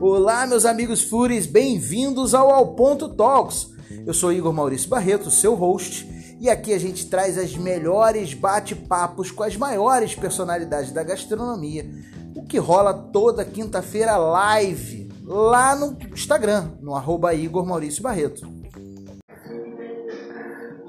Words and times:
Olá, 0.00 0.46
meus 0.46 0.66
amigos 0.66 1.02
Fúris, 1.02 1.46
bem-vindos 1.46 2.34
ao 2.34 2.50
Ao 2.50 2.74
Ponto 2.74 3.08
Talks. 3.08 3.70
Eu 4.06 4.12
sou 4.12 4.30
Igor 4.30 4.52
Maurício 4.52 4.90
Barreto, 4.90 5.30
seu 5.30 5.54
host, 5.54 6.06
e 6.38 6.50
aqui 6.50 6.74
a 6.74 6.78
gente 6.78 7.08
traz 7.08 7.38
as 7.38 7.56
melhores 7.56 8.34
bate-papos 8.34 9.30
com 9.30 9.42
as 9.42 9.56
maiores 9.56 10.14
personalidades 10.14 10.92
da 10.92 11.02
gastronomia, 11.02 11.90
o 12.36 12.44
que 12.44 12.58
rola 12.58 12.92
toda 12.92 13.42
quinta-feira 13.42 14.18
live 14.18 15.10
lá 15.24 15.74
no 15.74 15.96
Instagram, 16.12 16.72
no 16.82 16.94
arroba 16.94 17.32
Igor 17.32 17.64
Maurício 17.64 18.02
Barreto. 18.02 18.46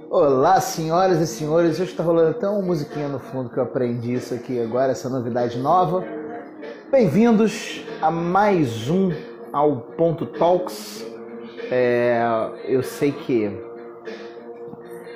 Olá, 0.10 0.60
senhoras 0.60 1.22
e 1.22 1.28
senhores. 1.28 1.80
Hoje 1.80 1.92
está 1.92 2.04
rolando 2.04 2.32
até 2.32 2.48
uma 2.48 2.62
musiquinha 2.62 3.08
no 3.08 3.20
fundo 3.20 3.50
que 3.50 3.58
eu 3.58 3.64
aprendi 3.64 4.14
isso 4.14 4.34
aqui 4.34 4.60
agora, 4.60 4.92
essa 4.92 5.10
novidade 5.10 5.58
nova. 5.60 6.17
Bem-vindos 6.90 7.84
a 8.02 8.10
mais 8.10 8.90
um 8.90 9.12
ao 9.52 9.76
Ponto 9.76 10.26
Talks. 10.26 11.06
É, 11.70 12.22
eu 12.64 12.82
sei 12.82 13.12
que 13.12 13.52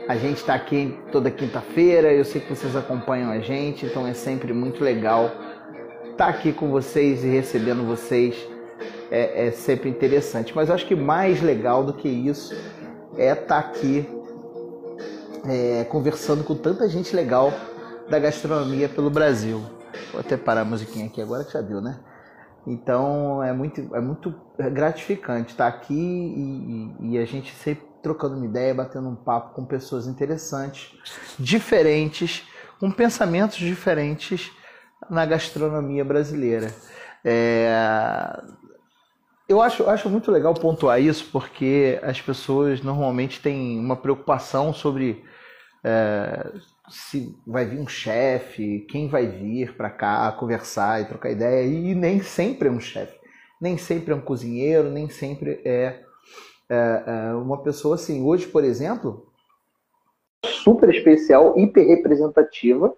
a 0.06 0.18
gente 0.18 0.40
está 0.40 0.54
aqui 0.54 1.00
toda 1.14 1.32
quinta-feira, 1.32 2.12
eu 2.12 2.26
sei 2.26 2.42
que 2.42 2.50
vocês 2.50 2.76
acompanham 2.76 3.32
a 3.32 3.40
gente, 3.40 3.86
então 3.86 4.06
é 4.06 4.14
sempre 4.14 4.52
muito 4.52 4.84
legal 4.84 5.32
estar 6.12 6.26
tá 6.26 6.28
aqui 6.28 6.52
com 6.52 6.70
vocês 6.70 7.24
e 7.24 7.28
recebendo 7.28 7.88
vocês. 7.88 8.36
É, 9.10 9.48
é 9.48 9.52
sempre 9.52 9.90
interessante. 9.90 10.54
Mas 10.54 10.70
acho 10.70 10.86
que 10.86 10.96
mais 10.96 11.42
legal 11.42 11.86
do 11.86 11.94
que 11.94 12.10
isso 12.10 12.54
é 13.18 13.32
estar 13.32 13.46
tá 13.46 13.60
aqui 13.60 14.06
é, 15.48 15.86
conversando 15.86 16.44
com 16.44 16.54
tanta 16.54 16.90
gente 16.90 17.16
legal 17.16 17.54
da 18.10 18.20
gastronomia 18.20 18.90
pelo 18.90 19.10
Brasil. 19.10 19.62
Vou 20.12 20.22
até 20.22 20.38
parar 20.38 20.62
a 20.62 20.66
musiquinha 20.66 21.06
aqui 21.06 21.22
agora 21.22 21.44
que 21.44 21.54
já 21.54 21.62
viu, 21.62 21.82
né? 21.82 22.00
Então 22.66 23.44
é 23.44 23.52
muito, 23.52 23.96
é 23.96 24.00
muito 24.00 24.34
gratificante 24.72 25.52
estar 25.52 25.68
aqui 25.68 25.94
e, 25.94 26.96
e, 27.12 27.18
a 27.18 27.26
gente 27.26 27.54
sempre 27.56 27.86
trocando 28.04 28.36
uma 28.36 28.46
ideia, 28.46 28.74
batendo 28.74 29.10
um 29.10 29.16
papo 29.16 29.56
com 29.56 29.66
pessoas 29.66 30.08
interessantes, 30.08 30.96
diferentes, 31.40 32.44
com 32.80 32.92
pensamentos 32.92 33.58
diferentes 33.58 34.52
na 35.10 35.26
gastronomia 35.26 36.06
brasileira. 36.06 36.74
É... 37.24 37.72
Eu 39.48 39.62
acho, 39.62 39.90
acho 39.90 40.10
muito 40.10 40.32
legal 40.32 40.54
pontuar 40.54 41.02
isso 41.02 41.28
porque 41.32 42.00
as 42.04 42.22
pessoas 42.22 42.82
normalmente 42.82 43.42
têm 43.42 43.78
uma 43.78 43.98
preocupação 43.98 44.74
sobre 44.74 45.26
é, 45.84 46.52
se 46.92 47.36
vai 47.48 47.66
vir 47.66 47.80
um 47.80 47.88
chefe, 47.88 48.86
quem 48.90 49.08
vai 49.08 49.26
vir 49.26 49.76
para 49.76 49.90
cá 49.90 50.32
conversar 50.34 51.02
e 51.02 51.06
trocar 51.06 51.32
ideia, 51.32 51.66
e 51.66 51.96
nem 51.96 52.22
sempre 52.22 52.68
é 52.68 52.72
um 52.72 52.80
chefe, 52.80 53.18
nem 53.60 53.78
sempre 53.78 54.12
é 54.12 54.16
um 54.16 54.22
cozinheiro, 54.22 54.90
nem 54.90 55.10
sempre 55.10 55.62
é, 55.64 56.02
é, 56.70 57.04
é 57.08 57.34
uma 57.34 57.64
pessoa 57.64 57.96
assim. 57.96 58.24
Hoje, 58.24 58.46
por 58.48 58.64
exemplo, 58.64 59.32
super 60.46 60.90
especial, 60.90 61.58
hiper 61.58 61.88
representativa 61.88 62.94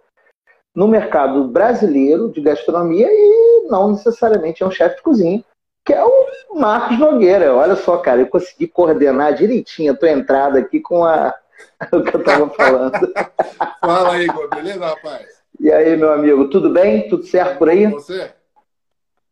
no 0.75 0.88
mercado 0.88 1.47
brasileiro 1.47 2.31
de 2.31 2.41
gastronomia 2.41 3.07
e 3.07 3.67
não 3.69 3.91
necessariamente 3.91 4.63
é 4.63 4.66
um 4.66 4.72
chefe 4.72 4.95
de 4.97 5.03
cozinha, 5.03 5.44
que 5.85 5.94
é 5.94 6.03
o 6.03 6.11
Marcos 6.55 6.97
Nogueira. 6.97 7.53
Olha 7.53 7.75
só, 7.75 7.97
cara, 7.97 8.22
eu 8.22 8.28
consegui 8.28 8.67
coordenar 8.67 9.35
direitinho 9.35 9.91
a 9.91 9.95
tua 9.95 10.09
entrada 10.09 10.59
aqui 10.59 10.80
com 10.80 11.03
a 11.03 11.33
o 11.92 12.03
que 12.03 12.16
eu 12.16 12.23
tava 12.23 12.50
falando. 12.50 13.14
Fala 13.81 14.14
aí, 14.14 14.25
Igor, 14.25 14.50
beleza, 14.50 14.86
rapaz? 14.86 15.28
E 15.59 15.72
aí, 15.72 15.95
meu 15.95 16.11
amigo, 16.11 16.50
tudo 16.50 16.69
bem? 16.69 17.08
Tudo 17.09 17.25
certo 17.25 17.58
por 17.58 17.69
aí? 17.69 17.88
você? 17.88 18.31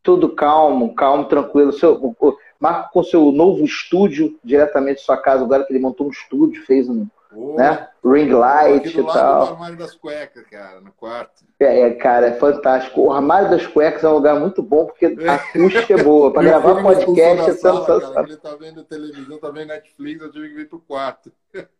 Tudo 0.04 0.30
calmo, 0.30 0.96
calmo, 0.96 1.26
tranquilo. 1.26 1.72
Seu, 1.74 2.16
Marco 2.60 2.92
com 2.94 3.04
seu 3.04 3.32
novo 3.32 3.66
estúdio 3.66 4.40
diretamente 4.44 5.00
de 5.00 5.06
sua 5.06 5.18
casa, 5.18 5.44
agora 5.44 5.64
que 5.64 5.74
ele 5.74 5.80
montou 5.80 6.08
um 6.08 6.12
estúdio, 6.12 6.64
fez 6.64 6.88
um 6.88 7.08
oh, 7.34 7.56
né? 7.56 7.88
ring 8.04 8.30
light 8.30 8.88
e 8.98 9.04
tal. 9.04 9.46
do 9.46 9.52
armário 9.54 9.78
das 9.78 9.96
cuecas, 9.96 10.46
cara, 10.48 10.82
no 10.82 10.92
quarto. 10.92 11.44
É, 11.60 11.82
é, 11.82 11.94
cara, 11.94 12.28
é 12.28 12.32
fantástico. 12.34 13.02
O 13.02 13.12
armário 13.12 13.50
das 13.50 13.66
cuecas 13.68 14.04
é 14.04 14.10
um 14.10 14.14
lugar 14.14 14.40
muito 14.40 14.62
bom 14.62 14.86
porque 14.86 15.06
a 15.28 15.36
acústica 15.36 15.94
é 15.94 16.04
boa. 16.04 16.32
Para 16.32 16.44
gravar 16.50 16.82
podcast 16.82 17.50
é 17.50 17.54
sensacional. 17.54 18.26
Ele 18.26 18.38
tá 18.38 18.56
vendo 18.56 18.84
televisão, 18.84 19.38
tá 19.38 19.50
vendo 19.50 19.68
Netflix, 19.68 20.22
eu 20.22 20.32
tive 20.32 20.50
que 20.50 20.56
vir 20.56 20.70
pro 20.70 20.80
quarto. 20.80 21.32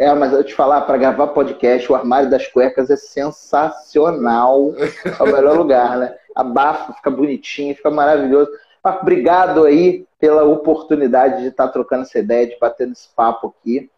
É, 0.00 0.14
mas 0.14 0.32
eu 0.32 0.44
te 0.44 0.54
falar, 0.54 0.82
para 0.82 0.96
gravar 0.96 1.26
podcast, 1.28 1.90
o 1.90 1.94
armário 1.96 2.30
das 2.30 2.46
cuecas 2.46 2.88
é 2.88 2.96
sensacional. 2.96 4.72
É 5.04 5.22
o 5.22 5.26
melhor 5.26 5.56
lugar, 5.58 5.98
né? 5.98 6.16
Abafa, 6.36 6.92
fica 6.92 7.10
bonitinho, 7.10 7.74
fica 7.74 7.90
maravilhoso. 7.90 8.48
Obrigado 8.84 9.64
aí 9.64 10.06
pela 10.20 10.44
oportunidade 10.44 11.42
de 11.42 11.48
estar 11.48 11.66
trocando 11.68 12.02
essa 12.02 12.20
ideia, 12.20 12.46
de 12.46 12.56
bater 12.60 12.86
nesse 12.86 13.08
papo 13.08 13.52
aqui. 13.58 13.90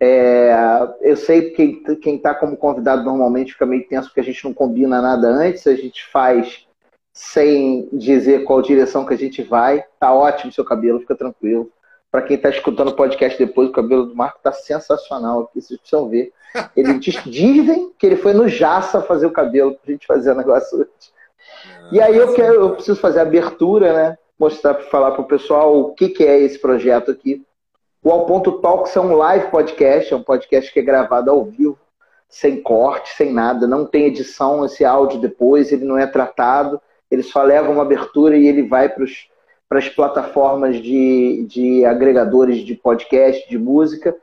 É, 0.00 0.54
eu 1.00 1.16
sei 1.16 1.50
que 1.50 1.96
quem 1.96 2.16
está 2.16 2.34
como 2.34 2.56
convidado 2.56 3.02
normalmente 3.02 3.52
fica 3.52 3.66
meio 3.66 3.86
tenso 3.88 4.08
porque 4.08 4.20
a 4.20 4.24
gente 4.24 4.44
não 4.44 4.54
combina 4.54 5.02
nada 5.02 5.28
antes, 5.28 5.66
a 5.66 5.74
gente 5.74 6.06
faz 6.06 6.66
sem 7.12 7.88
dizer 7.92 8.44
qual 8.44 8.62
direção 8.62 9.04
que 9.04 9.12
a 9.12 9.18
gente 9.18 9.42
vai. 9.42 9.84
Tá 9.98 10.14
ótimo 10.14 10.52
seu 10.52 10.64
cabelo, 10.64 11.00
fica 11.00 11.16
tranquilo. 11.16 11.68
Para 12.12 12.22
quem 12.22 12.36
está 12.36 12.48
escutando 12.48 12.88
o 12.88 12.96
podcast 12.96 13.36
depois, 13.36 13.68
o 13.68 13.72
cabelo 13.72 14.06
do 14.06 14.14
Marco 14.14 14.38
está 14.38 14.52
sensacional 14.52 15.40
aqui, 15.40 15.60
vocês 15.60 15.80
precisam 15.80 16.08
ver. 16.08 16.32
Ele 16.76 16.98
diz, 16.98 17.22
dizem 17.26 17.92
que 17.98 18.06
ele 18.06 18.16
foi 18.16 18.32
no 18.32 18.48
Jaça 18.48 19.02
fazer 19.02 19.26
o 19.26 19.32
cabelo 19.32 19.72
para 19.72 19.80
a 19.88 19.90
gente 19.90 20.06
fazer 20.06 20.30
o 20.30 20.36
negócio 20.36 20.78
hoje. 20.78 20.88
E 21.90 22.00
aí 22.00 22.16
eu 22.16 22.32
quero, 22.34 22.54
eu 22.54 22.70
preciso 22.74 23.00
fazer 23.00 23.18
a 23.18 23.22
abertura, 23.22 23.92
né? 23.92 24.18
Mostrar 24.38 24.74
para 24.74 24.84
falar 24.84 25.10
para 25.10 25.22
o 25.22 25.26
pessoal 25.26 25.76
o 25.76 25.94
que, 25.94 26.08
que 26.08 26.24
é 26.24 26.38
esse 26.38 26.58
projeto 26.58 27.10
aqui. 27.10 27.44
O 28.02 28.12
Ao 28.12 28.26
Ponto 28.26 28.52
Talks 28.60 28.96
é 28.96 29.00
um 29.00 29.14
live 29.16 29.50
podcast, 29.50 30.12
é 30.12 30.16
um 30.16 30.22
podcast 30.22 30.72
que 30.72 30.78
é 30.78 30.82
gravado 30.82 31.30
ao 31.30 31.44
vivo, 31.44 31.76
sem 32.28 32.62
corte, 32.62 33.10
sem 33.14 33.32
nada, 33.32 33.66
não 33.66 33.84
tem 33.84 34.04
edição 34.04 34.64
esse 34.64 34.84
áudio 34.84 35.20
depois, 35.20 35.72
ele 35.72 35.84
não 35.84 35.98
é 35.98 36.06
tratado, 36.06 36.80
ele 37.10 37.24
só 37.24 37.42
leva 37.42 37.70
uma 37.70 37.82
abertura 37.82 38.36
e 38.36 38.46
ele 38.46 38.62
vai 38.62 38.88
para 38.88 39.78
as 39.78 39.88
plataformas 39.88 40.76
de, 40.76 41.44
de 41.48 41.84
agregadores 41.84 42.58
de 42.58 42.76
podcast, 42.76 43.48
de 43.48 43.58
música, 43.58 44.14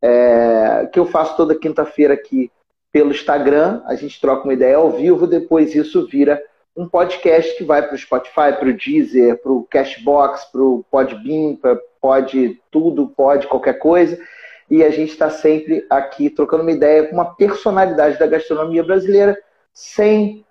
é, 0.00 0.88
que 0.92 0.98
eu 0.98 1.06
faço 1.06 1.36
toda 1.36 1.58
quinta-feira 1.58 2.14
aqui 2.14 2.52
pelo 2.92 3.10
Instagram. 3.10 3.82
A 3.86 3.96
gente 3.96 4.20
troca 4.20 4.44
uma 4.44 4.52
ideia 4.52 4.76
ao 4.76 4.90
vivo, 4.90 5.26
depois 5.26 5.74
isso 5.74 6.06
vira 6.06 6.40
um 6.76 6.88
podcast 6.88 7.56
que 7.56 7.64
vai 7.64 7.82
para 7.82 7.94
o 7.94 7.98
Spotify, 7.98 8.52
para 8.58 8.68
o 8.68 8.76
Deezer, 8.76 9.40
para 9.40 9.52
o 9.52 9.64
Cashbox, 9.64 10.44
para 10.46 10.60
o 10.60 10.84
Podbean, 10.90 11.56
para 11.56 11.78
Pod 12.00 12.60
tudo, 12.70 13.08
pode 13.08 13.46
qualquer 13.46 13.78
coisa. 13.78 14.18
E 14.70 14.82
a 14.82 14.90
gente 14.90 15.12
está 15.12 15.30
sempre 15.30 15.86
aqui 15.88 16.28
trocando 16.28 16.62
uma 16.62 16.72
ideia 16.72 17.06
com 17.06 17.14
uma 17.14 17.34
personalidade 17.34 18.18
da 18.18 18.26
gastronomia 18.26 18.82
brasileira, 18.82 19.38
sem 19.72 20.44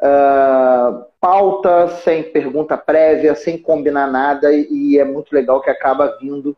uh, 0.00 1.04
pauta, 1.20 1.88
sem 1.88 2.22
pergunta 2.22 2.76
prévia, 2.76 3.34
sem 3.34 3.58
combinar 3.58 4.10
nada, 4.10 4.52
e 4.52 4.98
é 4.98 5.04
muito 5.04 5.32
legal 5.32 5.60
que 5.60 5.70
acaba 5.70 6.16
vindo 6.20 6.56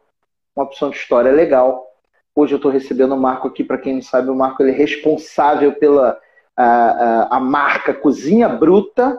uma 0.55 0.65
opção 0.65 0.91
de 0.91 0.97
história 0.97 1.33
legal. 1.33 1.87
Hoje 2.35 2.55
eu 2.55 2.57
estou 2.57 2.71
recebendo 2.71 3.15
o 3.15 3.21
Marco 3.21 3.49
aqui, 3.49 3.65
para 3.65 3.79
quem 3.79 3.95
não 3.95 4.03
sabe, 4.03 4.31
o 4.31 4.35
Marco 4.35 4.63
ele 4.63 4.71
é 4.71 4.75
responsável 4.75 5.73
pela 5.73 6.19
a, 6.59 6.65
a, 6.65 7.37
a 7.37 7.41
marca 7.41 7.95
Cozinha 7.95 8.49
Bruta, 8.49 9.17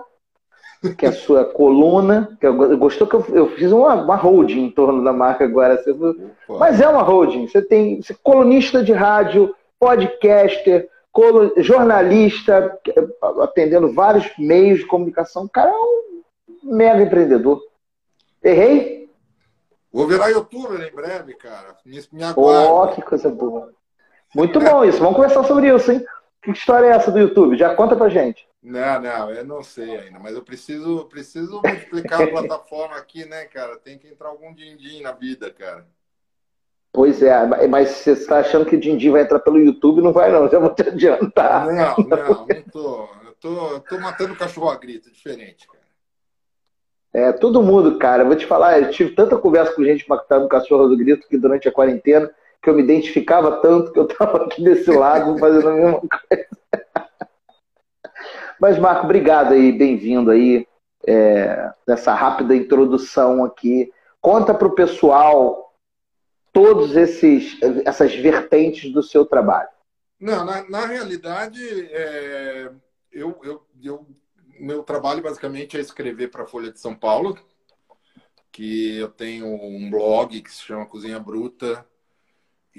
que 0.98 1.06
é 1.06 1.10
a 1.10 1.14
sua 1.14 1.46
coluna. 1.46 2.38
Que 2.38 2.46
eu, 2.46 2.78
gostou 2.78 3.08
que 3.08 3.16
eu, 3.16 3.26
eu 3.30 3.50
fiz 3.52 3.72
uma, 3.72 3.96
uma, 3.96 4.16
holding 4.18 4.66
em 4.66 4.72
torno 4.72 5.02
da 5.02 5.14
marca 5.14 5.46
agora. 5.46 5.82
Mas 6.60 6.82
é 6.82 6.88
uma 6.90 7.02
holding. 7.02 7.48
Você 7.48 7.62
tem 7.62 8.02
você 8.02 8.12
é 8.12 8.16
colunista 8.22 8.84
de 8.84 8.92
rádio, 8.92 9.56
podcaster, 9.80 10.90
jornalista, 11.58 12.78
atendendo 13.42 13.94
vários 13.94 14.30
meios 14.38 14.80
de 14.80 14.86
comunicação. 14.86 15.46
O 15.46 15.50
cara 15.50 15.72
é 15.72 15.74
um 15.74 16.22
mega 16.76 17.02
empreendedor. 17.02 17.62
Errei? 18.44 19.10
Vou 19.94 20.08
virar 20.08 20.30
youtuber 20.30 20.82
em 20.82 20.94
breve, 20.94 21.36
cara. 21.36 21.78
Me, 21.86 22.00
me 22.12 22.24
Oh, 22.36 22.88
que 22.88 23.02
coisa 23.02 23.30
boa. 23.30 23.72
Muito 24.36 24.60
bom 24.60 24.84
isso. 24.84 25.00
Vamos 25.00 25.16
conversar 25.16 25.44
sobre 25.46 25.74
isso, 25.74 25.92
hein? 25.92 26.06
Que 26.42 26.52
história 26.52 26.88
é 26.88 26.92
essa 26.92 27.12
do 27.12 27.20
YouTube? 27.20 27.58
Já 27.58 27.76
conta 27.76 27.96
pra 27.96 28.10
gente. 28.10 28.48
Não, 28.62 29.02
não, 29.02 29.32
eu 29.32 29.46
não 29.46 29.64
sei 29.64 29.98
ainda, 29.98 30.20
mas 30.20 30.36
eu 30.36 30.44
preciso, 30.44 31.06
preciso 31.06 31.62
multiplicar 31.64 32.22
a 32.22 32.28
plataforma 32.32 32.96
aqui, 32.98 33.26
né, 33.26 33.46
cara? 33.46 33.78
Tem 33.78 33.98
que 33.98 34.08
entrar 34.08 34.30
algum 34.30 34.54
din-din 34.54 35.02
na 35.02 35.14
vida, 35.14 35.50
cara. 35.52 35.88
Pois 36.92 37.22
é, 37.22 37.46
mas 37.68 37.90
você 37.90 38.12
está 38.14 38.40
achando 38.40 38.66
que 38.66 38.76
o 38.76 38.80
Dindi 38.80 39.10
vai 39.10 39.22
entrar 39.22 39.40
pelo 39.40 39.60
YouTube? 39.60 40.02
Não 40.02 40.12
vai, 40.12 40.32
não, 40.32 40.50
já 40.50 40.58
vou 40.58 40.74
te 40.74 40.82
adiantar. 40.82 41.68
Não, 41.68 41.74
não, 41.76 41.96
não 41.98 42.64
tô. 42.64 43.10
Eu 43.24 43.34
tô, 43.40 43.72
eu 43.74 43.80
tô 43.80 44.00
matando 44.00 44.36
cachorro 44.36 44.70
a 44.70 44.76
grito, 44.76 45.12
diferente, 45.12 45.68
cara. 45.68 45.80
É, 47.14 47.32
todo 47.32 47.62
mundo, 47.62 47.98
cara. 47.98 48.24
Eu 48.24 48.28
vou 48.28 48.36
te 48.36 48.46
falar, 48.46 48.82
eu 48.82 48.90
tive 48.90 49.16
tanta 49.16 49.38
conversa 49.38 49.74
com 49.74 49.84
gente 49.84 50.08
matando 50.10 50.48
cachorro 50.48 50.88
do 50.88 50.98
grito 50.98 51.28
que 51.28 51.38
durante 51.38 51.68
a 51.68 51.72
quarentena, 51.72 52.30
que 52.62 52.70
eu 52.70 52.76
me 52.76 52.84
identificava 52.84 53.62
tanto 53.62 53.92
que 53.92 54.00
eu 54.00 54.08
tava 54.08 54.46
aqui 54.46 54.64
desse 54.64 54.92
lado 54.92 55.38
fazendo 55.38 55.70
a 55.70 55.74
mesma 55.74 56.00
coisa. 56.00 56.48
Mas, 58.60 58.78
Marco, 58.78 59.06
obrigado 59.06 59.54
aí, 59.54 59.72
bem-vindo 59.72 60.32
aí. 60.32 60.68
é, 61.08 61.74
dessa 61.88 62.14
rápida 62.14 62.56
introdução 62.56 63.44
aqui. 63.44 63.92
Conta 64.22 64.54
para 64.54 64.68
o 64.68 64.76
pessoal 64.76 65.74
todos 66.52 66.96
esses 66.96 67.58
essas 67.86 68.14
vertentes 68.16 68.92
do 68.92 69.02
seu 69.02 69.26
trabalho. 69.26 69.70
Não, 70.20 70.44
na, 70.44 70.70
na 70.70 70.86
realidade, 70.86 71.62
é, 71.92 72.70
eu, 73.12 73.40
eu, 73.44 73.66
eu, 73.82 74.06
meu 74.60 74.84
trabalho 74.84 75.24
basicamente 75.24 75.78
é 75.78 75.80
escrever 75.80 76.30
para 76.30 76.44
a 76.44 76.48
Folha 76.48 76.72
de 76.72 76.80
São 76.80 76.94
Paulo, 76.94 77.38
que 78.52 78.98
eu 78.98 79.08
tenho 79.08 79.48
um 79.48 79.90
blog 79.90 80.42
que 80.42 80.52
se 80.52 80.62
chama 80.62 80.86
Cozinha 80.86 81.20
Bruta 81.20 81.86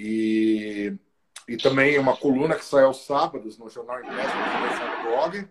e, 0.03 0.97
e 1.47 1.57
também 1.57 1.99
uma 1.99 2.17
coluna 2.17 2.55
que 2.55 2.65
sai 2.65 2.83
aos 2.83 3.05
sábados 3.05 3.57
no 3.59 3.69
Jornal 3.69 3.99
Impresso, 3.99 4.35
no 4.35 5.09
blog. 5.09 5.47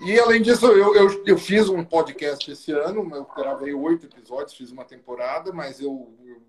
E 0.00 0.20
além 0.20 0.42
disso, 0.42 0.66
eu, 0.66 0.94
eu, 0.94 1.24
eu, 1.24 1.38
fiz 1.38 1.68
um 1.70 1.82
podcast 1.82 2.50
esse 2.50 2.72
ano, 2.72 3.08
eu 3.14 3.24
gravei 3.24 3.72
oito 3.72 4.04
episódios, 4.04 4.54
fiz 4.54 4.70
uma 4.70 4.84
temporada, 4.84 5.50
mas 5.50 5.80
eu, 5.80 6.14
eu, 6.26 6.42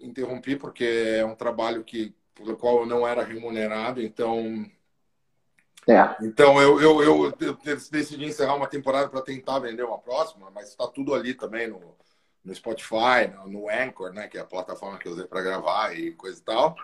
interrompi 0.00 0.56
porque 0.56 0.84
é 1.18 1.24
um 1.24 1.34
trabalho 1.34 1.84
que, 1.84 2.14
pelo 2.34 2.56
qual 2.56 2.78
eu 2.78 2.86
não 2.86 3.06
era 3.06 3.22
remunerado, 3.22 4.00
então. 4.00 4.64
É. 5.86 6.16
Então 6.22 6.62
eu, 6.62 6.80
eu, 6.80 7.02
eu, 7.02 7.34
eu 7.40 7.58
decidi 7.90 8.24
encerrar 8.24 8.54
uma 8.54 8.66
temporada 8.66 9.10
para 9.10 9.20
tentar 9.20 9.58
vender 9.58 9.82
uma 9.82 9.98
próxima, 9.98 10.50
mas 10.50 10.70
está 10.70 10.86
tudo 10.86 11.12
ali 11.12 11.34
também 11.34 11.68
no, 11.68 11.94
no 12.44 12.54
Spotify, 12.54 13.28
no, 13.34 13.48
no 13.48 13.68
Anchor, 13.68 14.12
né, 14.12 14.28
que 14.28 14.36
é 14.36 14.40
a 14.40 14.46
plataforma 14.46 14.98
que 14.98 15.08
eu 15.08 15.12
usei 15.12 15.24
para 15.24 15.42
gravar 15.42 15.96
e 15.96 16.12
coisa 16.12 16.38
e 16.38 16.42
tal. 16.42 16.76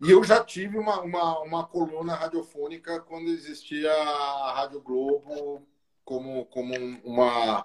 E 0.00 0.10
eu 0.10 0.22
já 0.24 0.42
tive 0.42 0.78
uma, 0.78 1.00
uma, 1.00 1.38
uma 1.40 1.64
coluna 1.64 2.14
radiofônica 2.14 3.00
quando 3.00 3.28
existia 3.28 3.92
a 3.92 4.52
Rádio 4.52 4.80
Globo 4.80 5.62
como, 6.04 6.44
como 6.46 6.74
uma, 7.04 7.64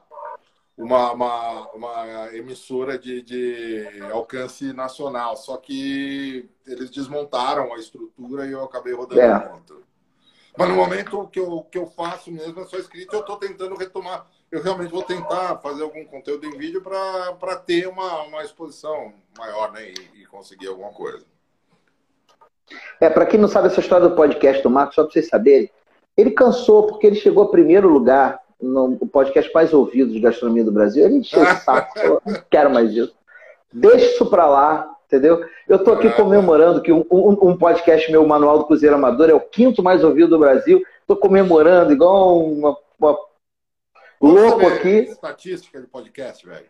uma, 0.78 1.12
uma, 1.14 1.72
uma 1.72 2.36
emissora 2.36 2.98
de, 2.98 3.24
de 3.24 3.88
alcance 4.12 4.72
nacional. 4.72 5.36
Só 5.36 5.58
que 5.58 6.48
eles 6.66 6.92
desmontaram 6.92 7.74
a 7.74 7.80
estrutura 7.80 8.46
e 8.46 8.52
eu 8.52 8.64
acabei 8.64 8.94
rodando 8.94 9.20
é. 9.20 9.50
muito. 9.50 9.84
Mas 10.56 10.70
no 10.70 10.76
momento 10.76 11.28
que 11.28 11.40
eu, 11.40 11.64
que 11.64 11.78
eu 11.78 11.88
faço 11.88 12.32
mesmo 12.32 12.60
é 12.62 12.66
só 12.66 12.78
escrito, 12.78 13.16
eu 13.16 13.22
estou 13.22 13.38
tentando 13.38 13.76
retomar. 13.76 14.28
Eu 14.52 14.62
realmente 14.62 14.92
vou 14.92 15.04
tentar 15.04 15.58
fazer 15.58 15.84
algum 15.84 16.06
conteúdo 16.06 16.46
em 16.46 16.58
vídeo 16.58 16.82
para 16.82 17.56
ter 17.58 17.88
uma, 17.88 18.24
uma 18.24 18.44
exposição 18.44 19.12
maior 19.38 19.72
né, 19.74 19.90
e, 19.90 20.22
e 20.22 20.26
conseguir 20.26 20.68
alguma 20.68 20.90
coisa. 20.90 21.26
É, 23.00 23.10
para 23.10 23.26
quem 23.26 23.40
não 23.40 23.48
sabe 23.48 23.68
essa 23.68 23.80
história 23.80 24.08
do 24.08 24.16
podcast 24.16 24.64
do 24.64 24.70
Marcos, 24.70 24.96
só 24.96 25.04
para 25.04 25.12
vocês 25.12 25.28
saberem, 25.28 25.70
ele 26.16 26.32
cansou 26.32 26.88
porque 26.88 27.08
ele 27.08 27.16
chegou 27.16 27.44
a 27.44 27.52
primeiro 27.52 27.90
lugar 27.90 28.42
no 28.60 28.98
podcast 29.08 29.52
mais 29.54 29.74
ouvido 29.74 30.12
de 30.12 30.20
gastronomia 30.20 30.64
do 30.64 30.72
Brasil. 30.72 31.06
Ele 31.06 31.18
encheu 31.18 31.42
o 31.42 31.46
saco, 31.46 31.94
não 32.26 32.42
quero 32.50 32.70
mais 32.70 32.92
isso. 32.92 33.16
Deixa 33.72 34.06
isso 34.06 34.26
para 34.26 34.48
lá, 34.48 34.96
entendeu? 35.06 35.46
Eu 35.68 35.78
estou 35.78 35.94
aqui 35.94 36.10
comemorando 36.12 36.82
que 36.82 36.92
um, 36.92 37.06
um, 37.12 37.50
um, 37.50 37.58
podcast 37.58 38.12
meu, 38.12 38.26
Manual 38.26 38.60
do 38.60 38.66
Cozinheiro 38.66 38.96
Amador, 38.96 39.30
é 39.30 39.34
o 39.34 39.40
quinto 39.40 39.84
mais 39.84 40.04
ouvido 40.04 40.30
do 40.30 40.40
Brasil. 40.40 40.82
Estou 41.02 41.18
comemorando 41.18 41.94
igual 41.94 42.40
uma, 42.40 42.76
uma 43.00 43.18
louco 44.22 44.66
aqui. 44.68 44.90
Estatística 44.90 45.80
de 45.80 45.88
podcast, 45.88 46.46
velho. 46.46 46.68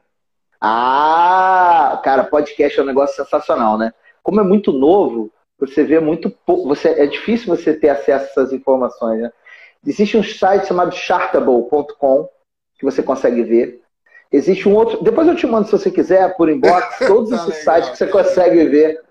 Ah, 0.59 1.99
cara, 2.03 2.23
podcast 2.23 2.79
é 2.79 2.83
um 2.83 2.85
negócio 2.85 3.15
sensacional, 3.15 3.77
né? 3.77 3.93
Como 4.23 4.41
é 4.41 4.43
muito 4.43 4.71
novo, 4.71 5.31
você 5.59 5.83
vê 5.83 5.99
muito 5.99 6.29
pouco. 6.29 6.67
Você, 6.67 6.89
é 6.89 7.05
difícil 7.05 7.47
você 7.47 7.73
ter 7.73 7.89
acesso 7.89 8.25
a 8.25 8.29
essas 8.29 8.53
informações. 8.53 9.21
Né? 9.21 9.31
Existe 9.85 10.17
um 10.17 10.23
site 10.23 10.67
chamado 10.67 10.93
chartable.com 10.93 12.29
que 12.77 12.85
você 12.85 13.01
consegue 13.01 13.43
ver. 13.43 13.81
Existe 14.31 14.67
um 14.67 14.75
outro. 14.75 15.03
Depois 15.03 15.27
eu 15.27 15.35
te 15.35 15.47
mando, 15.47 15.65
se 15.67 15.71
você 15.71 15.89
quiser, 15.89 16.35
por 16.35 16.49
inbox, 16.49 16.99
todos 17.07 17.29
tá 17.29 17.35
esses 17.37 17.59
legal, 17.59 17.75
sites 17.75 17.89
que 17.91 17.97
você 17.97 18.07
consegue 18.07 18.65
ver 18.65 19.01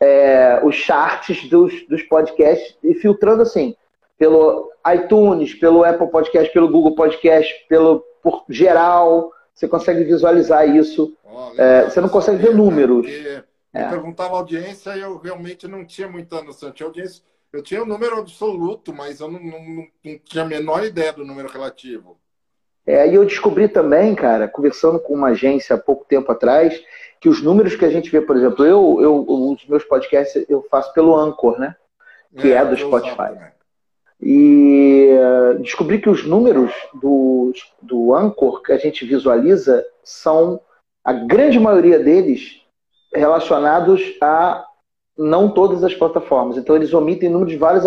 é, 0.00 0.60
os 0.64 0.74
charts 0.74 1.48
dos, 1.48 1.86
dos 1.88 2.02
podcasts 2.02 2.76
e 2.82 2.94
filtrando 2.94 3.42
assim, 3.42 3.76
pelo 4.24 4.72
iTunes, 4.94 5.52
pelo 5.52 5.84
Apple 5.84 6.08
Podcast, 6.08 6.50
pelo 6.50 6.70
Google 6.70 6.94
Podcast, 6.94 7.54
pelo 7.68 8.02
por 8.22 8.42
geral. 8.48 9.30
Você 9.54 9.68
consegue 9.68 10.02
visualizar 10.02 10.66
isso. 10.66 11.14
Oh, 11.22 11.52
é, 11.60 11.84
você 11.84 12.00
não 12.00 12.08
consegue 12.08 12.38
ver 12.38 12.54
números. 12.54 13.06
Porque 13.06 13.42
é. 13.74 13.86
perguntava 13.86 14.34
a 14.34 14.38
audiência 14.38 14.96
e 14.96 15.02
eu 15.02 15.18
realmente 15.18 15.68
não 15.68 15.84
tinha 15.84 16.08
muita 16.08 16.42
noção. 16.42 16.72
Tinha 16.72 16.86
audiência, 16.86 17.22
eu 17.52 17.62
tinha 17.62 17.82
o 17.82 17.84
um 17.84 17.86
número 17.86 18.18
absoluto, 18.18 18.94
mas 18.94 19.20
eu 19.20 19.30
não, 19.30 19.38
não, 19.38 19.86
não, 20.02 20.18
tinha 20.24 20.42
a 20.42 20.48
menor 20.48 20.82
ideia 20.84 21.12
do 21.12 21.24
número 21.24 21.48
relativo. 21.48 22.16
É, 22.86 23.06
e 23.06 23.14
eu 23.14 23.26
descobri 23.26 23.68
também, 23.68 24.14
cara, 24.14 24.48
conversando 24.48 24.98
com 24.98 25.12
uma 25.12 25.28
agência 25.28 25.76
há 25.76 25.78
pouco 25.78 26.06
tempo 26.06 26.32
atrás, 26.32 26.82
que 27.20 27.28
os 27.28 27.42
números 27.42 27.76
que 27.76 27.84
a 27.84 27.90
gente 27.90 28.10
vê, 28.10 28.22
por 28.22 28.36
exemplo, 28.36 28.64
eu, 28.64 28.98
eu 29.02 29.26
os 29.28 29.66
meus 29.66 29.84
podcasts 29.84 30.46
eu 30.48 30.66
faço 30.70 30.94
pelo 30.94 31.14
Anchor, 31.14 31.58
né? 31.58 31.76
Que 32.38 32.52
é, 32.52 32.56
é 32.56 32.64
do 32.64 32.74
Spotify. 32.74 33.52
E 34.26 35.10
uh, 35.12 35.58
descobri 35.62 36.00
que 36.00 36.08
os 36.08 36.24
números 36.24 36.72
do, 36.94 37.52
do 37.82 38.14
Anchor 38.14 38.62
que 38.62 38.72
a 38.72 38.78
gente 38.78 39.04
visualiza 39.04 39.84
são, 40.02 40.58
a 41.04 41.12
grande 41.12 41.60
maioria 41.60 41.98
deles, 41.98 42.62
relacionados 43.14 44.00
a 44.22 44.64
não 45.16 45.50
todas 45.50 45.84
as 45.84 45.94
plataformas. 45.94 46.56
Então 46.56 46.74
eles 46.74 46.94
omitem 46.94 47.28
números 47.28 47.52
de 47.52 47.58
várias. 47.58 47.84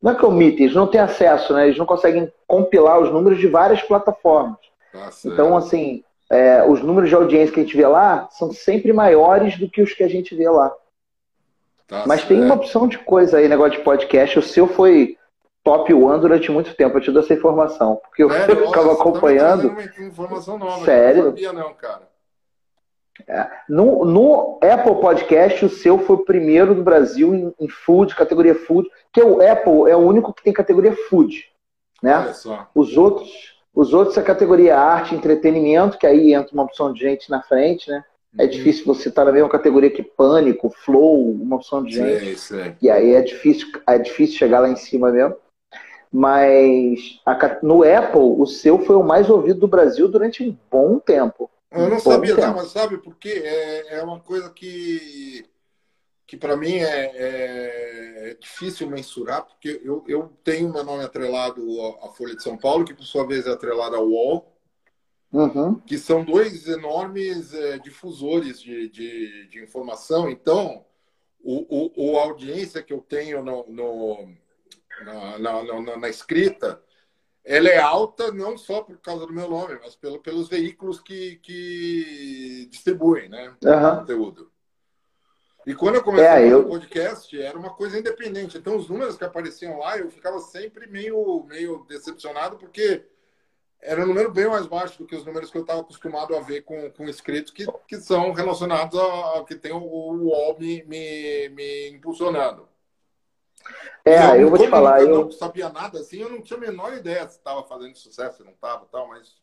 Não 0.00 0.12
é 0.12 0.14
que 0.14 0.24
omitem, 0.24 0.64
eles 0.64 0.74
não 0.74 0.86
têm 0.86 1.00
acesso, 1.00 1.52
né? 1.52 1.66
Eles 1.66 1.78
não 1.78 1.84
conseguem 1.84 2.32
compilar 2.46 2.98
os 2.98 3.12
números 3.12 3.38
de 3.38 3.46
várias 3.46 3.82
plataformas. 3.82 4.56
Então, 5.26 5.54
assim, 5.54 6.02
é, 6.30 6.64
os 6.66 6.80
números 6.82 7.10
de 7.10 7.14
audiência 7.14 7.52
que 7.52 7.60
a 7.60 7.62
gente 7.62 7.76
vê 7.76 7.86
lá 7.86 8.28
são 8.30 8.50
sempre 8.50 8.94
maiores 8.94 9.58
do 9.58 9.68
que 9.68 9.82
os 9.82 9.92
que 9.92 10.02
a 10.02 10.08
gente 10.08 10.34
vê 10.34 10.48
lá. 10.48 10.72
Tá 11.86 12.04
Mas 12.06 12.24
tem 12.24 12.42
uma 12.42 12.54
opção 12.54 12.88
de 12.88 12.96
coisa 12.96 13.36
aí, 13.36 13.46
negócio 13.46 13.78
de 13.78 13.84
podcast. 13.84 14.38
O 14.38 14.42
seu 14.42 14.66
foi 14.66 15.18
top 15.66 15.92
one 15.92 16.20
durante 16.20 16.48
muito 16.52 16.72
tempo. 16.76 16.96
Eu 16.96 17.00
te 17.00 17.10
dou 17.10 17.20
essa 17.20 17.34
informação. 17.34 17.96
Porque 17.96 18.22
eu, 18.22 18.30
é, 18.30 18.46
ficava 18.54 18.92
acompanhando. 18.92 19.76
Informação 19.98 20.56
nova. 20.56 20.84
Sério? 20.84 21.18
Eu 21.18 21.24
não 21.24 21.30
sabia, 21.32 21.52
não, 21.52 21.74
cara. 21.74 22.02
É. 23.26 23.48
No, 23.68 24.04
no, 24.04 24.60
Apple 24.62 25.00
Podcast, 25.00 25.64
o 25.64 25.68
seu 25.68 25.98
foi 25.98 26.16
o 26.16 26.24
primeiro 26.24 26.72
do 26.72 26.84
Brasil 26.84 27.34
em, 27.34 27.52
em, 27.58 27.68
food, 27.68 28.14
categoria 28.14 28.54
food, 28.54 28.88
que 29.12 29.20
o 29.20 29.40
Apple 29.40 29.90
é 29.90 29.96
o 29.96 30.00
único 30.00 30.32
que 30.32 30.44
tem 30.44 30.52
categoria 30.52 30.94
food. 31.08 31.44
Né? 32.00 32.32
Os 32.74 32.96
outros, 32.96 33.56
os 33.74 33.92
outros 33.92 34.16
é 34.18 34.22
categoria 34.22 34.78
arte, 34.78 35.14
entretenimento, 35.14 35.98
que 35.98 36.06
aí 36.06 36.32
entra 36.32 36.52
uma 36.52 36.62
opção 36.62 36.92
de 36.92 37.00
gente 37.00 37.28
na 37.28 37.42
frente, 37.42 37.90
né? 37.90 38.04
É 38.38 38.44
uhum. 38.44 38.50
difícil 38.50 38.84
você 38.84 39.08
estar 39.08 39.24
na 39.24 39.32
mesma 39.32 39.48
categoria 39.48 39.90
que 39.90 40.02
pânico, 40.02 40.68
flow, 40.68 41.32
uma 41.32 41.56
opção 41.56 41.82
de 41.82 41.94
gente. 41.94 42.38
E 42.82 42.90
aí 42.90 43.14
é 43.14 43.22
difícil, 43.22 43.66
é 43.88 43.98
difícil 43.98 44.36
chegar 44.36 44.60
lá 44.60 44.68
em 44.68 44.76
cima 44.76 45.10
mesmo. 45.10 45.36
Mas 46.18 47.20
a, 47.26 47.58
no 47.62 47.82
Apple, 47.82 48.40
o 48.40 48.46
seu 48.46 48.78
foi 48.78 48.96
o 48.96 49.02
mais 49.02 49.28
ouvido 49.28 49.60
do 49.60 49.68
Brasil 49.68 50.08
durante 50.08 50.42
um 50.42 50.56
bom 50.70 50.98
tempo. 50.98 51.50
Eu 51.70 51.90
não 51.90 52.00
sabia, 52.00 52.34
não, 52.34 52.54
mas 52.54 52.70
sabe 52.70 52.96
por 52.96 53.14
quê? 53.16 53.42
É, 53.44 53.98
é 53.98 54.02
uma 54.02 54.18
coisa 54.18 54.48
que, 54.48 55.44
que 56.26 56.34
para 56.38 56.56
mim 56.56 56.76
é, 56.76 56.84
é, 56.86 58.30
é, 58.30 58.34
difícil 58.40 58.88
mensurar, 58.88 59.44
porque 59.44 59.78
eu, 59.84 60.02
eu 60.08 60.32
tenho 60.42 60.72
meu 60.72 60.82
nome 60.82 61.04
atrelado 61.04 61.60
à 62.02 62.08
Folha 62.08 62.34
de 62.34 62.42
São 62.42 62.56
Paulo, 62.56 62.86
que 62.86 62.94
por 62.94 63.04
sua 63.04 63.26
vez 63.26 63.46
é 63.46 63.50
atrelado 63.50 63.96
ao 63.96 64.08
UOL, 64.08 64.56
uhum. 65.30 65.74
que 65.80 65.98
são 65.98 66.24
dois 66.24 66.66
enormes 66.66 67.52
é, 67.52 67.78
difusores 67.78 68.58
de, 68.58 68.88
de, 68.88 69.48
de, 69.48 69.62
informação. 69.62 70.30
Então, 70.30 70.82
o, 71.44 71.66
o, 71.68 72.12
o, 72.12 72.18
audiência 72.18 72.82
que 72.82 72.94
eu 72.94 73.04
tenho 73.06 73.44
no, 73.44 73.66
no 73.68 74.45
na, 75.04 75.38
na, 75.38 75.62
na, 75.62 75.96
na 75.96 76.08
escrita 76.08 76.82
ela 77.46 77.68
é 77.68 77.78
alta 77.78 78.32
não 78.32 78.58
só 78.58 78.82
por 78.82 78.98
causa 78.98 79.24
do 79.24 79.32
meu 79.32 79.48
nome, 79.48 79.78
mas 79.80 79.94
pelo, 79.94 80.18
pelos 80.18 80.48
veículos 80.48 81.00
que, 81.00 81.36
que 81.36 82.66
distribuem 82.68 83.28
né, 83.28 83.54
uhum. 83.64 83.72
o 83.72 83.98
conteúdo. 84.00 84.52
E 85.64 85.72
quando 85.72 85.94
eu 85.94 86.02
comecei 86.02 86.26
é, 86.26 86.52
eu... 86.52 86.60
o 86.60 86.68
podcast, 86.68 87.40
era 87.40 87.56
uma 87.56 87.70
coisa 87.70 87.98
independente. 87.98 88.58
Então, 88.58 88.76
os 88.76 88.88
números 88.88 89.16
que 89.16 89.24
apareciam 89.24 89.78
lá, 89.78 89.96
eu 89.96 90.10
ficava 90.10 90.40
sempre 90.40 90.88
meio, 90.88 91.44
meio 91.44 91.84
decepcionado, 91.88 92.56
porque 92.56 93.04
era 93.80 94.02
um 94.02 94.06
número 94.06 94.32
bem 94.32 94.48
mais 94.48 94.66
baixo 94.66 94.98
do 94.98 95.06
que 95.06 95.14
os 95.14 95.24
números 95.24 95.50
que 95.50 95.58
eu 95.58 95.62
estava 95.62 95.80
acostumado 95.80 96.34
a 96.34 96.40
ver 96.40 96.62
com, 96.62 96.90
com 96.90 97.08
inscritos 97.08 97.52
que, 97.52 97.64
que 97.86 97.96
são 97.98 98.32
relacionados 98.32 98.98
ao 98.98 99.44
que 99.44 99.54
tem 99.54 99.72
o, 99.72 99.78
o 99.78 100.16
UOL 100.24 100.58
me, 100.58 100.82
me, 100.84 101.48
me 101.50 101.90
impulsionando. 101.90 102.68
É, 104.04 104.30
eu, 104.36 104.42
eu 104.42 104.48
vou 104.50 104.58
te 104.58 104.68
falar. 104.68 105.00
Eu 105.02 105.08
não 105.24 105.30
sabia 105.30 105.68
nada 105.68 105.98
assim, 105.98 106.18
eu 106.20 106.30
não 106.30 106.40
tinha 106.40 106.56
a 106.56 106.60
menor 106.60 106.92
ideia 106.94 107.26
se 107.28 107.38
estava 107.38 107.62
fazendo 107.64 107.96
sucesso, 107.96 108.38
se 108.38 108.44
não 108.44 108.52
estava 108.52 108.86
tal, 108.90 109.08
mas. 109.08 109.34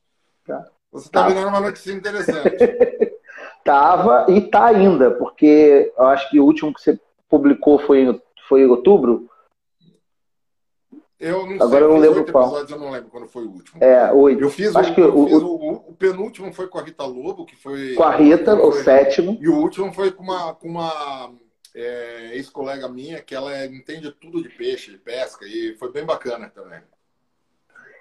Tá. 0.45 0.65
Você 0.91 1.07
está 1.07 1.27
me 1.27 1.33
dando 1.33 1.47
uma 1.47 1.59
notícia 1.59 1.91
interessante. 1.91 2.57
tava 3.65 4.25
e 4.29 4.41
tá 4.41 4.65
ainda, 4.65 5.11
porque 5.11 5.91
eu 5.97 6.05
acho 6.07 6.29
que 6.29 6.39
o 6.39 6.45
último 6.45 6.73
que 6.73 6.81
você 6.81 6.99
publicou 7.29 7.79
foi 7.79 8.01
em, 8.03 8.21
foi 8.47 8.61
em 8.61 8.67
outubro. 8.67 9.29
Eu 11.19 11.45
não 11.45 11.55
Agora 11.55 11.69
sei, 11.69 11.83
eu 11.83 11.87
não 11.89 11.97
lembro 11.97 12.31
qual. 12.31 12.43
episódios, 12.47 12.71
eu 12.71 12.79
não 12.79 12.91
lembro 12.91 13.09
quando 13.09 13.27
foi 13.29 13.45
o 13.45 13.49
último. 13.51 13.81
É, 13.81 14.11
oito. 14.11 14.41
Eu 14.41 14.49
fiz, 14.49 14.75
Acho 14.75 14.91
o, 14.91 14.95
que 14.95 15.01
o- 15.01 15.15
o- 15.15 15.45
o, 15.45 15.73
o 15.91 15.93
penúltimo 15.93 16.51
foi 16.53 16.67
com 16.67 16.77
a 16.77 16.81
Rita 16.81 17.05
Lobo, 17.05 17.45
que 17.45 17.55
foi. 17.55 17.93
Com 17.95 18.03
a 18.03 18.11
Rita, 18.13 18.55
o 18.55 18.71
foi- 18.73 18.83
sétimo. 18.83 19.37
E 19.39 19.47
o 19.47 19.55
último 19.55 19.93
foi 19.93 20.11
com 20.11 20.21
uma, 20.23 20.53
com 20.53 20.67
uma 20.67 21.31
é, 21.75 22.35
ex-colega 22.35 22.87
minha, 22.87 23.21
que 23.21 23.33
ela 23.33 23.55
é- 23.55 23.65
entende 23.65 24.11
tudo 24.11 24.41
de 24.41 24.49
peixe, 24.49 24.91
de 24.91 24.97
pesca, 24.97 25.45
e 25.45 25.75
foi 25.75 25.91
bem 25.91 26.05
bacana 26.05 26.49
também. 26.53 26.81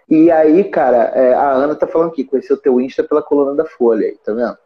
E 0.09 0.31
aí, 0.31 0.65
cara, 0.65 1.05
é, 1.15 1.33
a 1.33 1.53
Ana 1.53 1.75
tá 1.75 1.87
falando 1.87 2.11
aqui, 2.11 2.25
conheceu 2.25 2.57
teu 2.57 2.81
Insta 2.81 3.03
pela 3.03 3.23
coluna 3.23 3.55
da 3.55 3.65
Folha 3.65 4.13
tá 4.25 4.33
vendo? 4.33 4.59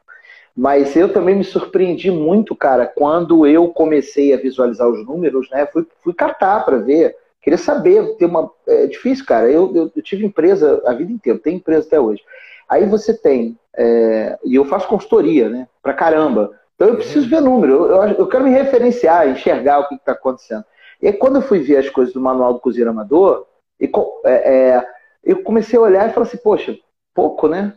Mas 0.57 0.97
eu 0.97 1.13
também 1.13 1.37
me 1.37 1.45
surpreendi 1.45 2.11
muito, 2.11 2.57
cara, 2.57 2.87
quando 2.87 3.47
eu 3.47 3.69
comecei 3.69 4.33
a 4.33 4.39
visualizar 4.39 4.89
os 4.89 5.05
números, 5.05 5.51
né? 5.51 5.67
Fui, 5.67 5.87
fui 6.03 6.15
catar 6.15 6.65
para 6.65 6.79
ver, 6.79 7.15
queria 7.43 7.59
saber, 7.59 8.17
ter 8.17 8.25
uma. 8.25 8.51
É 8.67 8.87
difícil, 8.87 9.27
cara. 9.27 9.51
Eu, 9.51 9.71
eu, 9.77 9.93
eu 9.95 10.03
tive 10.03 10.25
empresa 10.25 10.83
a 10.87 10.95
vida 10.95 11.13
inteira, 11.13 11.39
tenho 11.39 11.59
empresa 11.59 11.87
até 11.87 12.01
hoje. 12.01 12.23
Aí 12.69 12.87
você 12.87 13.13
tem, 13.13 13.59
é, 13.77 14.39
e 14.45 14.55
eu 14.55 14.65
faço 14.65 14.89
consultoria, 14.89 15.51
né? 15.51 15.69
Pra 15.83 15.93
caramba. 15.93 16.51
Então 16.77 16.89
eu 16.89 16.97
preciso 16.97 17.29
ver 17.29 17.41
número, 17.41 17.87
eu, 17.87 18.03
eu, 18.19 18.27
quero 18.29 18.45
me 18.45 18.51
referenciar, 18.51 19.29
enxergar 19.29 19.81
o 19.81 19.89
que 19.89 19.95
está 19.95 20.13
acontecendo. 20.13 20.65
E 21.01 21.09
aí, 21.09 21.13
quando 21.13 21.37
eu 21.37 21.43
fui 21.43 21.59
ver 21.61 21.79
as 21.79 21.89
coisas 21.89 22.13
do 22.13 22.21
Manual 22.21 22.53
do 22.55 22.61
Cozinheiro 22.61 22.91
Amador, 22.91 23.47
e, 23.81 23.91
é, 24.25 24.33
é, 24.33 24.87
eu 25.25 25.43
comecei 25.43 25.79
a 25.79 25.83
olhar 25.83 26.09
e 26.09 26.13
falei 26.13 26.29
assim, 26.29 26.39
poxa, 26.39 26.79
pouco, 27.15 27.49
né? 27.49 27.73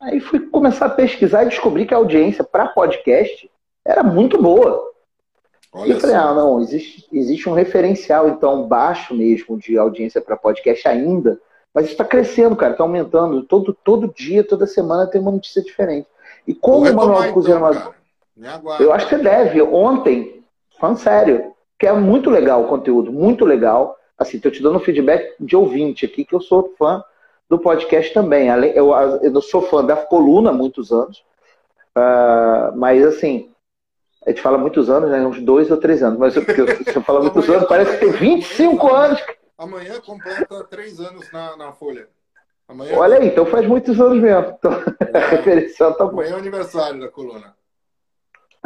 Aí 0.00 0.20
fui 0.20 0.40
começar 0.40 0.86
a 0.86 0.90
pesquisar 0.90 1.44
e 1.44 1.48
descobri 1.48 1.86
que 1.86 1.94
a 1.94 1.96
audiência 1.96 2.44
para 2.44 2.68
podcast 2.68 3.50
era 3.84 4.02
muito 4.02 4.40
boa. 4.40 4.90
E 5.74 5.78
Olha 5.78 5.92
eu 5.94 6.00
falei, 6.00 6.16
ah, 6.16 6.34
não, 6.34 6.60
existe, 6.60 7.08
existe 7.10 7.48
um 7.48 7.54
referencial, 7.54 8.28
então, 8.28 8.68
baixo 8.68 9.14
mesmo 9.14 9.58
de 9.58 9.78
audiência 9.78 10.20
para 10.20 10.36
podcast 10.36 10.86
ainda, 10.86 11.40
mas 11.72 11.86
está 11.86 12.04
crescendo, 12.04 12.54
cara, 12.54 12.72
está 12.72 12.84
aumentando. 12.84 13.42
Todo, 13.42 13.72
todo 13.72 14.12
dia, 14.14 14.46
toda 14.46 14.66
semana 14.66 15.06
tem 15.06 15.20
uma 15.20 15.32
notícia 15.32 15.62
diferente. 15.62 16.06
E 16.46 16.54
como 16.54 16.88
o 16.88 16.94
Manual 16.94 17.22
do 17.24 17.32
Cozinheiro 17.32 17.66
então, 17.66 17.72
Amador. 17.72 18.03
Eu 18.80 18.92
acho 18.92 19.08
que 19.08 19.16
você 19.16 19.22
deve. 19.22 19.62
Ontem, 19.62 20.44
falando 20.78 20.98
sério, 20.98 21.54
que 21.78 21.86
é 21.86 21.92
muito 21.92 22.30
legal 22.30 22.62
o 22.64 22.68
conteúdo, 22.68 23.12
muito 23.12 23.44
legal. 23.44 23.96
Assim, 24.18 24.38
tô 24.38 24.50
te 24.50 24.62
dando 24.62 24.76
um 24.76 24.80
feedback 24.80 25.34
de 25.40 25.56
ouvinte 25.56 26.06
aqui, 26.06 26.24
que 26.24 26.34
eu 26.34 26.40
sou 26.40 26.74
fã 26.78 27.02
do 27.48 27.58
podcast 27.58 28.12
também. 28.12 28.48
Eu, 28.48 28.92
eu 29.22 29.40
sou 29.40 29.62
fã 29.62 29.84
da 29.84 29.96
coluna 29.96 30.50
há 30.50 30.52
muitos 30.52 30.92
anos, 30.92 31.24
ah, 31.94 32.72
mas 32.76 33.04
assim, 33.04 33.50
a 34.26 34.30
gente 34.30 34.40
fala 34.40 34.58
muitos 34.58 34.88
anos, 34.88 35.10
né? 35.10 35.24
Uns 35.24 35.40
dois 35.40 35.70
ou 35.70 35.76
três 35.76 36.02
anos, 36.02 36.18
mas 36.18 36.34
eu, 36.36 36.44
porque 36.44 36.60
eu 36.60 37.02
falar 37.02 37.20
muitos 37.20 37.48
anos, 37.48 37.68
parece 37.68 37.92
que 37.92 38.06
tem 38.06 38.10
25 38.12 38.92
anos. 38.92 39.22
Amanhã 39.56 40.00
completa 40.00 40.64
três 40.64 40.98
anos 40.98 41.30
na, 41.32 41.56
na 41.56 41.72
Folha. 41.72 42.08
Amanhã, 42.66 42.96
Olha 42.96 43.18
aí, 43.18 43.28
então 43.28 43.44
faz 43.44 43.66
muitos 43.66 44.00
anos 44.00 44.20
mesmo. 44.20 44.56
Então, 44.58 44.72
a 45.14 45.18
referência 45.18 45.92
tá 45.92 46.04
amanhã 46.04 46.36
é 46.36 46.38
aniversário 46.38 47.00
da 47.00 47.08
coluna. 47.08 47.54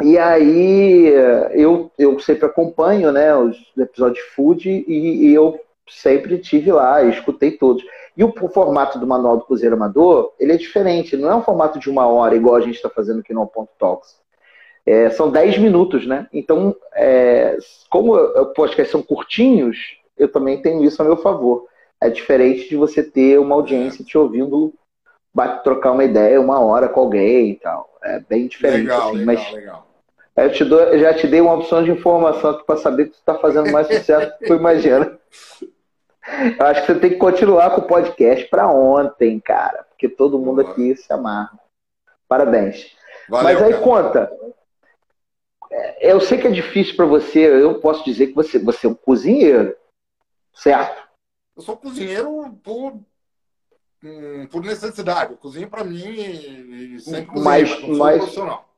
E 0.01 0.17
aí 0.17 1.07
eu, 1.51 1.91
eu 1.97 2.19
sempre 2.19 2.45
acompanho 2.45 3.11
né, 3.11 3.35
os 3.35 3.57
episódios 3.77 4.23
de 4.23 4.31
food 4.31 4.69
e, 4.87 5.27
e 5.27 5.33
eu 5.33 5.59
sempre 5.89 6.37
tive 6.37 6.71
lá, 6.71 7.03
escutei 7.03 7.51
todos. 7.51 7.83
E 8.15 8.23
o, 8.23 8.33
o 8.41 8.49
formato 8.49 8.97
do 8.97 9.07
Manual 9.07 9.37
do 9.37 9.45
Cozinheiro 9.45 9.75
Amador, 9.75 10.33
ele 10.39 10.53
é 10.53 10.57
diferente, 10.57 11.17
não 11.17 11.29
é 11.29 11.35
um 11.35 11.43
formato 11.43 11.79
de 11.79 11.89
uma 11.89 12.07
hora, 12.07 12.35
igual 12.35 12.55
a 12.55 12.61
gente 12.61 12.75
está 12.75 12.89
fazendo 12.89 13.19
aqui 13.19 13.33
no 13.33 13.45
Ponto 13.47 13.71
Talks. 13.77 14.17
É, 14.85 15.09
são 15.09 15.29
10 15.29 15.57
minutos, 15.59 16.07
né? 16.07 16.27
Então, 16.33 16.75
é, 16.95 17.57
como 17.89 18.15
os 18.15 18.53
podcasts 18.53 18.91
são 18.91 19.01
curtinhos, 19.01 19.77
eu 20.17 20.31
também 20.31 20.61
tenho 20.61 20.83
isso 20.83 21.01
a 21.01 21.05
meu 21.05 21.17
favor. 21.17 21.65
É 22.01 22.09
diferente 22.09 22.69
de 22.69 22.75
você 22.75 23.03
ter 23.03 23.39
uma 23.39 23.55
audiência 23.55 24.03
te 24.03 24.17
ouvindo 24.17 24.73
bate, 25.33 25.63
trocar 25.63 25.91
uma 25.91 26.03
ideia 26.03 26.39
uma 26.39 26.59
hora 26.59 26.87
com 26.87 27.01
alguém 27.01 27.51
e 27.51 27.55
tal. 27.55 27.89
É 28.03 28.19
bem 28.19 28.47
diferente. 28.47 28.83
Legal, 28.83 29.09
assim, 29.09 29.17
legal, 29.17 29.25
mas 29.25 29.53
legal. 29.53 29.88
Eu, 30.35 30.51
te 30.51 30.63
dou- 30.65 30.79
eu 30.79 30.99
já 30.99 31.13
te 31.13 31.27
dei 31.27 31.41
uma 31.41 31.53
opção 31.55 31.83
de 31.83 31.91
informação 31.91 32.51
aqui 32.51 32.65
para 32.65 32.77
saber 32.77 33.05
que 33.05 33.11
tu 33.11 33.19
está 33.19 33.35
fazendo 33.37 33.71
mais 33.71 33.87
sucesso 33.87 34.31
do 34.31 34.37
que 34.37 34.45
tu 34.45 34.53
imagina. 34.55 35.19
Eu 36.59 36.65
acho 36.67 36.81
que 36.85 36.93
você 36.93 36.99
tem 36.99 37.09
que 37.11 37.15
continuar 37.17 37.71
com 37.71 37.81
o 37.81 37.87
podcast 37.87 38.45
para 38.49 38.69
ontem, 38.69 39.39
cara, 39.39 39.83
porque 39.89 40.07
todo 40.07 40.37
mundo 40.39 40.61
aqui 40.61 40.95
se 40.95 41.11
amarra. 41.11 41.59
Parabéns. 42.27 42.95
Valeu, 43.27 43.43
Mas 43.53 43.61
aí 43.63 43.71
cara. 43.73 43.83
conta. 43.83 44.31
É, 45.71 46.11
Eu 46.13 46.21
sei 46.21 46.37
que 46.39 46.47
é 46.47 46.51
difícil 46.51 46.95
para 46.95 47.05
você, 47.05 47.39
eu 47.39 47.79
posso 47.79 48.03
dizer 48.05 48.27
que 48.27 48.33
você, 48.33 48.57
você 48.59 48.87
é 48.87 48.89
um 48.89 48.93
cozinheiro, 48.95 49.75
certo? 50.53 51.07
Eu 51.55 51.61
sou 51.63 51.75
cozinheiro 51.77 52.57
por, 52.63 52.93
hum, 54.03 54.47
por 54.51 54.63
necessidade. 54.63 55.31
Eu 55.33 55.37
cozinho 55.37 55.69
para 55.69 55.83
mim 55.83 55.97
e 55.97 56.99
sempre 56.99 57.25
cozinho, 57.25 57.43
Mas- 57.43 57.81
mas, 57.81 57.97
mas- 57.97 58.17
profissional. 58.19 58.68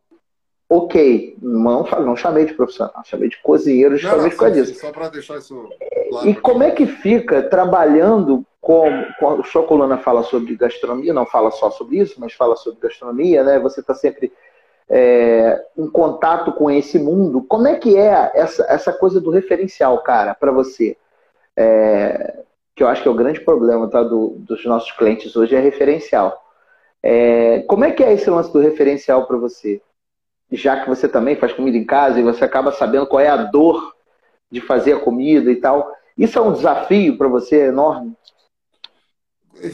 Ok, 0.74 1.36
não, 1.42 1.84
não 1.84 2.16
chamei 2.16 2.46
de 2.46 2.54
profissional, 2.54 2.94
chamei 3.04 3.28
de 3.28 3.36
cozinheiro 3.42 3.98
justamente 3.98 4.36
por 4.36 4.40
causa 4.46 4.54
disso. 4.64 4.80
só 4.80 4.90
para 4.90 5.10
deixar 5.10 5.38
isso 5.38 5.68
claro. 6.08 6.30
E 6.30 6.34
como 6.34 6.64
é 6.64 6.72
que 6.72 6.86
fica 6.86 7.44
trabalhando 7.44 8.46
com, 8.62 8.86
com 9.20 9.44
sua 9.44 9.64
coluna 9.64 9.98
fala 9.98 10.24
sobre 10.24 10.56
gastronomia, 10.56 11.14
não 11.14 11.26
fala 11.26 11.52
só 11.52 11.70
sobre 11.72 11.98
isso, 11.98 12.22
mas 12.22 12.32
fala 12.32 12.56
sobre 12.56 12.80
gastronomia, 12.80 13.44
né? 13.44 13.60
Você 13.60 13.82
está 13.82 13.94
sempre 13.94 14.32
é, 14.90 15.62
em 15.78 15.90
contato 15.90 16.54
com 16.54 16.72
esse 16.72 16.98
mundo. 16.98 17.42
Como 17.44 17.68
é 17.68 17.76
que 17.76 17.98
é 17.98 18.32
essa, 18.34 18.66
essa 18.70 18.94
coisa 18.94 19.20
do 19.20 19.30
referencial, 19.30 20.02
cara, 20.04 20.34
para 20.34 20.54
você? 20.54 20.96
É, 21.58 22.44
que 22.74 22.82
eu 22.82 22.88
acho 22.88 23.02
que 23.04 23.10
é 23.10 23.12
o 23.12 23.16
grande 23.16 23.42
problema 23.42 23.90
tá, 23.90 24.04
do- 24.04 24.36
dos 24.38 24.64
nossos 24.66 24.94
clientes 24.94 25.36
hoje 25.36 25.54
é 25.54 25.60
referencial. 25.60 26.42
É, 27.04 27.60
como 27.68 27.84
é 27.84 27.92
que 27.92 28.02
é 28.02 28.14
esse 28.14 28.30
lance 28.30 28.54
do 28.54 28.60
referencial 28.60 29.28
para 29.28 29.36
você? 29.36 29.82
Já 30.52 30.82
que 30.82 30.90
você 30.90 31.08
também 31.08 31.36
faz 31.36 31.54
comida 31.54 31.78
em 31.78 31.86
casa 31.86 32.20
e 32.20 32.24
você 32.24 32.44
acaba 32.44 32.72
sabendo 32.72 33.08
qual 33.08 33.20
é 33.22 33.30
a 33.30 33.38
dor 33.38 33.96
de 34.52 34.60
fazer 34.60 34.94
a 34.94 35.00
comida 35.00 35.50
e 35.50 35.56
tal. 35.56 35.92
Isso 36.18 36.38
é 36.38 36.42
um 36.42 36.52
desafio 36.54 37.18
para 37.18 37.28
você 37.30 37.68
enorme? 37.68 38.14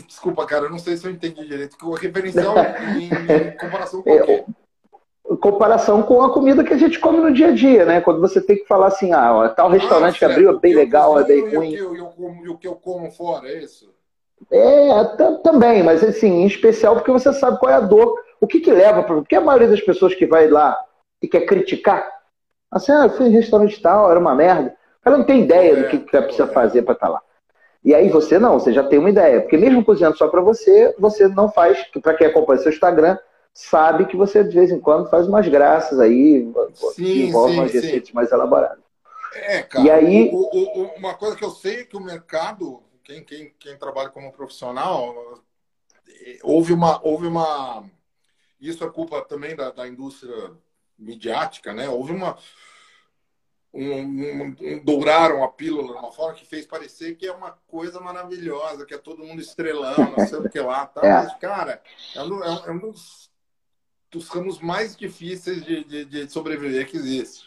Desculpa, 0.05 0.45
cara, 0.45 0.65
eu 0.65 0.69
não 0.69 0.79
sei 0.79 0.97
se 0.97 1.07
eu 1.07 1.11
entendi 1.11 1.45
direito. 1.47 1.77
O 1.83 1.93
referencial 1.93 2.55
em, 2.95 3.09
em 3.09 3.51
comparação 3.57 4.03
com 4.03 4.09
É, 4.11 4.21
o 4.21 4.25
quê? 4.25 4.43
Em 5.29 5.35
comparação 5.35 6.03
com 6.03 6.21
a 6.21 6.33
comida 6.33 6.63
que 6.63 6.73
a 6.73 6.77
gente 6.77 6.99
come 6.99 7.19
no 7.19 7.33
dia 7.33 7.47
a 7.47 7.51
dia, 7.51 7.85
né? 7.85 8.01
Quando 8.01 8.19
você 8.21 8.41
tem 8.41 8.57
que 8.57 8.65
falar 8.65 8.87
assim, 8.87 9.13
ah, 9.13 9.33
ó, 9.33 9.49
tal 9.49 9.69
restaurante 9.69 10.15
Ah, 10.15 10.19
que 10.19 10.25
abriu 10.25 10.49
é 10.51 10.59
bem 10.59 10.73
legal, 10.73 11.19
é 11.19 11.23
bem 11.23 11.55
ruim. 11.55 11.73
E 11.73 12.49
o 12.49 12.57
que 12.57 12.67
eu, 12.67 12.75
como, 12.75 13.11
fora, 13.11 13.49
é 13.49 13.63
isso? 13.63 13.89
É, 14.51 15.03
ta- 15.17 15.35
também, 15.43 15.83
mas 15.83 16.03
assim, 16.03 16.27
em 16.27 16.45
especial 16.45 16.95
porque 16.95 17.11
você 17.11 17.33
sabe 17.33 17.59
qual 17.59 17.71
é 17.71 17.75
a 17.75 17.81
dor. 17.81 18.15
O 18.39 18.47
que 18.47 18.59
que 18.59 18.71
leva 18.71 19.03
para. 19.03 19.15
Porque 19.15 19.35
a 19.35 19.41
maioria 19.41 19.67
das 19.67 19.81
pessoas 19.81 20.13
que 20.15 20.25
vai 20.25 20.47
lá 20.47 20.77
e 21.21 21.27
quer 21.27 21.41
criticar, 21.41 22.07
assim, 22.71 22.91
ah, 22.91 23.05
eu 23.05 23.09
fui 23.11 23.27
em 23.27 23.31
restaurante 23.31 23.81
tal, 23.81 24.09
era 24.09 24.19
uma 24.19 24.35
merda. 24.35 24.75
O 24.99 25.03
cara 25.03 25.17
não 25.17 25.25
tem 25.25 25.41
ideia 25.43 25.75
do 25.75 25.89
que, 25.89 25.99
que 25.99 26.15
ela 26.15 26.25
precisa 26.25 26.47
fazer 26.47 26.83
para 26.83 26.93
estar 26.93 27.09
lá. 27.09 27.21
E 27.83 27.95
aí 27.95 28.09
você 28.09 28.37
não, 28.37 28.59
você 28.59 28.73
já 28.73 28.83
tem 28.83 28.99
uma 28.99 29.09
ideia. 29.09 29.41
Porque 29.41 29.57
mesmo 29.57 29.83
cozinhando 29.83 30.17
só 30.17 30.27
para 30.27 30.41
você, 30.41 30.93
você 30.99 31.27
não 31.27 31.49
faz. 31.51 31.83
Para 32.01 32.13
quem 32.15 32.27
acompanha 32.27 32.59
seu 32.59 32.71
Instagram, 32.71 33.17
sabe 33.53 34.05
que 34.05 34.17
você 34.17 34.43
de 34.43 34.53
vez 34.53 34.71
em 34.71 34.79
quando 34.79 35.09
faz 35.09 35.27
umas 35.27 35.47
graças 35.47 35.99
aí, 35.99 36.51
Sim, 36.73 37.27
envolvem 37.27 37.53
sim, 37.55 37.59
umas 37.59 37.71
sim. 37.71 37.79
receitas 37.79 38.11
mais 38.11 38.31
elaboradas. 38.31 38.79
É, 39.33 39.61
cara. 39.63 39.85
E 39.85 39.91
aí- 39.91 40.29
o- 40.33 40.49
o- 40.55 40.81
o- 40.83 40.93
uma 40.97 41.13
coisa 41.13 41.35
que 41.35 41.43
eu 41.45 41.51
sei 41.51 41.81
é 41.81 41.83
que 41.85 41.95
o 41.95 42.01
mercado, 42.01 42.81
quem, 43.03 43.23
quem, 43.23 43.53
quem 43.59 43.77
trabalha 43.77 44.09
como 44.09 44.31
profissional, 44.31 45.39
eh, 46.25 46.39
houve 46.43 46.73
uma, 46.73 46.99
houve 47.05 47.27
uma. 47.27 47.83
Isso 48.59 48.83
é 48.83 48.89
culpa 48.89 49.21
também 49.23 49.55
da, 49.55 49.71
da 49.71 49.87
indústria 49.87 50.51
midiática, 50.97 51.73
né? 51.73 51.87
Houve 51.89 52.11
uma. 52.13 52.37
Um, 53.73 53.91
um- 53.93 54.55
um- 54.59 54.83
douraram 54.83 55.43
a 55.43 55.49
pílula 55.49 55.93
de 55.93 55.99
uma 55.99 56.11
forma 56.11 56.33
que 56.33 56.45
fez 56.45 56.65
parecer 56.65 57.15
que 57.15 57.27
é 57.27 57.31
uma 57.31 57.51
coisa 57.67 57.99
maravilhosa, 57.99 58.85
que 58.85 58.93
é 58.93 58.97
todo 58.97 59.23
mundo 59.23 59.41
estrelão, 59.41 59.95
não 60.17 60.25
sei 60.25 60.39
o 60.39 60.49
que 60.49 60.59
lá. 60.59 60.85
Tá? 60.87 61.01
É. 61.05 61.13
Mas, 61.13 61.35
cara, 61.37 61.83
é 62.15 62.23
um, 62.23 62.43
é 62.43 62.49
um- 62.49 62.65
é 62.65 62.71
um 62.71 62.79
dos, 62.79 63.29
dos 64.09 64.27
ramos 64.29 64.59
mais 64.59 64.95
difíceis 64.95 65.63
de, 65.63 65.83
de, 65.83 66.05
de 66.05 66.29
sobreviver 66.29 66.87
que 66.89 66.97
existe. 66.97 67.46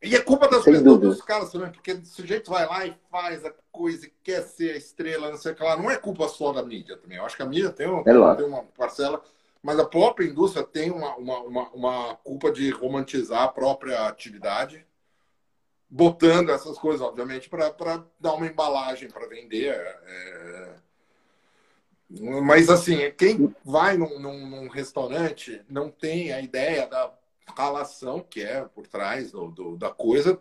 E 0.00 0.14
é 0.14 0.20
culpa 0.20 0.46
das 0.48 0.62
Sem 0.62 0.74
pessoas, 0.74 0.84
dúvida. 0.84 1.08
dos 1.08 1.22
caras 1.22 1.50
também, 1.50 1.72
porque 1.72 1.92
o 1.92 2.06
sujeito 2.06 2.50
vai 2.50 2.66
lá 2.66 2.86
e 2.86 2.96
faz 3.10 3.44
a 3.44 3.52
coisa 3.72 4.06
e 4.06 4.12
quer 4.22 4.42
ser 4.42 4.74
a 4.74 4.76
estrela, 4.76 5.30
não 5.30 5.36
sei 5.36 5.52
o 5.52 5.54
que 5.56 5.62
lá. 5.62 5.76
Não 5.76 5.90
é 5.90 5.96
culpa 5.96 6.28
só 6.28 6.52
da 6.52 6.62
mídia 6.62 6.96
também. 6.96 7.18
Eu 7.18 7.24
acho 7.26 7.36
que 7.36 7.42
a 7.42 7.46
mídia 7.46 7.70
tem, 7.70 7.88
um- 7.88 8.00
É 8.00 8.36
tem 8.36 8.46
uma 8.46 8.62
parcela, 8.62 9.20
mas 9.60 9.78
a 9.78 9.84
própria 9.84 10.24
indústria 10.26 10.64
tem 10.64 10.90
uma, 10.92 11.16
uma, 11.16 11.38
uma, 11.40 11.68
uma 11.70 12.16
culpa 12.16 12.52
de 12.52 12.70
romantizar 12.70 13.42
a 13.42 13.48
própria 13.48 14.06
atividade, 14.06 14.86
botando 15.90 16.50
essas 16.50 16.78
coisas, 16.78 17.00
obviamente, 17.00 17.48
para 17.48 17.74
dar 18.20 18.34
uma 18.34 18.46
embalagem 18.46 19.08
para 19.10 19.26
vender. 19.26 19.74
é. 19.74 20.74
Mas, 22.42 22.70
assim, 22.70 23.10
quem 23.18 23.54
vai 23.64 23.96
num, 23.98 24.18
num- 24.18 24.46
num 24.48 24.68
restaurante 24.68 25.62
não 25.68 25.90
tem 25.90 26.32
a 26.32 26.40
ideia 26.40 26.86
da 26.86 27.12
relação 27.56 28.20
que 28.20 28.42
é 28.42 28.64
por 28.64 28.86
trás 28.86 29.30
do, 29.32 29.50
do- 29.50 29.76
da 29.76 29.90
coisa. 29.90 30.38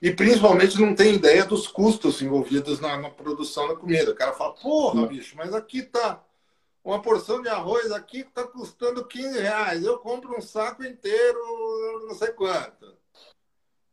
E 0.00 0.10
principalmente 0.12 0.80
não 0.80 0.94
tem 0.94 1.14
ideia 1.14 1.44
dos 1.44 1.68
custos 1.68 2.20
envolvidos 2.22 2.80
na, 2.80 2.96
na 2.98 3.10
produção 3.10 3.68
da 3.68 3.76
comida. 3.76 4.10
O 4.10 4.16
cara 4.16 4.32
fala, 4.32 4.52
porra, 4.54 5.06
bicho, 5.06 5.36
mas 5.36 5.54
aqui 5.54 5.82
tá 5.82 6.22
uma 6.84 7.00
porção 7.00 7.40
de 7.40 7.48
arroz 7.48 7.92
aqui 7.92 8.20
está 8.22 8.42
custando 8.44 9.04
15 9.06 9.38
reais. 9.38 9.84
Eu 9.84 9.98
compro 9.98 10.36
um 10.36 10.40
saco 10.40 10.84
inteiro, 10.84 11.38
não 12.08 12.14
sei 12.16 12.32
quanto. 12.32 12.92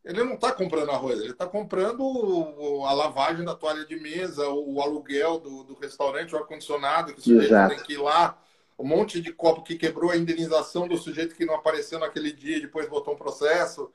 Ele 0.03 0.23
não 0.23 0.33
está 0.33 0.51
comprando 0.51 0.89
arroz, 0.89 1.19
ele 1.19 1.31
está 1.33 1.45
comprando 1.45 2.01
a 2.87 2.93
lavagem 2.93 3.45
da 3.45 3.53
toalha 3.53 3.85
de 3.85 3.99
mesa, 3.99 4.47
o 4.49 4.81
aluguel 4.81 5.39
do, 5.39 5.63
do 5.65 5.75
restaurante, 5.75 6.33
o 6.33 6.37
ar-condicionado, 6.39 7.13
que 7.13 7.19
o 7.19 7.21
sujeito 7.21 7.53
Exato. 7.53 7.75
tem 7.75 7.83
que 7.83 7.93
ir 7.93 7.97
lá, 7.97 8.41
um 8.79 8.87
monte 8.87 9.19
de 9.19 9.33
copo 9.33 9.61
que 9.61 9.75
quebrou, 9.75 10.09
a 10.09 10.17
indenização 10.17 10.87
do 10.87 10.97
sujeito 10.97 11.35
que 11.35 11.45
não 11.45 11.55
apareceu 11.55 11.99
naquele 11.99 12.31
dia 12.31 12.57
e 12.57 12.61
depois 12.61 12.87
botou 12.87 13.13
um 13.13 13.17
processo. 13.17 13.91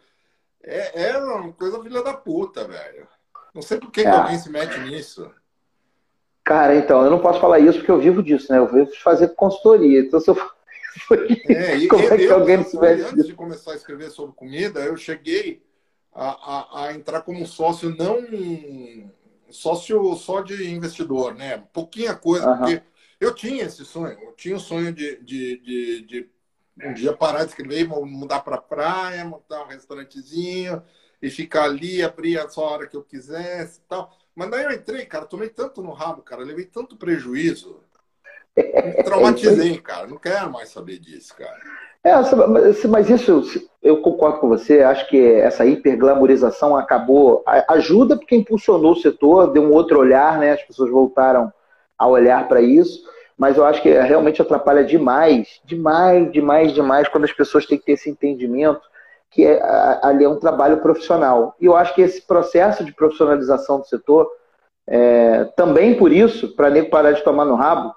É, 0.62 1.08
é 1.08 1.18
uma 1.18 1.52
coisa 1.52 1.82
filha 1.82 2.02
da 2.02 2.12
puta, 2.12 2.68
velho. 2.68 3.08
Não 3.54 3.62
sei 3.62 3.78
por 3.78 3.90
que, 3.90 4.00
é. 4.00 4.04
que 4.04 4.10
alguém 4.10 4.38
se 4.38 4.50
mete 4.50 4.78
nisso. 4.80 5.30
Cara, 6.44 6.76
então, 6.76 7.02
eu 7.02 7.10
não 7.10 7.20
posso 7.20 7.40
falar 7.40 7.58
isso 7.58 7.78
porque 7.78 7.90
eu 7.90 7.98
vivo 7.98 8.22
disso, 8.22 8.52
né? 8.52 8.58
Eu 8.58 8.66
vivo 8.66 8.90
de 8.90 9.02
fazer 9.02 9.28
consultoria. 9.28 10.00
Então, 10.00 10.20
se 10.20 10.28
eu 10.28 10.36
é, 11.48 11.76
e, 11.76 11.88
Como 11.88 12.04
é 12.04 12.16
que 12.16 12.24
eu, 12.24 12.34
alguém 12.34 12.62
se 12.62 12.76
Antes 12.78 13.26
de 13.26 13.32
começar 13.32 13.72
a 13.72 13.76
escrever 13.76 14.10
sobre 14.10 14.36
comida, 14.36 14.80
eu 14.80 14.96
cheguei 14.96 15.62
a, 16.12 16.28
a, 16.28 16.84
a, 16.84 16.94
entrar 16.94 17.22
como 17.22 17.46
sócio, 17.46 17.94
não 17.96 18.18
sócio 19.50 20.14
só 20.16 20.42
de 20.42 20.70
investidor, 20.70 21.34
né? 21.34 21.64
Pouquinha 21.72 22.14
coisa, 22.14 22.48
uhum. 22.50 22.58
porque 22.58 22.82
eu 23.20 23.34
tinha 23.34 23.64
esse 23.64 23.84
sonho. 23.84 24.18
Eu 24.20 24.32
tinha 24.32 24.56
o 24.56 24.60
sonho 24.60 24.92
de, 24.92 25.16
de, 25.22 25.58
de, 25.58 26.00
de 26.02 26.30
um 26.82 26.92
dia 26.92 27.12
parar 27.12 27.44
de 27.44 27.50
escrever, 27.50 27.86
mudar 27.86 28.40
para 28.40 28.58
praia, 28.58 29.24
montar 29.24 29.62
um 29.62 29.68
restaurantezinho 29.68 30.82
e 31.22 31.30
ficar 31.30 31.64
ali, 31.64 32.02
abrir 32.02 32.38
a 32.38 32.48
sua 32.48 32.64
hora 32.64 32.86
que 32.86 32.96
eu 32.96 33.02
quisesse 33.02 33.78
e 33.78 33.82
tal. 33.88 34.10
Mas 34.34 34.50
daí 34.50 34.64
eu 34.64 34.72
entrei, 34.72 35.06
cara, 35.06 35.26
tomei 35.26 35.48
tanto 35.48 35.82
no 35.82 35.92
rabo, 35.92 36.22
cara, 36.22 36.42
levei 36.42 36.64
tanto 36.64 36.96
prejuízo. 36.96 37.80
Me 38.56 39.02
traumatizei, 39.02 39.78
cara. 39.78 40.06
Não 40.06 40.16
quero 40.16 40.52
mais 40.52 40.68
saber 40.68 40.98
disso, 40.98 41.34
cara. 41.36 41.60
É, 42.04 42.12
mas 42.88 43.08
isso 43.08 43.42
eu 43.82 44.02
concordo 44.02 44.38
com 44.38 44.48
você. 44.48 44.82
Acho 44.82 45.08
que 45.08 45.18
essa 45.18 45.64
hiperglamorização 45.64 46.76
acabou. 46.76 47.42
Ajuda 47.68 48.16
porque 48.16 48.36
impulsionou 48.36 48.92
o 48.92 49.00
setor, 49.00 49.52
deu 49.52 49.62
um 49.62 49.72
outro 49.72 49.98
olhar, 49.98 50.38
né? 50.38 50.52
As 50.52 50.62
pessoas 50.62 50.90
voltaram 50.90 51.52
a 52.04 52.08
olhar 52.08 52.46
para 52.46 52.60
isso. 52.60 53.02
Mas 53.36 53.56
eu 53.56 53.64
acho 53.64 53.82
que 53.82 53.88
realmente 53.90 54.40
atrapalha 54.40 54.84
demais, 54.84 55.60
demais, 55.64 56.30
demais, 56.30 56.72
demais, 56.72 57.08
quando 57.08 57.24
as 57.24 57.32
pessoas 57.32 57.66
têm 57.66 57.78
que 57.78 57.84
ter 57.84 57.92
esse 57.92 58.08
entendimento 58.08 58.82
que 59.30 59.44
é, 59.44 59.60
ali 60.00 60.24
é 60.24 60.28
um 60.28 60.38
trabalho 60.38 60.76
profissional. 60.78 61.56
E 61.60 61.66
eu 61.66 61.76
acho 61.76 61.92
que 61.94 62.02
esse 62.02 62.22
processo 62.22 62.84
de 62.84 62.94
profissionalização 62.94 63.80
do 63.80 63.86
setor, 63.86 64.30
é, 64.86 65.44
também 65.56 65.96
por 65.96 66.12
isso, 66.12 66.54
para 66.54 66.70
nem 66.70 66.84
parar 66.84 67.12
de 67.12 67.24
tomar 67.24 67.44
no 67.44 67.56
rabo, 67.56 67.92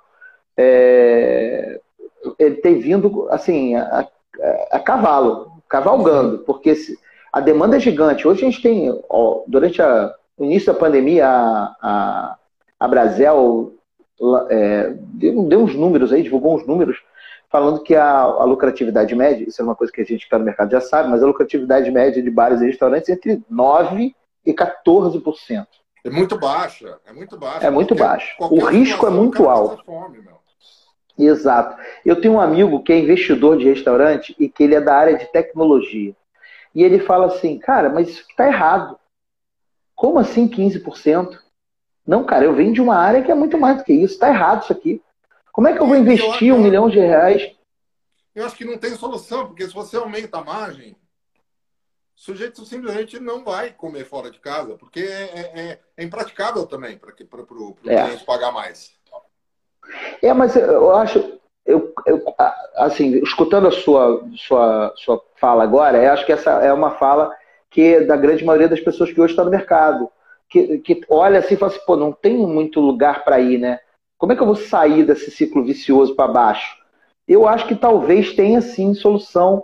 é, 0.57 1.79
ele 2.39 2.55
tem 2.55 2.79
vindo 2.79 3.27
assim 3.29 3.75
a, 3.75 4.07
a, 4.41 4.77
a 4.77 4.79
cavalo, 4.79 5.51
cavalgando, 5.69 6.39
porque 6.39 6.73
se, 6.73 6.97
a 7.31 7.39
demanda 7.39 7.77
é 7.77 7.79
gigante. 7.79 8.27
Hoje 8.27 8.41
a 8.41 8.49
gente 8.49 8.63
tem, 8.63 8.99
ó, 9.07 9.43
durante 9.47 9.79
o 9.79 10.43
início 10.43 10.73
da 10.73 10.79
pandemia, 10.79 11.27
a, 11.27 11.75
a, 11.79 12.35
a 12.79 12.87
Brasel 12.87 13.76
é, 14.49 14.93
deu, 14.97 15.43
deu 15.43 15.59
uns 15.61 15.75
números 15.75 16.11
aí, 16.11 16.23
divulgou 16.23 16.55
uns 16.55 16.65
números 16.65 16.97
falando 17.49 17.81
que 17.81 17.95
a, 17.95 18.21
a, 18.21 18.43
lucratividade 18.43 19.15
média, 19.15 19.47
isso 19.47 19.61
é 19.61 19.65
uma 19.65 19.75
coisa 19.75 19.91
que 19.91 20.01
a 20.01 20.03
gente 20.03 20.19
que 20.19 20.25
está 20.25 20.37
no 20.37 20.45
mercado 20.45 20.71
já 20.71 20.81
sabe, 20.81 21.09
mas 21.09 21.23
a 21.23 21.27
lucratividade 21.27 21.89
média 21.89 22.21
de 22.21 22.29
bares 22.29 22.61
e 22.61 22.65
restaurantes 22.65 23.09
é 23.09 23.13
entre 23.13 23.41
9% 23.51 24.13
e 24.45 24.53
14%. 24.53 25.67
É 26.03 26.09
muito 26.09 26.37
baixa, 26.37 26.99
é 27.05 27.11
muito 27.11 27.37
baixa. 27.37 27.67
É 27.67 27.69
muito 27.69 27.95
baixo. 27.95 28.35
O 28.39 28.63
risco 28.65 29.05
é 29.07 29.09
muito 29.09 29.47
alto. 29.49 29.83
Fome, 29.83 30.23
Exato. 31.17 31.81
Eu 32.05 32.21
tenho 32.21 32.35
um 32.35 32.39
amigo 32.39 32.83
que 32.83 32.93
é 32.93 32.99
investidor 32.99 33.57
de 33.57 33.65
restaurante 33.65 34.35
e 34.39 34.47
que 34.47 34.63
ele 34.63 34.75
é 34.75 34.81
da 34.81 34.95
área 34.95 35.17
de 35.17 35.25
tecnologia. 35.31 36.15
E 36.75 36.83
ele 36.83 36.99
fala 36.99 37.25
assim, 37.25 37.57
cara, 37.57 37.89
mas 37.89 38.09
isso 38.09 38.25
está 38.29 38.45
errado. 38.45 38.99
Como 39.95 40.19
assim 40.19 40.47
15%? 40.47 41.39
Não, 42.07 42.23
cara, 42.23 42.45
eu 42.45 42.53
venho 42.53 42.73
de 42.73 42.81
uma 42.81 42.95
área 42.95 43.21
que 43.21 43.29
é 43.29 43.35
muito 43.35 43.57
mais 43.57 43.77
do 43.77 43.83
que 43.83 43.91
isso. 43.91 44.13
Está 44.13 44.29
errado 44.29 44.63
isso 44.63 44.71
aqui. 44.71 45.01
Como 45.51 45.67
é 45.67 45.73
que 45.73 45.79
eu 45.79 45.87
vou 45.87 45.97
investir 45.97 46.53
um 46.53 46.59
milhão 46.59 46.89
de 46.89 46.99
reais? 46.99 47.51
Eu 48.33 48.45
acho 48.45 48.55
que 48.55 48.63
não 48.63 48.77
tem 48.77 48.95
solução, 48.95 49.47
porque 49.47 49.67
se 49.67 49.73
você 49.73 49.97
aumenta 49.97 50.37
a 50.37 50.43
margem, 50.43 50.91
o 50.91 50.95
sujeito 52.15 52.63
simplesmente 52.65 53.19
não 53.19 53.43
vai 53.43 53.71
comer 53.71 54.05
fora 54.05 54.31
de 54.31 54.39
casa, 54.39 54.75
porque 54.77 55.01
é, 55.01 55.03
é, 55.03 55.59
é, 55.59 55.79
é 55.97 56.03
impraticável 56.03 56.65
também 56.65 56.97
para 56.97 57.09
o 57.09 57.75
é. 57.85 58.05
cliente 58.05 58.23
pagar 58.23 58.51
mais. 58.51 58.91
É, 60.21 60.31
mas 60.33 60.55
eu 60.55 60.95
acho, 60.95 61.39
eu, 61.65 61.93
eu, 62.05 62.23
assim, 62.75 63.17
escutando 63.23 63.67
a 63.67 63.71
sua, 63.71 64.25
sua, 64.35 64.93
sua 64.95 65.25
fala 65.35 65.63
agora, 65.63 66.01
eu 66.01 66.11
acho 66.11 66.25
que 66.25 66.31
essa 66.31 66.51
é 66.63 66.71
uma 66.71 66.91
fala 66.91 67.35
que 67.69 67.81
é 67.81 68.01
da 68.01 68.15
grande 68.15 68.45
maioria 68.45 68.69
das 68.69 68.79
pessoas 68.79 69.11
que 69.11 69.19
hoje 69.19 69.33
estão 69.33 69.45
no 69.45 69.51
mercado. 69.51 70.09
Que, 70.49 70.77
que 70.79 71.01
olha 71.09 71.39
assim 71.39 71.55
e 71.55 71.57
fala 71.57 71.71
assim, 71.71 71.81
pô, 71.85 71.95
não 71.95 72.11
tem 72.11 72.37
muito 72.37 72.79
lugar 72.79 73.23
para 73.23 73.39
ir, 73.39 73.57
né? 73.57 73.79
Como 74.17 74.31
é 74.31 74.35
que 74.35 74.41
eu 74.41 74.47
vou 74.47 74.55
sair 74.55 75.03
desse 75.03 75.29
ciclo 75.29 75.63
vicioso 75.63 76.15
para 76.15 76.31
baixo? 76.31 76.77
Eu 77.27 77.47
acho 77.47 77.67
que 77.67 77.75
talvez 77.75 78.33
tenha 78.33 78.61
sim 78.61 78.93
solução. 78.93 79.63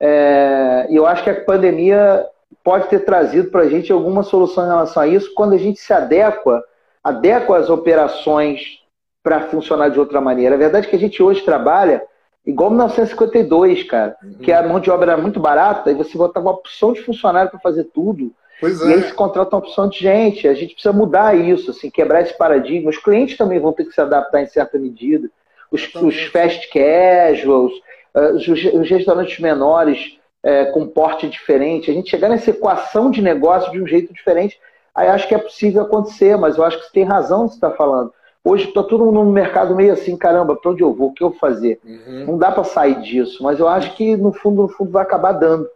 É, 0.00 0.86
e 0.90 0.96
eu 0.96 1.06
acho 1.06 1.22
que 1.22 1.30
a 1.30 1.44
pandemia 1.44 2.26
pode 2.64 2.88
ter 2.88 3.00
trazido 3.00 3.50
para 3.50 3.62
a 3.62 3.68
gente 3.68 3.92
alguma 3.92 4.22
solução 4.22 4.64
em 4.64 4.68
relação 4.68 5.02
a 5.02 5.06
isso 5.06 5.32
quando 5.34 5.52
a 5.52 5.58
gente 5.58 5.80
se 5.80 5.92
adequa, 5.92 6.62
adequa 7.02 7.56
as 7.56 7.70
operações 7.70 8.82
para 9.22 9.48
funcionar 9.48 9.88
de 9.88 10.00
outra 10.00 10.20
maneira. 10.20 10.54
A 10.54 10.58
verdade 10.58 10.86
é 10.86 10.90
que 10.90 10.96
a 10.96 10.98
gente 10.98 11.22
hoje 11.22 11.42
trabalha 11.42 12.02
igual 12.44 12.70
1952, 12.70 13.84
cara, 13.84 14.16
uhum. 14.22 14.34
que 14.34 14.52
a 14.52 14.66
mão 14.66 14.80
de 14.80 14.90
obra 14.90 15.12
era 15.12 15.22
muito 15.22 15.38
barata 15.38 15.90
e 15.90 15.94
você 15.94 16.18
botava 16.18 16.46
uma 16.46 16.54
opção 16.54 16.92
de 16.92 17.02
funcionário 17.02 17.50
para 17.50 17.60
fazer 17.60 17.84
tudo. 17.84 18.32
Pois 18.62 18.80
é. 18.80 18.86
E 18.86 18.94
aí 18.94 19.02
se 19.02 19.12
contrata 19.12 19.56
uma 19.56 19.58
opção 19.58 19.88
de 19.88 19.98
gente. 19.98 20.46
A 20.46 20.54
gente 20.54 20.74
precisa 20.74 20.92
mudar 20.92 21.36
isso, 21.36 21.72
assim, 21.72 21.90
quebrar 21.90 22.22
esse 22.22 22.38
paradigma. 22.38 22.90
Os 22.90 22.96
clientes 22.96 23.36
também 23.36 23.58
vão 23.58 23.72
ter 23.72 23.84
que 23.84 23.92
se 23.92 24.00
adaptar 24.00 24.40
em 24.40 24.46
certa 24.46 24.78
medida. 24.78 25.28
Os, 25.68 25.92
os 25.96 26.22
fast 26.26 26.70
casuals, 26.70 27.72
uh, 28.14 28.36
os, 28.36 28.46
os, 28.46 28.88
restaurantes 28.88 29.40
menores 29.40 30.16
uh, 30.44 30.72
com 30.72 30.86
porte 30.86 31.28
diferente. 31.28 31.90
A 31.90 31.94
gente 31.94 32.08
chegar 32.08 32.28
nessa 32.28 32.50
equação 32.50 33.10
de 33.10 33.20
negócio 33.20 33.72
de 33.72 33.82
um 33.82 33.86
jeito 33.86 34.14
diferente, 34.14 34.60
aí 34.94 35.08
acho 35.08 35.26
que 35.26 35.34
é 35.34 35.38
possível 35.38 35.82
acontecer, 35.82 36.38
mas 36.38 36.56
eu 36.56 36.62
acho 36.62 36.78
que 36.78 36.84
você 36.84 36.92
tem 36.92 37.04
razão 37.04 37.46
que 37.46 37.54
você 37.54 37.56
está 37.56 37.72
falando. 37.72 38.12
Hoje 38.44 38.68
está 38.68 38.82
todo 38.84 39.06
mundo 39.06 39.24
no 39.24 39.32
mercado 39.32 39.74
meio 39.74 39.92
assim, 39.92 40.16
caramba, 40.16 40.54
para 40.54 40.70
onde 40.70 40.82
eu 40.82 40.94
vou? 40.94 41.08
O 41.08 41.12
que 41.12 41.24
eu 41.24 41.30
vou 41.30 41.38
fazer? 41.38 41.80
Uhum. 41.84 42.26
Não 42.26 42.38
dá 42.38 42.52
para 42.52 42.62
sair 42.62 43.00
disso, 43.00 43.42
mas 43.42 43.58
eu 43.58 43.66
acho 43.66 43.96
que 43.96 44.16
no 44.16 44.32
fundo, 44.32 44.62
no 44.62 44.68
fundo 44.68 44.92
vai 44.92 45.02
acabar 45.02 45.32
dando. 45.32 45.68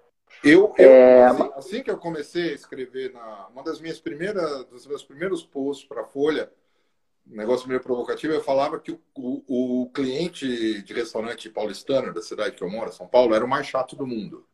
Eu, 0.46 0.72
eu 0.78 0.90
é... 0.90 1.26
assim, 1.56 1.82
que 1.82 1.90
eu 1.90 1.98
comecei 1.98 2.50
a 2.50 2.54
escrever, 2.54 3.12
na, 3.12 3.48
uma 3.48 3.64
das 3.64 3.80
minhas 3.80 3.98
primeiras, 3.98 4.64
dos 4.66 4.86
meus 4.86 5.02
primeiros 5.02 5.42
posts 5.42 5.86
para 5.88 6.02
a 6.02 6.06
Folha, 6.06 6.52
um 7.28 7.36
negócio 7.36 7.68
meio 7.68 7.80
provocativo, 7.80 8.32
eu 8.32 8.40
falava 8.40 8.78
que 8.78 8.92
o, 8.92 9.00
o, 9.16 9.82
o, 9.82 9.90
cliente 9.90 10.82
de 10.82 10.94
restaurante 10.94 11.50
paulistano 11.50 12.14
da 12.14 12.22
cidade 12.22 12.54
que 12.54 12.62
eu 12.62 12.70
moro, 12.70 12.92
São 12.92 13.08
Paulo, 13.08 13.34
era 13.34 13.44
o 13.44 13.48
mais 13.48 13.66
chato 13.66 13.96
do 13.96 14.06
mundo. 14.06 14.46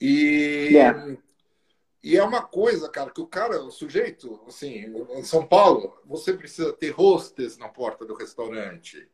E, 0.00 0.70
yeah. 0.72 1.18
e 2.02 2.16
é 2.16 2.24
uma 2.24 2.40
coisa, 2.40 2.88
cara, 2.88 3.10
que 3.10 3.20
o 3.20 3.26
cara, 3.26 3.62
o 3.62 3.70
sujeito, 3.70 4.40
assim, 4.48 4.86
em 5.10 5.22
São 5.22 5.46
Paulo, 5.46 5.94
você 6.06 6.32
precisa 6.32 6.72
ter 6.72 6.98
hostess 6.98 7.58
na 7.58 7.68
porta 7.68 8.06
do 8.06 8.14
restaurante. 8.14 9.06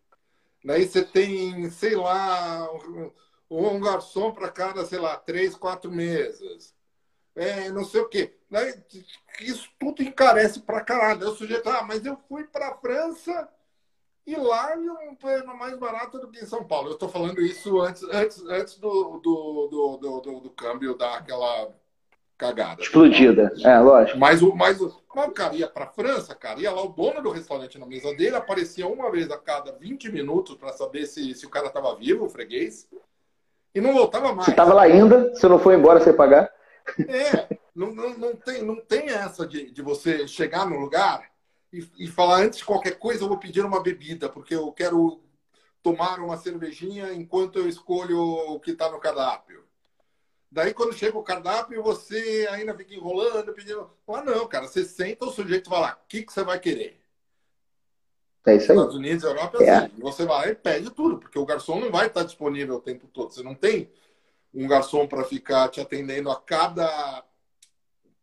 Daí 0.65 0.87
você 0.87 1.05
tem, 1.05 1.69
sei 1.71 1.97
lá, 1.97 2.71
ou 2.71 3.13
um 3.51 3.81
garçom 3.81 4.33
para 4.33 4.51
cada, 4.51 4.85
sei 4.85 4.99
lá, 4.99 5.17
três, 5.17 5.55
quatro 5.55 5.91
mesas. 5.91 6.75
É, 7.35 7.71
não 7.71 7.85
sei 7.85 8.01
o 8.01 8.09
quê. 8.09 8.35
Isso 9.41 9.69
tudo 9.79 10.03
encarece 10.03 10.61
para 10.61 10.81
caralho. 10.81 11.29
O 11.29 11.37
sujeito, 11.37 11.69
ah, 11.69 11.83
mas 11.83 12.05
eu 12.05 12.17
fui 12.29 12.45
para 12.45 12.69
a 12.69 12.75
França 12.75 13.49
e 14.27 14.35
lá 14.35 14.75
um 15.09 15.15
plano 15.15 15.57
mais 15.57 15.79
barato 15.79 16.19
do 16.19 16.29
que 16.29 16.41
em 16.41 16.47
São 16.47 16.65
Paulo. 16.65 16.89
Eu 16.89 16.95
estou 16.95 17.09
falando 17.09 17.41
isso 17.41 17.79
antes, 17.81 18.03
antes, 18.05 18.43
antes 18.47 18.79
do, 18.79 19.21
do, 19.23 19.69
do, 19.71 19.97
do, 19.99 20.21
do, 20.21 20.41
do 20.41 20.51
câmbio 20.51 20.97
dar 20.97 21.19
aquela 21.19 21.71
cagada. 22.37 22.83
Explodida, 22.83 23.53
é, 23.63 23.79
lógico. 23.79 24.19
Mas 24.19 24.43
o, 24.43 24.55
mas 24.55 24.81
o, 24.81 25.03
mas 25.15 25.29
o 25.29 25.33
cara 25.33 25.55
ia 25.55 25.69
para 25.69 25.85
a 25.85 25.93
França, 25.93 26.35
cara, 26.35 26.61
ia 26.61 26.73
lá 26.73 26.83
o 26.83 26.89
dono 26.89 27.23
do 27.23 27.31
restaurante 27.31 27.79
na 27.79 27.87
mesa 27.87 28.15
dele, 28.15 28.37
aparecia 28.37 28.87
uma 28.87 29.11
vez 29.11 29.31
a 29.31 29.39
cada 29.39 29.73
20 29.73 30.11
minutos 30.11 30.55
para 30.57 30.73
saber 30.73 31.07
se, 31.07 31.35
se 31.35 31.47
o 31.47 31.51
cara 31.51 31.69
estava 31.69 31.95
vivo, 31.97 32.27
o 32.27 32.31
freguês 32.31 32.89
e 33.77 33.81
não 33.81 33.93
voltava 33.93 34.33
mais. 34.33 34.47
Você 34.47 34.53
estava 34.53 34.73
lá 34.73 34.85
ainda, 34.85 35.35
você 35.35 35.47
não 35.47 35.59
foi 35.59 35.75
embora 35.75 36.01
sem 36.01 36.15
pagar? 36.15 36.51
É, 37.07 37.59
não, 37.75 37.95
não, 37.95 38.17
não, 38.17 38.35
tem, 38.35 38.63
não 38.63 38.77
tem 38.77 39.11
essa 39.11 39.47
de, 39.47 39.71
de 39.71 39.83
você 39.83 40.27
chegar 40.27 40.65
no 40.65 40.79
lugar 40.79 41.31
e, 41.71 41.87
e 41.99 42.07
falar 42.07 42.39
antes 42.39 42.61
de 42.61 42.65
qualquer 42.65 42.99
coisa 42.99 43.23
eu 43.23 43.29
vou 43.29 43.37
pedir 43.37 43.63
uma 43.63 43.83
bebida, 43.83 44.31
porque 44.31 44.55
eu 44.55 44.73
quero 44.73 45.21
tomar 45.83 46.21
uma 46.21 46.39
cervejinha 46.39 47.13
enquanto 47.13 47.59
eu 47.59 47.69
escolho 47.69 48.19
o 48.19 48.59
que 48.59 48.71
está 48.71 48.91
no 48.91 48.99
cardápio. 48.99 49.63
Daí, 50.51 50.73
quando 50.73 50.95
chega 50.95 51.19
o 51.19 51.23
cardápio, 51.23 51.83
você 51.83 52.49
ainda 52.51 52.75
fica 52.75 52.95
enrolando, 52.95 53.53
pedindo. 53.53 53.91
Ah, 54.09 54.23
não, 54.23 54.49
cara, 54.49 54.67
você 54.67 54.85
senta, 54.87 55.27
o 55.27 55.31
sujeito 55.31 55.69
vai 55.69 55.81
lá, 55.83 55.99
o 56.03 56.09
que, 56.09 56.23
que 56.23 56.33
você 56.33 56.43
vai 56.43 56.59
querer? 56.59 56.99
É 58.47 58.55
isso 58.55 58.71
aí. 58.71 58.79
Estados 58.79 58.95
Unidos, 58.95 59.25
Europa, 59.25 59.63
é. 59.63 59.71
assim. 59.71 59.91
Você 59.99 60.25
vai 60.25 60.51
e 60.51 60.55
pede 60.55 60.91
tudo, 60.91 61.19
porque 61.19 61.39
o 61.39 61.45
garçom 61.45 61.81
não 61.81 61.91
vai 61.91 62.07
estar 62.07 62.23
disponível 62.23 62.77
o 62.77 62.81
tempo 62.81 63.07
todo. 63.09 63.33
Você 63.33 63.43
não 63.43 63.55
tem 63.55 63.91
um 64.55 64.67
garçom 64.67 65.07
para 65.07 65.25
ficar 65.25 65.69
te 65.69 65.81
atendendo 65.81 66.31
a 66.31 66.37
cada 66.37 67.25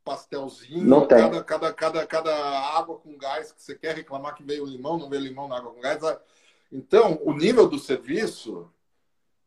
pastelzinho, 0.04 0.84
não 0.84 1.06
tem. 1.06 1.18
Cada, 1.18 1.44
cada, 1.44 1.74
cada, 1.74 2.08
cada 2.08 2.60
água 2.78 2.98
com 2.98 3.18
gás 3.18 3.52
que 3.52 3.62
você 3.62 3.76
quer 3.76 3.96
reclamar 3.96 4.36
que 4.36 4.44
veio 4.44 4.66
limão, 4.66 4.98
não 4.98 5.10
veio 5.10 5.22
limão 5.22 5.48
na 5.48 5.58
água 5.58 5.72
com 5.72 5.82
gás. 5.82 6.02
Então, 6.72 7.20
o 7.24 7.34
nível 7.34 7.68
do 7.68 7.78
serviço 7.78 8.70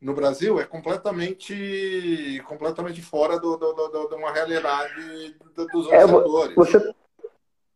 no 0.00 0.14
Brasil 0.14 0.60
é 0.60 0.64
completamente, 0.64 2.42
completamente 2.46 3.02
fora 3.02 3.38
do, 3.38 3.56
do, 3.56 3.72
do, 3.72 4.08
de 4.08 4.14
uma 4.14 4.30
realidade 4.30 5.34
dos 5.54 5.90
é, 5.90 6.04
outros 6.04 6.22
setores. 6.22 6.54
Você 6.54 6.94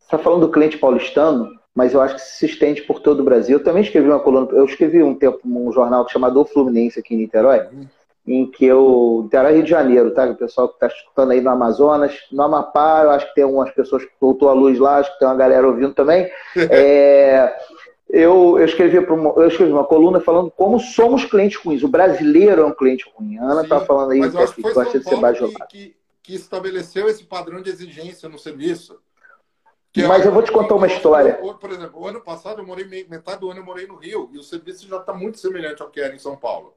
está 0.01 0.19
falando 0.19 0.47
do 0.47 0.53
cliente 0.53 0.79
paulistano, 0.79 1.60
mas 1.75 1.95
eu 1.95 2.01
acho 2.01 2.17
que 2.17 2.21
se 2.21 2.47
estende 2.47 2.83
por 2.83 3.01
todo 3.01 3.21
o 3.21 3.25
Brasil. 3.25 3.59
Eu 3.59 3.65
também 3.65 3.83
escrevi 3.83 4.09
uma 4.09 4.21
coluna, 4.21 4.49
eu 4.53 4.65
escrevi 4.65 5.03
um 5.03 5.15
tempo 5.15 5.41
um 5.45 5.73
jornal 5.73 6.09
chamado 6.09 6.41
O 6.41 6.45
Fluminense 6.45 6.99
aqui 6.99 7.15
em 7.15 7.19
Niterói, 7.19 7.61
uhum. 7.73 7.87
em 8.27 8.51
que 8.51 8.65
eu. 8.65 9.21
Niterói 9.25 9.55
Rio 9.55 9.63
de 9.63 9.71
Janeiro, 9.71 10.11
tá? 10.13 10.27
O 10.27 10.37
pessoal 10.37 10.69
que 10.69 10.75
está 10.75 10.89
escutando 10.89 11.31
aí 11.31 11.41
no 11.41 11.51
Amazonas, 11.51 12.15
no 12.33 12.43
Amapá, 12.43 13.03
eu 13.05 13.11
acho 13.11 13.29
que 13.29 13.35
tem 13.35 13.45
algumas 13.45 13.71
pessoas 13.71 14.05
que 14.05 14.13
voltou 14.21 14.49
a 14.49 14.53
luz 14.53 14.79
lá, 14.79 14.97
acho 14.97 15.13
que 15.13 15.19
tem 15.21 15.29
uma 15.29 15.37
galera 15.37 15.67
ouvindo 15.67 15.95
também. 15.95 16.29
é, 16.57 17.57
eu, 18.09 18.59
eu, 18.59 18.65
escrevi 18.65 18.99
uma, 18.99 19.31
eu 19.37 19.47
escrevi 19.47 19.73
uma 19.73 19.85
coluna 19.85 20.21
falando 20.21 20.51
como 20.51 20.81
somos 20.81 21.25
clientes 21.25 21.59
ruins. 21.59 21.85
O 21.85 21.89
brasileiro 21.89 22.63
é 22.63 22.65
um 22.65 22.75
cliente 22.75 23.09
ruim. 23.15 23.39
A 23.39 23.45
Ana 23.45 23.63
está 23.63 23.81
falando 23.81 24.11
aí 24.11 24.21
que, 24.21 24.55
que 24.55 24.63
gosta 24.73 24.99
de 24.99 25.09
ser 25.09 25.17
bajulado. 25.17 25.67
Que, 25.69 25.95
que 26.21 26.35
estabeleceu 26.35 27.09
esse 27.09 27.23
padrão 27.23 27.63
de 27.63 27.71
exigência 27.71 28.29
no 28.29 28.39
serviço. 28.39 28.99
Que 29.93 30.07
Mas 30.07 30.25
eu 30.25 30.33
vou 30.33 30.43
te 30.43 30.53
contar 30.53 30.77
uma 30.77 30.87
história. 30.87 31.35
Por 31.35 31.71
exemplo, 31.71 32.01
o 32.01 32.07
ano 32.07 32.21
passado 32.21 32.61
eu 32.61 32.67
morei 32.67 32.85
metade 32.85 33.41
do 33.41 33.51
ano 33.51 33.61
eu 33.61 33.65
morei 33.65 33.87
no 33.87 33.97
Rio 33.97 34.31
e 34.33 34.39
o 34.39 34.43
serviço 34.43 34.87
já 34.87 34.99
está 34.99 35.13
muito 35.13 35.39
semelhante 35.39 35.83
ao 35.83 35.91
que 35.91 36.01
era 36.01 36.15
em 36.15 36.19
São 36.19 36.37
Paulo. 36.37 36.77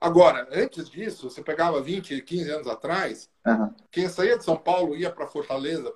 Agora, 0.00 0.48
antes 0.52 0.88
disso, 0.88 1.28
você 1.28 1.42
pegava 1.42 1.80
20, 1.80 2.20
15 2.22 2.50
anos 2.50 2.66
atrás, 2.68 3.28
uhum. 3.46 3.74
quem 3.90 4.08
saía 4.08 4.38
de 4.38 4.44
São 4.44 4.56
Paulo 4.56 4.96
ia 4.96 5.10
para 5.10 5.26
Fortaleza 5.26 5.92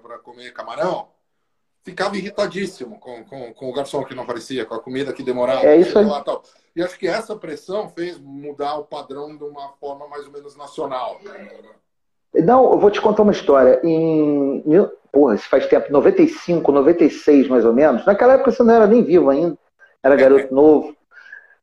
para 0.00 0.18
comer 0.18 0.52
camarão, 0.52 1.08
ficava 1.82 2.16
irritadíssimo 2.16 2.98
com, 3.00 3.24
com, 3.24 3.52
com, 3.52 3.68
o 3.68 3.72
garçom 3.72 4.04
que 4.04 4.14
não 4.14 4.22
aparecia, 4.22 4.64
com 4.64 4.74
a 4.74 4.80
comida 4.80 5.12
que 5.12 5.24
demorava. 5.24 5.66
É 5.66 5.76
isso 5.76 5.98
aí. 5.98 6.04
Lá, 6.04 6.22
tal. 6.22 6.42
E 6.74 6.82
acho 6.82 6.96
que 6.98 7.08
essa 7.08 7.36
pressão 7.36 7.88
fez 7.88 8.18
mudar 8.18 8.76
o 8.76 8.84
padrão 8.84 9.36
de 9.36 9.44
uma 9.44 9.72
forma 9.72 10.06
mais 10.08 10.24
ou 10.24 10.32
menos 10.32 10.56
nacional. 10.56 11.20
Não, 12.34 12.72
eu 12.72 12.78
vou 12.78 12.90
te 12.90 13.00
contar 13.00 13.22
uma 13.22 13.32
história. 13.32 13.80
Em 13.84 14.62
porra, 15.12 15.34
isso 15.34 15.48
faz 15.48 15.66
tempo, 15.66 15.92
95, 15.92 16.72
96 16.72 17.48
mais 17.48 17.64
ou 17.64 17.72
menos. 17.72 18.04
Naquela 18.06 18.34
época 18.34 18.50
você 18.50 18.62
não 18.62 18.74
era 18.74 18.86
nem 18.86 19.04
vivo 19.04 19.28
ainda, 19.28 19.56
era 20.02 20.16
garoto 20.16 20.52
novo, 20.54 20.96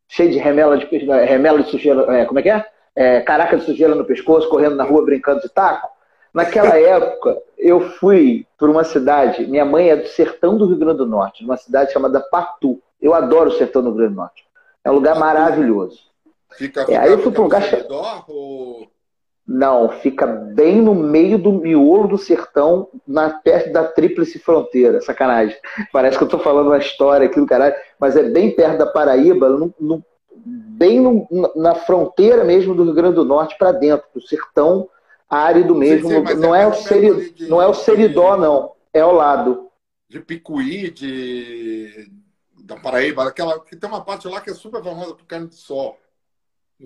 cheio 0.08 0.32
de 0.32 0.38
remela 0.38 0.77
de, 0.77 0.86
remela 0.86 1.63
de 1.63 1.71
sujeira, 1.71 2.01
é, 2.15 2.25
como 2.25 2.39
é 2.39 2.43
que 2.43 2.49
é? 2.49 2.65
é? 2.95 3.21
Caraca 3.21 3.58
de 3.58 3.65
sujeira 3.65 3.95
no 3.95 4.05
pescoço, 4.05 4.47
correndo 4.47 4.75
na 4.75 4.84
rua 4.84 5.03
brincando 5.03 5.41
de 5.41 5.49
taco. 5.49 5.89
Naquela 6.32 6.77
época, 6.79 7.41
eu 7.58 7.82
fui 7.82 8.45
para 8.55 8.69
uma 8.69 8.84
cidade, 8.84 9.47
minha 9.47 9.65
mãe 9.65 9.89
é 9.89 9.95
do 9.95 10.08
sertão 10.08 10.55
do 10.55 10.67
Rio 10.67 10.77
Grande 10.77 10.99
do 10.99 11.08
Norte, 11.08 11.43
uma 11.43 11.58
cidade 11.58 11.91
chamada 11.91 12.19
Patu. 12.19 12.79
Eu 13.01 13.13
adoro 13.13 13.49
o 13.49 13.53
sertão 13.53 13.82
do 13.82 13.89
Rio 13.89 13.97
Grande 13.97 14.13
do 14.13 14.17
Norte. 14.17 14.45
É 14.84 14.91
um 14.91 14.95
lugar 14.95 15.17
maravilhoso. 15.17 16.08
Fica, 16.58 16.82
fica, 16.82 16.93
é, 16.93 16.97
aí 16.97 17.12
eu 17.12 17.19
fui 17.19 17.32
para 17.32 17.41
um 17.41 17.45
lugar. 17.45 17.63
Ou... 18.27 18.88
Não, 19.52 19.90
fica 19.90 20.28
bem 20.28 20.80
no 20.80 20.94
meio 20.94 21.40
do 21.40 21.52
miolo 21.52 22.08
do 22.08 22.20
sertão, 22.20 22.88
na 23.08 23.32
perto 23.32 23.74
da 23.74 23.84
tríplice 23.84 24.38
fronteira. 24.38 25.02
Sacanagem. 25.02 25.58
Parece 25.92 26.20
que 26.20 26.24
eu 26.24 26.28
estou 26.28 26.40
falando 26.40 26.68
uma 26.68 26.78
história 26.78 27.26
aqui 27.26 27.40
do 27.40 27.48
caralho, 27.48 27.74
mas 28.00 28.16
é 28.16 28.30
bem 28.30 28.52
perto 28.52 28.78
da 28.78 28.86
Paraíba, 28.86 29.50
no, 29.50 29.74
no, 29.80 30.06
bem 30.36 31.00
no, 31.00 31.28
na 31.56 31.74
fronteira 31.74 32.44
mesmo 32.44 32.76
do 32.76 32.84
Rio 32.84 32.94
Grande 32.94 33.16
do 33.16 33.26
Norte 33.26 33.58
para 33.58 33.72
dentro, 33.72 34.06
do 34.14 34.22
sertão 34.22 34.88
árido 35.28 35.74
mesmo. 35.74 36.10
Sim, 36.10 36.28
sim, 36.28 36.34
não, 36.36 36.54
é, 36.54 36.62
é 36.62 36.68
o 36.68 36.74
seri, 36.76 37.32
de, 37.32 37.48
não 37.48 37.60
é 37.60 37.66
o 37.66 37.74
Seridó, 37.74 38.38
não. 38.38 38.74
É 38.94 39.00
ao 39.00 39.16
lado. 39.16 39.68
De 40.08 40.20
Picuí, 40.20 40.92
de 40.92 42.08
da 42.64 42.76
Paraíba, 42.76 43.28
aquela 43.28 43.60
que 43.60 43.76
tem 43.76 43.90
uma 43.90 44.06
parte 44.06 44.28
lá 44.28 44.42
que 44.42 44.52
é 44.52 44.54
super 44.54 44.84
famosa 44.84 45.16
por 45.16 45.26
carne 45.26 45.48
de 45.48 45.56
sol. 45.56 45.98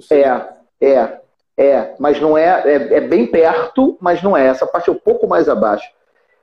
É, 0.09 0.87
é. 0.87 1.21
É, 1.57 1.93
mas 1.99 2.19
não 2.19 2.37
é, 2.37 2.63
é, 2.65 2.95
é, 2.95 3.01
bem 3.01 3.27
perto, 3.27 3.97
mas 4.01 4.23
não 4.23 4.35
é. 4.35 4.47
Essa 4.47 4.65
parte 4.65 4.89
é 4.89 4.93
um 4.93 4.97
pouco 4.97 5.27
mais 5.27 5.47
abaixo. 5.47 5.87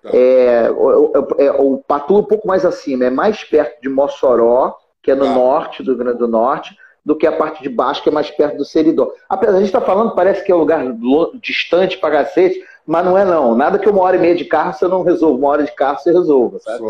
Tá. 0.03 0.11
É, 0.13 0.71
o, 0.71 1.13
é, 1.39 1.51
o 1.51 1.79
Patu 1.79 2.17
é 2.17 2.19
um 2.19 2.25
pouco 2.25 2.47
mais 2.47 2.65
acima, 2.65 3.05
é 3.05 3.11
mais 3.11 3.43
perto 3.45 3.81
de 3.83 3.89
Mossoró, 3.89 4.77
que 5.03 5.11
é 5.11 5.15
no 5.15 5.25
tá. 5.25 5.33
norte 5.33 5.83
do 5.83 5.93
Rio 5.93 6.05
Grande 6.05 6.19
do 6.19 6.29
Norte, 6.29 6.77
do 7.05 7.17
que 7.17 7.27
a 7.27 7.33
parte 7.33 7.63
de 7.63 7.69
baixo, 7.69 8.03
que 8.03 8.09
é 8.09 8.13
mais 8.13 8.31
perto 8.31 8.59
do 8.59 8.65
Seridó. 8.65 9.13
Apesar 9.29 9.53
de 9.53 9.57
a 9.57 9.61
gente 9.61 9.69
estar 9.69 9.81
tá 9.81 9.87
falando, 9.87 10.15
parece 10.15 10.45
que 10.45 10.53
é 10.53 10.55
um 10.55 10.59
lugar 10.59 10.85
distante 11.43 11.99
pra 11.99 12.11
cacete, 12.11 12.63
mas 12.87 13.05
não 13.05 13.19
é 13.19 13.25
não. 13.25 13.55
Nada 13.55 13.79
que 13.79 13.89
uma 13.89 14.03
hora 14.03 14.17
e 14.17 14.21
meia 14.21 14.35
de 14.35 14.45
carro 14.45 14.73
você 14.73 14.87
não 14.87 15.03
resolva, 15.03 15.39
uma 15.39 15.49
hora 15.49 15.65
de 15.65 15.73
carro 15.73 15.99
você 15.99 16.13
resolva, 16.13 16.59
sabe? 16.61 16.85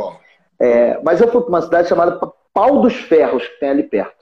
É, 0.58 1.00
mas 1.02 1.20
eu 1.20 1.28
fui 1.28 1.40
para 1.40 1.48
uma 1.48 1.62
cidade 1.62 1.88
chamada 1.88 2.20
Pau 2.52 2.80
dos 2.80 2.94
Ferros, 2.94 3.46
que 3.46 3.60
tem 3.60 3.70
ali 3.70 3.82
perto. 3.82 4.19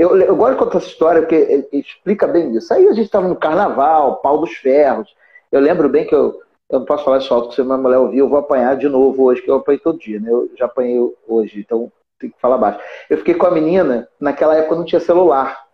Eu, 0.00 0.16
eu 0.16 0.34
gosto 0.34 0.52
de 0.52 0.58
contar 0.58 0.78
essa 0.78 0.86
história 0.86 1.20
porque 1.20 1.68
explica 1.70 2.26
bem 2.26 2.56
isso. 2.56 2.72
Aí 2.72 2.88
a 2.88 2.92
gente 2.94 3.04
estava 3.04 3.28
no 3.28 3.36
carnaval, 3.36 4.16
pau 4.16 4.38
dos 4.38 4.54
ferros. 4.54 5.14
Eu 5.52 5.60
lembro 5.60 5.90
bem 5.90 6.06
que 6.06 6.14
eu, 6.14 6.40
eu 6.70 6.78
não 6.78 6.86
posso 6.86 7.04
falar 7.04 7.18
isso 7.18 7.34
alto, 7.34 7.48
porque 7.48 7.60
se 7.60 7.66
minha 7.66 7.76
mulher 7.76 7.98
ouvir, 7.98 8.16
eu 8.16 8.28
vou 8.28 8.38
apanhar 8.38 8.78
de 8.78 8.88
novo 8.88 9.24
hoje, 9.24 9.42
que 9.42 9.50
eu 9.50 9.56
apanhei 9.56 9.78
todo 9.78 9.98
dia, 9.98 10.18
né? 10.18 10.30
Eu 10.30 10.50
já 10.56 10.64
apanhei 10.64 10.98
hoje, 11.28 11.60
então 11.60 11.92
tem 12.18 12.30
que 12.30 12.40
falar 12.40 12.56
baixo. 12.56 12.80
Eu 13.10 13.18
fiquei 13.18 13.34
com 13.34 13.44
a 13.44 13.50
menina, 13.50 14.08
naquela 14.18 14.56
época 14.56 14.76
não 14.76 14.86
tinha 14.86 15.00
celular. 15.00 15.66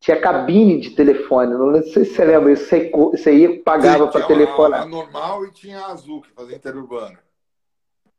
Tinha 0.00 0.20
cabine 0.20 0.80
de 0.80 0.90
telefone, 0.90 1.54
não 1.54 1.72
sei 1.80 2.04
se 2.04 2.14
você 2.16 2.24
lembra 2.24 2.50
isso. 2.50 2.64
Você, 3.12 3.32
ia 3.36 3.62
pagava 3.62 4.08
para 4.08 4.26
telefonar. 4.26 4.82
Tinha 4.82 4.90
normal 4.90 5.46
e 5.46 5.52
tinha 5.52 5.86
azul, 5.86 6.22
que 6.22 6.32
fazia 6.32 6.56
interurbano. 6.56 7.18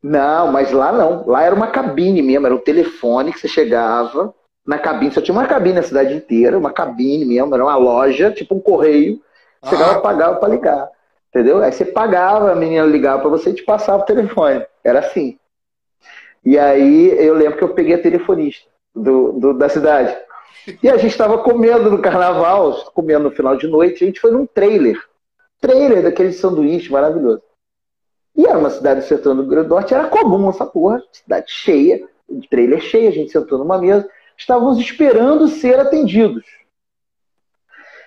Não, 0.01 0.49
mas 0.49 0.71
lá 0.71 0.93
não. 0.93 1.27
Lá 1.27 1.43
era 1.43 1.53
uma 1.53 1.67
cabine 1.67 2.21
mesmo, 2.21 2.45
era 2.45 2.55
um 2.55 2.59
telefone 2.59 3.33
que 3.33 3.39
você 3.39 3.49
chegava, 3.49 4.33
na 4.65 4.77
cabine, 4.77 5.11
só 5.11 5.21
tinha 5.21 5.33
uma 5.33 5.47
cabine 5.47 5.75
na 5.75 5.83
cidade 5.83 6.13
inteira, 6.13 6.57
uma 6.57 6.71
cabine 6.71 7.25
mesmo, 7.25 7.53
era 7.53 7.63
uma 7.63 7.75
loja, 7.75 8.31
tipo 8.31 8.55
um 8.55 8.59
correio, 8.59 9.21
chegava, 9.67 9.93
ah. 9.93 10.01
pagava 10.01 10.35
para 10.37 10.49
ligar. 10.49 10.89
Entendeu? 11.29 11.63
Aí 11.63 11.71
você 11.71 11.85
pagava, 11.85 12.51
a 12.51 12.55
menina 12.55 12.85
ligava 12.85 13.21
para 13.21 13.29
você 13.29 13.51
e 13.51 13.53
te 13.53 13.63
passava 13.63 14.03
o 14.03 14.05
telefone. 14.05 14.65
Era 14.83 14.99
assim. 14.99 15.39
E 16.43 16.57
aí 16.57 17.09
eu 17.25 17.33
lembro 17.33 17.57
que 17.57 17.63
eu 17.63 17.73
peguei 17.73 17.95
a 17.95 18.01
telefonista 18.01 18.67
do, 18.93 19.31
do 19.33 19.53
da 19.53 19.69
cidade. 19.69 20.15
E 20.83 20.89
a 20.89 20.97
gente 20.97 21.11
estava 21.11 21.37
comendo 21.37 21.89
no 21.89 22.01
carnaval, 22.01 22.73
comendo 22.93 23.25
no 23.25 23.31
final 23.31 23.55
de 23.55 23.67
noite, 23.67 24.03
a 24.03 24.07
gente 24.07 24.19
foi 24.19 24.31
num 24.31 24.45
trailer. 24.45 25.01
Trailer 25.59 26.03
daquele 26.03 26.33
sanduíche 26.33 26.91
maravilhoso. 26.91 27.41
E 28.35 28.45
era 28.45 28.57
uma 28.57 28.69
cidade 28.69 29.01
do 29.01 29.05
sertão 29.05 29.35
do 29.35 29.45
Grande 29.45 29.69
Norte, 29.69 29.93
era 29.93 30.07
comum 30.07 30.49
essa 30.49 30.65
porra, 30.65 31.01
cidade 31.11 31.45
cheia, 31.47 32.07
trailer 32.49 32.79
cheio, 32.79 33.09
a 33.09 33.11
gente 33.11 33.31
sentou 33.31 33.57
numa 33.57 33.77
mesa 33.77 34.07
estávamos 34.41 34.79
esperando 34.79 35.47
ser 35.47 35.79
atendidos. 35.79 36.43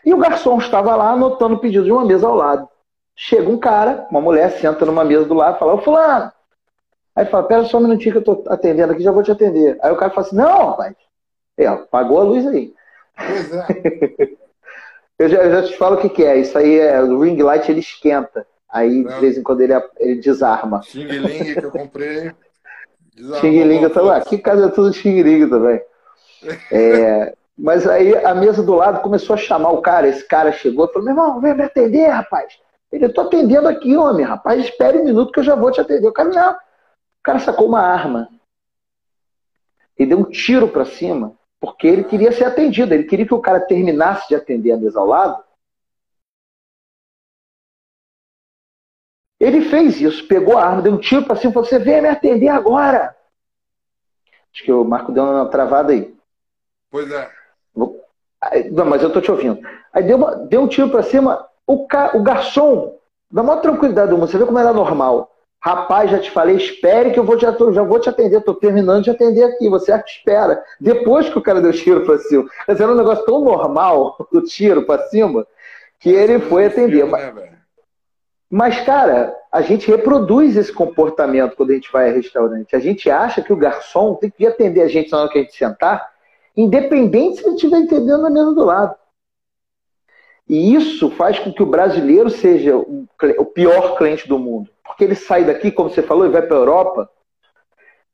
E 0.05 0.13
o 0.13 0.19
garçom 0.19 0.59
estava 0.59 0.95
lá 0.97 1.11
anotando 1.13 1.55
o 1.55 1.59
pedido 1.59 1.85
de 1.85 1.93
uma 1.93 2.05
mesa 2.05 2.27
ao 2.27 2.35
lado. 2.35 2.69
Chega 3.17 3.49
um 3.49 3.57
cara, 3.57 4.07
uma 4.11 4.21
mulher, 4.21 4.51
senta 4.59 4.85
numa 4.85 5.05
mesa 5.05 5.25
do 5.25 5.35
lado 5.35 5.57
e 5.57 5.59
fala, 5.59 5.75
ô 5.75 5.79
fulano. 5.79 6.33
Aí 7.15 7.25
fala, 7.27 7.45
pera 7.45 7.65
só 7.65 7.79
um 7.79 7.83
minutinho 7.83 8.11
que 8.11 8.29
eu 8.29 8.35
estou 8.35 8.53
atendendo 8.53 8.93
aqui, 8.93 9.03
já 9.03 9.13
vou 9.13 9.23
te 9.23 9.31
atender. 9.31 9.79
Aí 9.81 9.93
o 9.93 9.97
cara 9.97 10.11
fala 10.11 10.27
assim, 10.27 10.37
não, 10.37 10.71
rapaz. 10.71 10.97
É, 11.57 11.67
apagou 11.67 12.21
a 12.21 12.25
luz 12.25 12.45
aí. 12.49 12.75
Pois 13.17 13.53
é. 13.53 13.67
eu, 15.21 15.29
já, 15.29 15.39
eu, 15.45 15.51
já, 15.53 15.63
te 15.63 15.77
falo 15.77 15.97
o 15.97 16.01
que, 16.01 16.09
que, 16.09 16.25
é. 16.25 16.37
Isso 16.37 16.59
aí 16.59 16.81
é 16.81 17.01
o 17.01 17.21
ring 17.21 17.41
light, 17.41 17.71
ele 17.71 17.79
esquenta. 17.79 18.45
Aí, 18.69 19.05
de 19.05 19.21
vez 19.21 19.39
em 19.39 19.43
quando, 19.45 19.61
ele, 19.61 19.73
ele 19.99 20.21
desarma. 20.21 20.83
Xing 20.83 21.07
Ling 21.07 21.55
que 21.55 21.65
eu 21.65 21.71
comprei. 21.71 22.33
Xing 23.41 23.63
Ling, 23.63 23.83
eu 23.83 24.05
lá. 24.05 24.17
Aqui 24.17 24.37
casa 24.37 24.67
é 24.67 24.71
tudo 24.71 24.93
Xing 24.93 25.23
Ling 25.23 25.49
também. 25.49 25.81
É, 26.71 27.37
mas 27.57 27.87
aí 27.87 28.15
a 28.25 28.35
mesa 28.35 28.63
do 28.63 28.75
lado 28.75 29.01
começou 29.01 29.35
a 29.35 29.39
chamar 29.39 29.71
o 29.71 29.81
cara, 29.81 30.09
esse 30.09 30.27
cara 30.27 30.53
chegou 30.53 30.87
e 30.87 30.93
falou, 30.93 31.05
meu 31.05 31.13
irmão, 31.13 31.41
vem 31.41 31.55
me 31.55 31.63
atender, 31.63 32.09
rapaz. 32.09 32.59
Ele, 32.91 33.07
eu 33.07 33.13
tô 33.13 33.23
atendendo 33.23 33.69
aqui, 33.69 33.97
homem, 33.97 34.25
rapaz, 34.25 34.65
espere 34.65 34.99
um 34.99 35.05
minuto 35.05 35.33
que 35.33 35.41
eu 35.41 35.45
já 35.45 35.55
vou 35.55 35.71
te 35.71 35.81
atender. 35.81 36.07
O 36.07 36.13
cara, 36.13 36.29
não. 36.29 36.53
O 36.53 37.23
cara 37.23 37.39
sacou 37.39 37.67
uma 37.67 37.81
arma 37.81 38.29
e 39.99 40.05
deu 40.05 40.19
um 40.19 40.25
tiro 40.25 40.69
para 40.69 40.85
cima, 40.85 41.33
porque 41.61 41.87
ele 41.87 42.05
queria 42.05 42.33
ser 42.33 42.45
atendido, 42.45 42.93
ele 42.93 43.05
queria 43.05 43.27
que 43.27 43.35
o 43.35 43.41
cara 43.41 43.61
terminasse 43.61 44.29
de 44.29 44.35
atender 44.35 44.73
a 44.73 44.77
mesa 44.77 45.01
ao 45.01 45.07
lado. 45.07 45.43
Ele 49.41 49.63
fez 49.63 50.01
isso, 50.01 50.27
pegou 50.27 50.57
a 50.57 50.65
arma, 50.65 50.83
deu 50.83 50.93
um 50.93 50.99
tiro 50.99 51.25
para 51.25 51.37
cima 51.37 51.51
e 51.51 51.55
falou: 51.55 51.69
Você 51.69 51.79
vem 51.79 52.01
me 52.01 52.09
atender 52.09 52.49
agora. 52.49 53.17
Acho 54.53 54.65
que 54.65 54.73
o 54.73 54.85
Marco 54.85 55.13
deu 55.13 55.25
uma 55.25 55.49
travada 55.51 55.93
aí. 55.93 56.14
Pois 56.95 57.11
é. 57.11 57.29
Não, 58.71 58.87
mas 58.87 59.03
eu 59.03 59.13
tô 59.13 59.21
te 59.21 59.29
ouvindo. 59.29 59.59
Aí 59.93 60.05
deu, 60.05 60.17
uma, 60.17 60.37
deu 60.37 60.63
um 60.63 60.69
tiro 60.69 60.89
para 60.91 61.03
cima, 61.03 61.45
o, 61.67 61.89
ca, 61.89 62.17
o 62.17 62.23
garçom, 62.23 62.97
da 63.29 63.43
maior 63.43 63.61
tranquilidade 63.61 64.11
do 64.11 64.17
mundo, 64.17 64.31
você 64.31 64.39
vê 64.39 64.47
como 64.47 64.61
era 64.61 64.73
normal. 64.73 65.35
Rapaz, 65.61 66.09
já 66.09 66.21
te 66.21 66.31
falei, 66.31 66.55
espere 66.55 67.11
que 67.11 67.19
eu 67.19 67.25
vou 67.25 67.37
te, 67.37 67.45
já 67.45 67.83
vou 67.83 67.99
te 67.99 68.09
atender, 68.09 68.43
tô 68.43 68.55
terminando 68.55 69.03
de 69.03 69.11
atender 69.11 69.43
aqui, 69.43 69.69
você 69.69 69.93
espera. 69.93 70.63
Depois 70.81 71.29
que 71.29 71.37
o 71.37 71.43
cara 71.43 71.61
deu 71.61 71.73
tiro 71.73 72.05
para 72.07 72.17
cima. 72.19 72.49
Mas 72.69 72.81
era 72.81 72.93
um 72.93 72.97
negócio 72.97 73.25
tão 73.25 73.41
normal, 73.41 74.17
o 74.33 74.41
tiro 74.43 74.87
para 74.87 75.03
cima, 75.09 75.45
que 75.99 76.11
ele 76.11 76.39
foi 76.39 76.67
atender. 76.67 77.05
Mas, 77.07 77.35
né, 77.35 77.59
mas, 78.49 78.81
cara, 78.83 79.35
a 79.51 79.63
gente 79.63 79.91
reproduz 79.91 80.57
esse 80.57 80.73
comportamento 80.73 81.57
quando 81.57 81.73
a 81.73 81.75
gente 81.75 81.91
vai 81.91 82.11
a 82.11 82.13
restaurante. 82.13 82.77
A 82.77 82.79
gente 82.79 83.11
acha 83.11 83.43
que 83.43 83.53
o 83.53 83.57
garçom 83.57 84.15
tem 84.15 84.31
que 84.31 84.47
atender 84.47 84.83
a 84.83 84.89
gente 84.89 85.11
na 85.11 85.23
hora 85.23 85.29
que 85.29 85.39
a 85.41 85.43
gente 85.43 85.57
sentar, 85.57 86.14
independente 86.57 87.39
se 87.39 87.47
ele 87.47 87.55
estiver 87.55 87.79
entendendo 87.79 88.23
na 88.23 88.31
mesa 88.31 88.55
do 88.55 88.65
lado. 88.65 88.97
E 90.49 90.75
isso 90.75 91.11
faz 91.11 91.39
com 91.39 91.53
que 91.53 91.63
o 91.63 91.67
brasileiro 91.67 92.29
seja 92.29 92.77
o 92.77 93.47
pior 93.47 93.97
cliente 93.97 94.29
do 94.29 94.39
mundo. 94.39 94.71
Porque 94.85 95.05
ele 95.05 95.15
sai 95.15 95.45
daqui, 95.45 95.71
como 95.71 95.89
você 95.89 96.03
falou, 96.03 96.27
e 96.27 96.31
vai 96.31 96.43
para 96.43 96.57
a 96.57 96.61
Europa. 96.61 97.11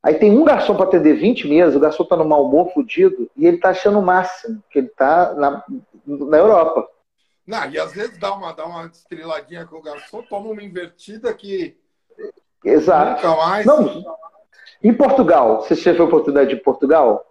Aí 0.02 0.14
tem 0.14 0.30
um 0.30 0.44
garçom 0.44 0.74
para 0.74 0.86
atender 0.86 1.14
20 1.14 1.48
mesas, 1.48 1.74
o 1.74 1.80
garçom 1.80 2.04
está 2.04 2.16
no 2.16 2.24
mau 2.24 2.46
humor 2.46 2.72
fudido, 2.72 3.28
e 3.36 3.46
ele 3.46 3.56
está 3.56 3.70
achando 3.70 3.98
o 3.98 4.02
máximo, 4.02 4.62
que 4.70 4.78
ele 4.78 4.86
está 4.86 5.34
na, 5.34 5.64
na 6.06 6.38
Europa. 6.38 6.88
Não, 7.46 7.68
e 7.68 7.78
às 7.78 7.92
vezes 7.92 8.16
dá 8.16 8.32
uma, 8.32 8.52
dá 8.52 8.64
uma 8.64 8.86
estriladinha 8.86 9.66
com 9.66 9.76
o 9.76 9.82
garçom, 9.82 10.22
toma 10.22 10.48
uma 10.50 10.62
invertida 10.62 11.34
que. 11.34 11.76
Exato. 12.64 13.26
Nunca 13.26 13.36
mais. 13.36 13.66
Não, 13.66 14.16
em 14.82 14.94
Portugal, 14.94 15.60
você 15.60 15.76
teve 15.76 16.00
a 16.00 16.04
oportunidade 16.04 16.50
de 16.50 16.62
Portugal? 16.62 17.26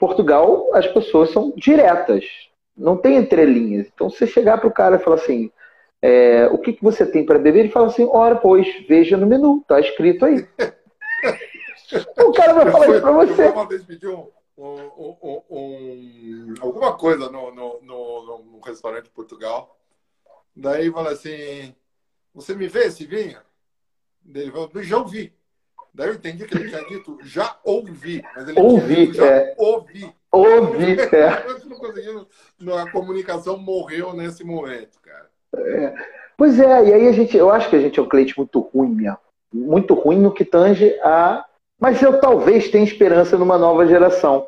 Portugal, 0.00 0.70
as 0.72 0.86
pessoas 0.86 1.30
são 1.30 1.52
diretas, 1.54 2.24
não 2.74 2.96
tem 2.96 3.18
entrelinhas. 3.18 3.86
Então, 3.94 4.08
você 4.08 4.26
chegar 4.26 4.56
para 4.56 4.66
o 4.66 4.72
cara 4.72 4.96
e 4.96 4.98
falar 4.98 5.16
assim: 5.16 5.52
é, 6.00 6.46
o 6.46 6.56
que, 6.56 6.72
que 6.72 6.82
você 6.82 7.04
tem 7.04 7.24
para 7.24 7.38
beber? 7.38 7.60
Ele 7.60 7.68
fala 7.68 7.88
assim: 7.88 8.08
ora, 8.10 8.34
pois, 8.34 8.66
veja 8.88 9.18
no 9.18 9.26
menu, 9.26 9.62
tá 9.68 9.78
escrito 9.78 10.24
aí. 10.24 10.48
o 12.16 12.32
cara 12.32 12.54
vai 12.54 12.72
falar 12.72 12.88
isso 12.88 13.00
para 13.02 13.12
você. 13.12 13.46
Eu 13.48 13.52
uma 13.52 13.68
vez 13.68 13.84
pedi 13.84 14.08
um, 14.08 14.26
um, 14.56 15.20
um, 15.22 15.42
um, 15.50 16.54
alguma 16.62 16.96
coisa 16.96 17.30
no, 17.30 17.54
no, 17.54 17.82
no, 17.82 18.42
no, 18.42 18.60
restaurante 18.64 19.04
de 19.04 19.10
Portugal. 19.10 19.78
Daí 20.56 20.90
fala 20.90 21.10
assim: 21.10 21.74
Você 22.34 22.54
me 22.54 22.68
vê 22.68 22.86
esse 22.86 23.04
vinho? 23.04 23.38
Ele 24.34 24.50
falou: 24.50 24.70
Já 24.82 24.96
ouvi. 24.96 25.38
Daí 25.94 26.08
eu 26.08 26.14
entendi 26.14 26.46
que 26.46 26.54
ele 26.54 26.68
tinha 26.68 26.84
dito: 26.84 27.18
Já 27.22 27.56
ouvi. 27.64 28.22
Mas 28.34 28.48
ele 28.48 28.60
ouvi, 28.60 29.06
dito, 29.06 29.14
já 29.14 29.26
é. 29.26 29.54
ouvi. 29.58 30.14
Ouvi, 30.32 30.96
é. 31.12 32.78
a 32.78 32.90
comunicação 32.92 33.58
morreu 33.58 34.12
nesse 34.14 34.44
momento, 34.44 35.00
cara. 35.00 35.28
É. 35.56 35.94
Pois 36.36 36.58
é, 36.58 36.88
e 36.88 36.94
aí 36.94 37.08
a 37.08 37.12
gente, 37.12 37.36
eu 37.36 37.50
acho 37.50 37.68
que 37.68 37.76
a 37.76 37.80
gente 37.80 37.98
é 37.98 38.02
um 38.02 38.08
cliente 38.08 38.38
muito 38.38 38.60
ruim 38.60 38.94
mesmo. 38.94 39.18
Muito 39.52 39.94
ruim 39.94 40.18
no 40.18 40.32
que 40.32 40.44
tange 40.44 40.98
a. 41.02 41.44
Mas 41.78 42.00
eu 42.00 42.20
talvez 42.20 42.70
tenha 42.70 42.84
esperança 42.84 43.36
numa 43.36 43.58
nova 43.58 43.86
geração. 43.86 44.46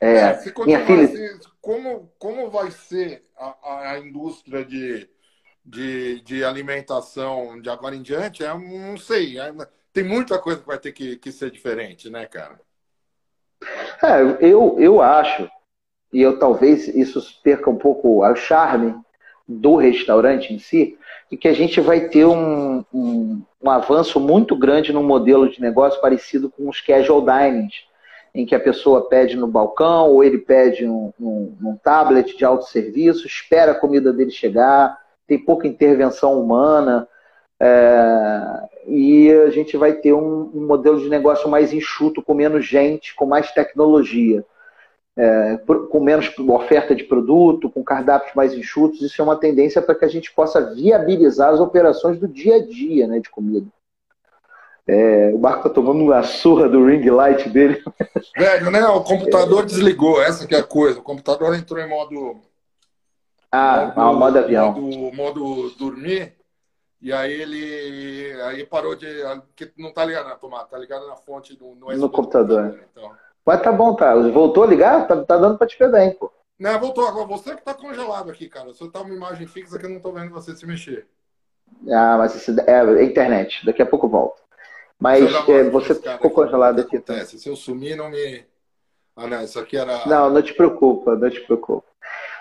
É, 0.00 0.16
é 0.16 0.38
minha 0.64 0.86
filha... 0.86 1.04
Assim, 1.04 1.40
como, 1.60 2.10
como 2.18 2.50
vai 2.50 2.70
ser 2.70 3.22
a, 3.36 3.90
a 3.90 3.98
indústria 3.98 4.64
de, 4.64 5.08
de, 5.64 6.20
de 6.22 6.44
alimentação 6.44 7.60
de 7.60 7.68
agora 7.68 7.94
em 7.94 8.02
diante? 8.02 8.44
É, 8.44 8.54
não 8.56 8.96
sei. 8.96 9.36
Tem 9.92 10.04
muita 10.04 10.38
coisa 10.38 10.60
que 10.60 10.66
vai 10.66 10.78
ter 10.78 10.92
que, 10.92 11.16
que 11.16 11.32
ser 11.32 11.50
diferente, 11.50 12.08
né, 12.10 12.26
cara? 12.26 12.60
É, 14.02 14.20
eu, 14.40 14.76
eu 14.78 15.02
acho, 15.02 15.50
e 16.12 16.22
eu 16.22 16.38
talvez 16.38 16.86
isso 16.88 17.20
perca 17.42 17.68
um 17.68 17.76
pouco 17.76 18.24
o 18.24 18.36
charme 18.36 18.94
do 19.46 19.76
restaurante 19.76 20.52
em 20.52 20.58
si, 20.58 20.98
e 21.30 21.36
que 21.36 21.48
a 21.48 21.52
gente 21.52 21.80
vai 21.80 22.08
ter 22.08 22.26
um, 22.26 22.84
um, 22.92 23.42
um 23.62 23.70
avanço 23.70 24.20
muito 24.20 24.54
grande 24.54 24.92
no 24.92 25.02
modelo 25.02 25.48
de 25.48 25.60
negócio 25.60 26.00
parecido 26.00 26.50
com 26.50 26.68
os 26.68 26.80
casual 26.80 27.22
dinings, 27.22 27.86
em 28.34 28.46
que 28.46 28.54
a 28.54 28.60
pessoa 28.60 29.08
pede 29.08 29.36
no 29.36 29.46
balcão 29.46 30.10
ou 30.10 30.22
ele 30.22 30.38
pede 30.38 30.86
um, 30.86 31.12
um, 31.18 31.56
um 31.62 31.76
tablet 31.76 32.36
de 32.36 32.44
autosserviço, 32.44 33.26
espera 33.26 33.72
a 33.72 33.74
comida 33.74 34.12
dele 34.12 34.30
chegar, 34.30 34.98
tem 35.26 35.38
pouca 35.38 35.66
intervenção 35.66 36.40
humana, 36.40 37.08
é, 37.60 38.68
e 38.86 39.30
a 39.32 39.50
gente 39.50 39.76
vai 39.76 39.92
ter 39.92 40.12
um, 40.12 40.50
um, 40.54 40.66
modelo 40.66 41.00
de 41.00 41.08
negócio 41.08 41.48
mais 41.48 41.72
enxuto, 41.72 42.22
com 42.22 42.34
menos 42.34 42.64
gente, 42.64 43.14
com 43.14 43.26
mais 43.26 43.50
tecnologia, 43.50 44.44
é, 45.16 45.58
com 45.90 46.00
menos 46.00 46.32
oferta 46.38 46.94
de 46.94 47.04
produto, 47.04 47.68
com 47.68 47.82
cardápios 47.82 48.34
mais 48.34 48.54
enxutos. 48.54 49.02
Isso 49.02 49.20
é 49.20 49.24
uma 49.24 49.36
tendência 49.36 49.82
para 49.82 49.94
que 49.94 50.04
a 50.04 50.08
gente 50.08 50.32
possa 50.32 50.72
viabilizar 50.74 51.52
as 51.52 51.60
operações 51.60 52.18
do 52.18 52.28
dia 52.28 52.56
a 52.56 52.64
dia 52.64 53.06
né, 53.06 53.18
de 53.18 53.28
comida. 53.28 53.66
É, 54.86 55.32
o 55.34 55.38
Marco 55.38 55.64
tá 55.64 55.68
tomando 55.68 56.02
uma 56.02 56.22
surra 56.22 56.66
do 56.66 56.86
ring 56.86 57.04
light 57.10 57.46
dele. 57.50 57.82
Velho, 58.34 58.70
né? 58.70 58.86
O 58.86 59.02
computador 59.02 59.64
é. 59.64 59.66
desligou, 59.66 60.22
essa 60.22 60.46
que 60.46 60.54
é 60.54 60.60
a 60.60 60.62
coisa. 60.62 60.98
O 60.98 61.02
computador 61.02 61.54
entrou 61.54 61.78
em 61.78 61.88
modo. 61.88 62.40
Ah, 63.52 63.92
modo, 63.94 64.00
ah, 64.00 64.12
modo 64.14 64.38
avião. 64.38 64.72
Modo, 64.72 65.16
modo 65.16 65.70
dormir. 65.78 66.37
E 67.00 67.12
aí 67.12 67.32
ele 67.32 68.40
aí 68.42 68.66
parou 68.66 68.94
de. 68.96 69.06
que 69.54 69.70
não 69.76 69.92
tá 69.92 70.04
ligado 70.04 70.28
na 70.28 70.34
tomada, 70.34 70.66
tá 70.66 70.78
ligado 70.78 71.06
na 71.06 71.16
fonte 71.16 71.56
do 71.56 71.74
no, 71.76 71.96
no 71.96 72.10
computador. 72.10 72.80
então. 72.90 73.12
Mas 73.46 73.62
tá 73.62 73.72
bom, 73.72 73.94
tá. 73.94 74.14
Voltou 74.14 74.64
a 74.64 74.66
ligar? 74.66 75.06
Tá, 75.06 75.24
tá 75.24 75.36
dando 75.36 75.56
pra 75.56 75.66
te 75.66 75.78
ver 75.78 75.90
bem, 75.90 76.12
pô. 76.12 76.30
Não, 76.58 76.78
voltou. 76.78 77.06
Agora 77.06 77.26
você 77.26 77.54
que 77.54 77.62
tá 77.62 77.72
congelado 77.72 78.30
aqui, 78.30 78.48
cara. 78.48 78.66
Você 78.66 78.88
tá 78.90 79.00
uma 79.00 79.14
imagem 79.14 79.46
fixa 79.46 79.78
que 79.78 79.86
eu 79.86 79.90
não 79.90 80.00
tô 80.00 80.12
vendo 80.12 80.30
você 80.30 80.54
se 80.54 80.66
mexer. 80.66 81.06
Ah, 81.90 82.16
mas 82.18 82.34
isso 82.34 82.54
é, 82.60 83.00
é 83.00 83.04
internet. 83.04 83.64
Daqui 83.64 83.80
a 83.80 83.86
pouco 83.86 84.08
volta. 84.08 84.42
Mas 84.98 85.24
é, 85.48 85.64
você 85.70 85.94
ficou 85.94 86.30
congelado 86.30 86.80
aqui. 86.80 86.96
Acontece. 86.96 87.38
Se 87.38 87.48
eu 87.48 87.54
sumir, 87.54 87.96
não 87.96 88.10
me. 88.10 88.44
Ah, 89.14 89.26
não, 89.26 89.42
isso 89.42 89.58
aqui 89.58 89.76
era. 89.76 90.04
Não, 90.06 90.28
não 90.28 90.42
te 90.42 90.52
preocupa, 90.52 91.14
não 91.14 91.30
te 91.30 91.40
preocupa. 91.40 91.86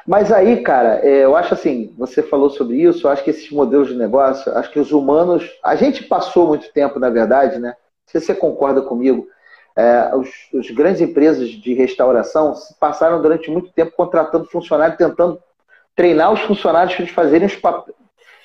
Mas 0.08 0.32
aí, 0.32 0.62
cara, 0.64 1.06
é, 1.06 1.26
eu 1.26 1.36
acho 1.36 1.54
assim, 1.54 1.94
você 1.98 2.24
falou 2.24 2.50
sobre 2.50 2.78
isso, 2.78 3.06
eu 3.06 3.12
acho 3.12 3.26
que 3.26 3.30
esses 3.30 3.52
modelos 3.52 3.90
de 3.90 3.96
negócio, 3.96 4.56
acho 4.58 4.72
que 4.72 4.80
os 4.80 4.94
humanos. 4.94 5.52
A 5.62 5.76
gente 5.76 6.06
passou 6.06 6.48
muito 6.48 6.72
tempo, 6.72 6.98
na 6.98 7.10
verdade, 7.10 7.60
né? 7.60 7.76
Se 8.06 8.22
você 8.22 8.34
concorda 8.34 8.82
comigo. 8.82 9.28
É, 9.76 10.16
os, 10.16 10.30
os, 10.54 10.72
grandes 10.72 11.02
empresas 11.02 11.50
de 11.50 11.74
restauração 11.76 12.56
passaram 12.80 13.22
durante 13.22 13.52
muito 13.52 13.72
tempo 13.74 13.92
contratando 13.96 14.46
funcionários, 14.46 14.98
tentando 14.98 15.40
treinar 15.96 16.34
os 16.34 16.40
funcionários 16.42 16.96
para 16.96 17.04
eles 17.04 17.14
fazerem 17.14 17.46
os 17.46 17.60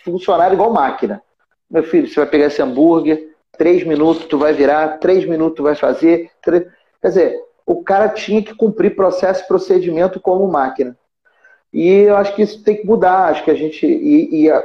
funcionários 0.04 0.54
igual 0.54 0.74
máquina. 0.74 1.22
Meu 1.70 1.84
filho, 1.84 2.06
você 2.06 2.16
vai 2.16 2.28
pegar 2.28 2.46
esse 2.46 2.60
hambúrguer, 2.60 3.34
três 3.56 3.82
minutos 3.82 4.26
tu 4.26 4.36
vai 4.36 4.52
virar, 4.52 4.98
três 4.98 5.24
minutos 5.24 5.56
tu 5.56 5.62
vai 5.62 5.74
fazer. 5.74 6.30
Três... 6.42 6.66
Quer 7.00 7.08
dizer, 7.08 7.40
o 7.64 7.82
cara 7.82 8.10
tinha 8.10 8.42
que 8.42 8.54
cumprir 8.54 8.94
processo 8.94 9.44
e 9.44 9.46
procedimento 9.46 10.20
como 10.20 10.46
máquina. 10.46 10.98
E 11.72 11.88
eu 11.88 12.16
acho 12.16 12.34
que 12.34 12.42
isso 12.42 12.62
tem 12.62 12.76
que 12.76 12.86
mudar. 12.86 13.30
Acho 13.30 13.44
que 13.44 13.50
a 13.50 13.54
gente. 13.54 13.86
E, 13.86 14.42
e 14.42 14.50
a... 14.50 14.64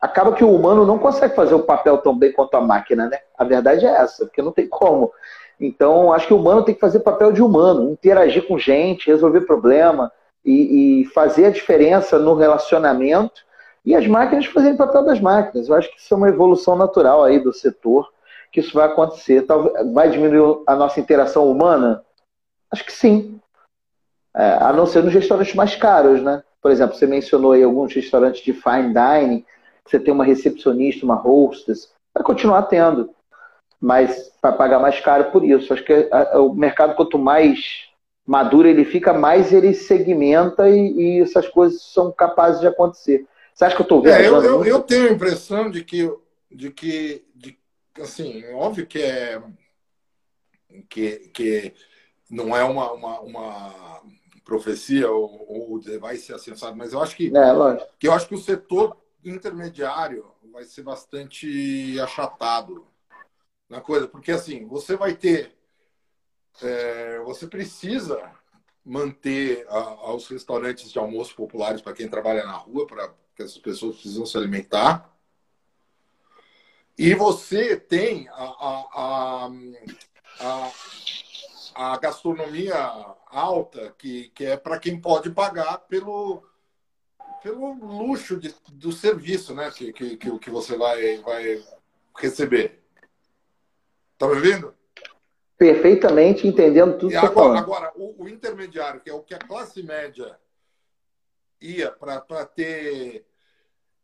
acaba 0.00 0.32
que 0.32 0.44
o 0.44 0.54
humano 0.54 0.86
não 0.86 0.98
consegue 0.98 1.34
fazer 1.34 1.54
o 1.54 1.62
papel 1.62 1.98
tão 1.98 2.16
bem 2.16 2.32
quanto 2.32 2.54
a 2.54 2.60
máquina, 2.60 3.08
né? 3.08 3.18
A 3.36 3.44
verdade 3.44 3.86
é 3.86 3.90
essa, 3.90 4.24
porque 4.24 4.42
não 4.42 4.52
tem 4.52 4.66
como. 4.66 5.12
Então, 5.60 6.12
acho 6.12 6.26
que 6.26 6.34
o 6.34 6.38
humano 6.38 6.62
tem 6.62 6.74
que 6.74 6.80
fazer 6.80 7.00
papel 7.00 7.32
de 7.32 7.42
humano, 7.42 7.90
interagir 7.90 8.46
com 8.46 8.58
gente, 8.58 9.08
resolver 9.08 9.40
problema 9.40 10.10
e, 10.44 11.02
e 11.02 11.04
fazer 11.06 11.46
a 11.46 11.50
diferença 11.50 12.18
no 12.18 12.34
relacionamento 12.34 13.42
e 13.84 13.94
as 13.94 14.06
máquinas 14.06 14.46
fazerem 14.46 14.74
o 14.74 14.78
papel 14.78 15.04
das 15.04 15.20
máquinas. 15.20 15.68
Eu 15.68 15.74
acho 15.74 15.90
que 15.90 16.00
isso 16.00 16.14
é 16.14 16.16
uma 16.16 16.28
evolução 16.28 16.76
natural 16.76 17.24
aí 17.24 17.40
do 17.40 17.52
setor 17.52 18.08
que 18.52 18.60
isso 18.60 18.72
vai 18.72 18.86
acontecer. 18.86 19.44
Vai 19.92 20.10
diminuir 20.10 20.62
a 20.66 20.74
nossa 20.74 21.00
interação 21.00 21.50
humana? 21.50 22.04
Acho 22.70 22.84
que 22.84 22.92
sim. 22.92 23.40
É, 24.38 24.56
a 24.60 24.72
não 24.72 24.86
ser 24.86 25.02
nos 25.02 25.12
restaurantes 25.12 25.52
mais 25.56 25.74
caros, 25.74 26.22
né? 26.22 26.44
Por 26.62 26.70
exemplo, 26.70 26.94
você 26.94 27.08
mencionou 27.08 27.52
aí 27.52 27.62
alguns 27.64 27.92
restaurantes 27.92 28.40
de 28.40 28.52
fine 28.52 28.94
dining, 28.94 29.44
você 29.84 29.98
tem 29.98 30.14
uma 30.14 30.24
recepcionista, 30.24 31.04
uma 31.04 31.16
hostess, 31.16 31.90
vai 32.14 32.22
continuar 32.22 32.62
tendo, 32.62 33.10
mas 33.80 34.30
vai 34.40 34.56
pagar 34.56 34.78
mais 34.78 35.00
caro 35.00 35.32
por 35.32 35.44
isso. 35.44 35.72
Acho 35.72 35.84
que 35.84 36.08
o 36.34 36.54
mercado, 36.54 36.94
quanto 36.94 37.18
mais 37.18 37.88
maduro 38.24 38.68
ele 38.68 38.84
fica, 38.84 39.12
mais 39.12 39.52
ele 39.52 39.74
segmenta 39.74 40.68
e, 40.68 40.92
e 40.92 41.20
essas 41.20 41.48
coisas 41.48 41.82
são 41.82 42.12
capazes 42.12 42.60
de 42.60 42.68
acontecer. 42.68 43.26
Você 43.52 43.64
acha 43.64 43.74
que 43.74 43.82
eu 43.82 43.84
estou 43.84 44.02
vendo? 44.02 44.14
É, 44.14 44.28
eu, 44.28 44.40
eu, 44.40 44.64
eu, 44.64 44.80
tenho 44.82 45.08
a 45.08 45.12
impressão 45.12 45.68
de 45.68 45.82
que, 45.82 46.08
de 46.48 46.70
que, 46.70 47.24
de 47.34 47.58
assim, 48.00 48.44
óbvio 48.52 48.86
que 48.86 49.02
é 49.02 49.42
que, 50.88 51.30
que 51.32 51.74
não 52.30 52.56
é 52.56 52.62
uma, 52.62 52.92
uma, 52.92 53.20
uma 53.20 53.74
profecia 54.48 55.10
ou, 55.10 55.74
ou, 55.74 56.00
vai 56.00 56.16
ser 56.16 56.34
assim, 56.34 56.56
sabe? 56.56 56.78
Mas 56.78 56.94
eu 56.94 57.02
acho 57.02 57.14
que, 57.14 57.30
é, 57.36 57.88
que 57.98 58.08
eu 58.08 58.12
acho 58.14 58.26
que 58.26 58.34
o 58.34 58.40
setor 58.40 58.96
intermediário 59.22 60.24
vai 60.50 60.64
ser 60.64 60.82
bastante 60.82 62.00
achatado 62.00 62.86
na 63.68 63.82
coisa, 63.82 64.08
porque 64.08 64.32
assim 64.32 64.66
você 64.66 64.96
vai 64.96 65.14
ter, 65.14 65.54
é, 66.62 67.18
você 67.20 67.46
precisa 67.46 68.18
manter 68.82 69.66
a, 69.68 69.78
aos 69.78 70.26
restaurantes 70.28 70.90
de 70.90 70.98
almoço 70.98 71.36
populares 71.36 71.82
para 71.82 71.92
quem 71.92 72.08
trabalha 72.08 72.46
na 72.46 72.56
rua, 72.56 72.86
para 72.86 73.12
que 73.36 73.42
essas 73.42 73.58
pessoas 73.58 73.96
precisam 73.96 74.24
se 74.24 74.38
alimentar. 74.38 75.14
E 76.96 77.14
você 77.14 77.76
tem 77.76 78.26
a, 78.30 78.44
a, 78.44 79.50
a, 81.78 81.94
a 81.94 81.98
gastronomia 81.98 82.76
alta, 83.30 83.94
que, 83.96 84.30
que 84.30 84.44
é 84.44 84.56
para 84.56 84.80
quem 84.80 85.00
pode 85.00 85.30
pagar 85.30 85.78
pelo, 85.88 86.42
pelo 87.40 87.72
luxo 87.74 88.36
de, 88.36 88.52
do 88.72 88.90
serviço 88.90 89.54
né, 89.54 89.70
que, 89.70 89.92
que, 89.92 90.38
que 90.38 90.50
você 90.50 90.76
vai, 90.76 91.18
vai 91.18 91.64
receber. 92.16 92.82
Está 94.14 94.26
me 94.26 94.34
ouvindo? 94.34 94.74
Perfeitamente 95.56 96.46
entendendo 96.46 96.98
tudo 96.98 97.10
que 97.10 97.18
você 97.18 97.26
agora, 97.26 97.58
agora 97.58 97.92
o, 97.94 98.24
o, 98.24 98.28
intermediário, 98.28 99.00
que 99.00 99.10
é 99.10 99.14
o 99.14 99.22
que 99.22 99.34
a 99.34 99.38
classe 99.38 99.82
média 99.82 100.36
ia 101.60 101.90
para 101.90 102.44
ter 102.44 103.24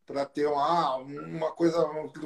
para 0.07 0.27
ter 0.27 0.47
uma, 0.47 0.97
uma 0.97 1.53
coisa, 1.53 1.79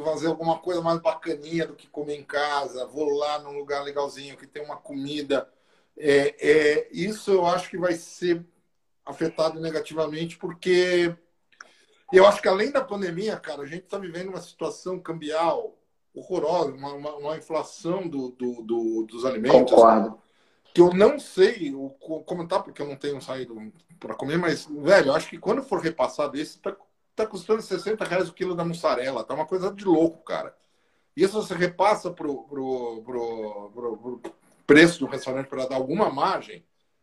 fazer 0.05 0.27
alguma 0.27 0.59
coisa 0.59 0.81
mais 0.81 1.01
bacaninha 1.01 1.67
do 1.67 1.77
que 1.77 1.87
comer 1.87 2.17
em 2.17 2.25
casa, 2.25 2.87
vou 2.87 3.11
lá 3.11 3.39
num 3.39 3.57
lugar 3.57 3.83
legalzinho 3.83 4.37
que 4.37 4.47
tem 4.47 4.65
uma 4.65 4.77
comida. 4.77 5.49
É, 5.97 6.35
é, 6.39 6.89
isso 6.93 7.31
eu 7.31 7.47
acho 7.47 7.71
que 7.71 7.79
vai 7.79 7.95
ser 7.95 8.45
afetado 9.05 9.61
negativamente, 9.61 10.37
porque 10.37 11.15
eu 12.13 12.27
acho 12.27 12.43
que 12.43 12.49
além 12.49 12.71
da 12.71 12.85
pandemia, 12.85 13.37
cara, 13.37 13.63
a 13.63 13.67
gente 13.67 13.85
está 13.85 13.99
vivendo 13.99 14.29
uma 14.29 14.41
situação 14.41 14.99
cambial 14.99 15.75
horrorosa, 16.15 16.73
uma, 16.73 16.93
uma, 16.95 17.17
uma 17.17 17.37
inflação 17.37 18.09
do, 18.09 18.31
do, 18.31 18.63
do, 18.63 19.03
dos 19.05 19.25
alimentos. 19.25 19.71
Concordo. 19.71 20.21
Que 20.75 20.81
eu 20.81 20.93
não 20.93 21.19
sei 21.19 21.73
comentar, 22.27 22.63
porque 22.63 22.83
eu 22.83 22.87
não 22.87 22.97
tenho 22.97 23.21
saído 23.21 23.73
para 23.99 24.15
comer, 24.15 24.37
mas, 24.37 24.67
velho, 24.67 25.09
eu 25.09 25.15
acho 25.15 25.29
que 25.29 25.39
quando 25.39 25.63
for 25.63 25.81
repassado 25.81 26.37
esse, 26.37 26.59
tá, 26.59 26.77
tá 27.19 27.27
custando 27.27 27.63
60 27.63 28.05
reais 28.05 28.29
o 28.29 28.35
quilo 28.35 28.55
da 28.55 28.65
mussarela. 28.65 29.25
Tá 29.25 29.35
uma 29.35 29.47
coisa 29.47 29.73
de 29.73 29.85
louco, 29.85 30.25
cara. 30.25 30.57
Isso 31.17 31.43
você 31.43 31.55
repassa 31.55 32.11
pro, 32.11 32.45
pro, 32.45 33.03
pro, 33.03 33.71
pro, 33.75 33.97
pro 33.97 34.33
preço 34.67 35.01
do 35.01 35.07
restaurante 35.07 35.49
para 35.49 35.67
dar 35.67 35.77
alguma 35.77 36.11
margem, 36.11 36.59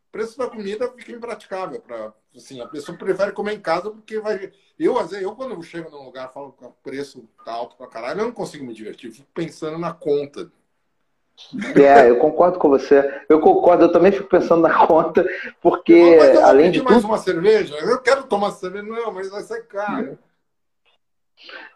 o 0.08 0.12
preço 0.12 0.38
da 0.38 0.48
comida 0.48 0.90
fica 0.96 1.12
impraticável. 1.12 1.82
Pra, 1.82 2.14
assim, 2.36 2.62
a 2.62 2.68
pessoa 2.68 2.98
prefere 2.98 3.34
comer 3.34 3.56
em 3.56 3.60
casa 3.60 3.92
porque 3.92 4.20
vai. 4.20 4.54
Eu, 4.80 4.98
às 4.98 5.10
vezes, 5.10 5.26
eu 5.26 5.36
quando 5.36 5.62
chego 5.64 5.90
num 5.90 6.06
lugar 6.06 6.32
falo 6.32 6.54
que 6.54 6.64
o 6.64 6.72
preço 6.84 7.28
tá 7.44 7.52
alto 7.52 7.76
pra 7.76 7.88
caralho, 7.88 8.22
eu 8.22 8.26
não 8.26 8.32
consigo 8.32 8.64
me 8.64 8.74
divertir. 8.74 9.12
Fico 9.12 9.28
pensando 9.34 9.78
na 9.78 9.94
conta. 9.94 10.50
É, 11.76 12.10
eu 12.10 12.18
concordo 12.18 12.58
com 12.58 12.70
você. 12.70 13.22
Eu 13.28 13.40
concordo, 13.40 13.86
eu 13.86 13.92
também 13.92 14.12
fico 14.12 14.30
pensando 14.30 14.62
na 14.62 14.86
conta, 14.88 15.26
porque 15.62 16.18
mas 16.18 16.38
além 16.44 16.72
de 16.72 16.82
mais 16.82 16.98
tudo. 16.98 17.08
uma 17.08 17.18
cerveja? 17.18 17.76
Eu 17.76 18.00
quero 18.00 18.24
tomar 18.24 18.52
cerveja, 18.52 18.86
não, 18.86 19.12
mas 19.12 19.30
vai 19.30 19.42
ser 19.42 19.68
caro. 19.68 20.18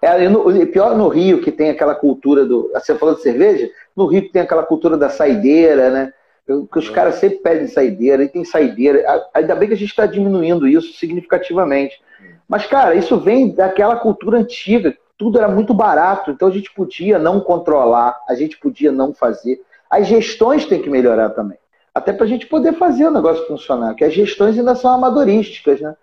É, 0.01 0.29
no, 0.29 0.67
pior 0.67 0.97
no 0.97 1.09
Rio, 1.09 1.41
que 1.41 1.51
tem 1.51 1.69
aquela 1.69 1.93
cultura 1.93 2.45
do. 2.45 2.71
Você 2.73 2.95
falou 2.95 3.15
de 3.15 3.21
cerveja? 3.21 3.69
No 3.95 4.05
Rio 4.05 4.23
que 4.23 4.31
tem 4.31 4.41
aquela 4.41 4.63
cultura 4.63 4.97
da 4.97 5.09
saideira, 5.09 5.89
né? 5.89 6.13
Que 6.47 6.79
os 6.79 6.89
é. 6.89 6.93
caras 6.93 7.15
sempre 7.15 7.39
pedem 7.39 7.67
saideira, 7.67 8.23
e 8.23 8.29
tem 8.29 8.43
saideira. 8.43 9.03
Ainda 9.33 9.55
bem 9.55 9.67
que 9.67 9.75
a 9.75 9.77
gente 9.77 9.89
está 9.89 10.05
diminuindo 10.05 10.67
isso 10.67 10.97
significativamente. 10.97 12.01
Mas, 12.47 12.65
cara, 12.65 12.95
isso 12.95 13.19
vem 13.19 13.53
daquela 13.53 13.97
cultura 13.97 14.39
antiga. 14.39 14.97
Tudo 15.19 15.37
era 15.37 15.49
muito 15.49 15.73
barato, 15.73 16.31
então 16.31 16.47
a 16.47 16.51
gente 16.51 16.73
podia 16.73 17.19
não 17.19 17.41
controlar, 17.41 18.23
a 18.25 18.33
gente 18.35 18.57
podia 18.57 18.89
não 18.89 19.13
fazer. 19.13 19.61
As 19.89 20.07
gestões 20.07 20.65
têm 20.65 20.81
que 20.81 20.89
melhorar 20.89 21.31
também. 21.31 21.57
Até 21.93 22.13
para 22.13 22.23
a 22.23 22.27
gente 22.27 22.47
poder 22.47 22.73
fazer 22.77 23.05
o 23.05 23.11
negócio 23.11 23.45
funcionar, 23.45 23.89
porque 23.89 24.05
as 24.05 24.13
gestões 24.13 24.57
ainda 24.57 24.75
são 24.75 24.93
amadorísticas, 24.93 25.81
né? 25.81 25.93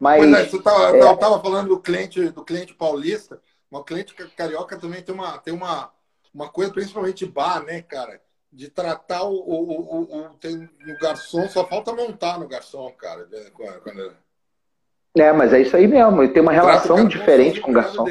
Mas, 0.00 0.22
pois 0.22 0.32
é, 0.32 0.44
você 0.46 0.56
estava 0.56 1.36
é... 1.36 1.42
falando 1.42 1.68
do 1.68 1.80
cliente, 1.80 2.30
do 2.30 2.42
cliente 2.42 2.72
paulista, 2.72 3.38
o 3.70 3.84
cliente 3.84 4.14
carioca 4.34 4.78
também 4.78 5.02
tem 5.02 5.14
uma, 5.14 5.36
tem 5.36 5.52
uma, 5.52 5.90
uma 6.34 6.48
coisa, 6.48 6.72
principalmente 6.72 7.26
bar, 7.26 7.62
né, 7.62 7.82
cara? 7.82 8.22
De 8.50 8.70
tratar 8.70 9.22
o, 9.24 9.34
o, 9.34 9.70
o, 9.70 10.16
o, 10.18 10.28
tem, 10.40 10.68
garçom, 10.98 11.46
só 11.46 11.66
falta 11.66 11.92
montar 11.92 12.38
no 12.38 12.48
garçom, 12.48 12.90
cara. 12.92 13.28
Quando... 13.82 14.14
É, 15.18 15.30
mas 15.30 15.52
é 15.52 15.60
isso 15.60 15.76
aí 15.76 15.86
mesmo. 15.86 16.22
Ele 16.22 16.32
tem 16.32 16.42
uma 16.42 16.52
relação 16.52 17.06
diferente 17.06 17.60
com 17.60 17.70
o 17.70 17.74
garçom. 17.74 18.06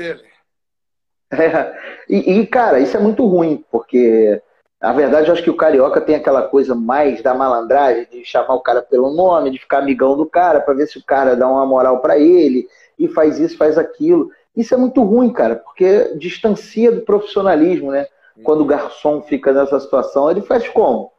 É. 1.39 1.73
E, 2.09 2.39
e, 2.39 2.47
cara, 2.47 2.79
isso 2.79 2.97
é 2.97 2.99
muito 2.99 3.25
ruim, 3.25 3.63
porque 3.71 4.41
na 4.81 4.91
verdade, 4.93 5.27
eu 5.27 5.33
acho 5.33 5.43
que 5.43 5.49
o 5.49 5.55
carioca 5.55 6.01
tem 6.01 6.15
aquela 6.15 6.41
coisa 6.41 6.73
mais 6.73 7.21
da 7.21 7.35
malandragem, 7.35 8.07
de 8.11 8.25
chamar 8.25 8.55
o 8.55 8.61
cara 8.61 8.81
pelo 8.81 9.13
nome, 9.13 9.51
de 9.51 9.59
ficar 9.59 9.77
amigão 9.77 10.17
do 10.17 10.25
cara, 10.25 10.59
para 10.59 10.73
ver 10.73 10.87
se 10.87 10.97
o 10.97 11.05
cara 11.05 11.35
dá 11.35 11.47
uma 11.47 11.67
moral 11.67 11.99
para 11.99 12.17
ele, 12.17 12.67
e 12.97 13.07
faz 13.07 13.37
isso, 13.37 13.55
faz 13.57 13.77
aquilo. 13.77 14.31
Isso 14.57 14.73
é 14.73 14.77
muito 14.77 15.03
ruim, 15.03 15.31
cara, 15.31 15.55
porque 15.55 16.15
distancia 16.17 16.91
do 16.91 17.01
profissionalismo, 17.01 17.91
né? 17.91 18.07
Quando 18.43 18.61
o 18.61 18.65
garçom 18.65 19.21
fica 19.21 19.53
nessa 19.53 19.79
situação, 19.79 20.31
ele 20.31 20.41
faz 20.41 20.67
como? 20.67 21.11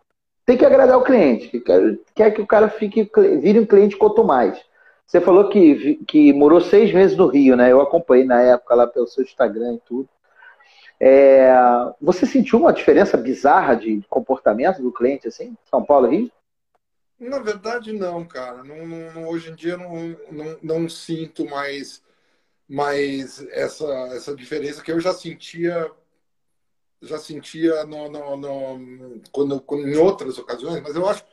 Tem 0.45 0.57
que 0.57 0.67
agradar 0.67 0.99
o 0.99 1.05
cliente, 1.05 1.61
quer, 1.61 1.99
quer 2.17 2.31
que 2.33 2.43
o 2.43 2.47
cara 2.47 2.69
fique, 2.69 3.09
vire 3.41 3.61
um 3.61 3.67
cliente 3.67 3.97
quanto 3.97 4.25
mais. 4.25 4.59
Você 5.07 5.21
falou 5.21 5.49
que, 5.49 5.97
que 6.07 6.33
morou 6.33 6.61
seis 6.61 6.93
meses 6.93 7.17
no 7.17 7.27
Rio, 7.27 7.57
né? 7.57 7.71
Eu 7.71 7.81
acompanhei 7.81 8.25
na 8.25 8.41
época 8.41 8.75
lá 8.75 8.87
pelo 8.87 9.07
seu 9.07 9.23
Instagram 9.23 9.75
e 9.75 9.81
tudo. 9.81 10.09
É, 10.99 11.53
você 12.01 12.25
sentiu 12.25 12.61
uma 12.61 12.73
diferença 12.73 13.17
bizarra 13.17 13.75
de 13.75 14.03
comportamento 14.09 14.81
do 14.81 14.93
cliente, 14.93 15.27
assim, 15.27 15.57
São 15.69 15.85
Paulo 15.85 16.09
Rio? 16.09 16.31
Na 17.19 17.39
verdade, 17.39 17.93
não, 17.93 18.25
cara. 18.25 18.63
Não, 18.65 18.87
não, 18.87 19.29
hoje 19.29 19.51
em 19.51 19.55
dia 19.55 19.77
não, 19.77 19.93
não, 20.31 20.59
não, 20.63 20.89
sinto 20.89 21.45
mais, 21.45 22.03
mais 22.69 23.45
essa, 23.51 23.85
essa 24.15 24.35
diferença 24.35 24.83
que 24.83 24.91
eu 24.91 25.01
já 25.01 25.13
sentia 25.13 25.91
já 27.01 27.19
sentia 27.19 27.85
no, 27.85 28.09
no, 28.09 28.37
no, 28.37 29.21
quando, 29.33 29.61
quando, 29.61 29.89
em 29.89 29.97
outras 29.97 30.39
ocasiões, 30.39 30.81
mas 30.81 30.95
eu 30.95 31.09
acho, 31.09 31.25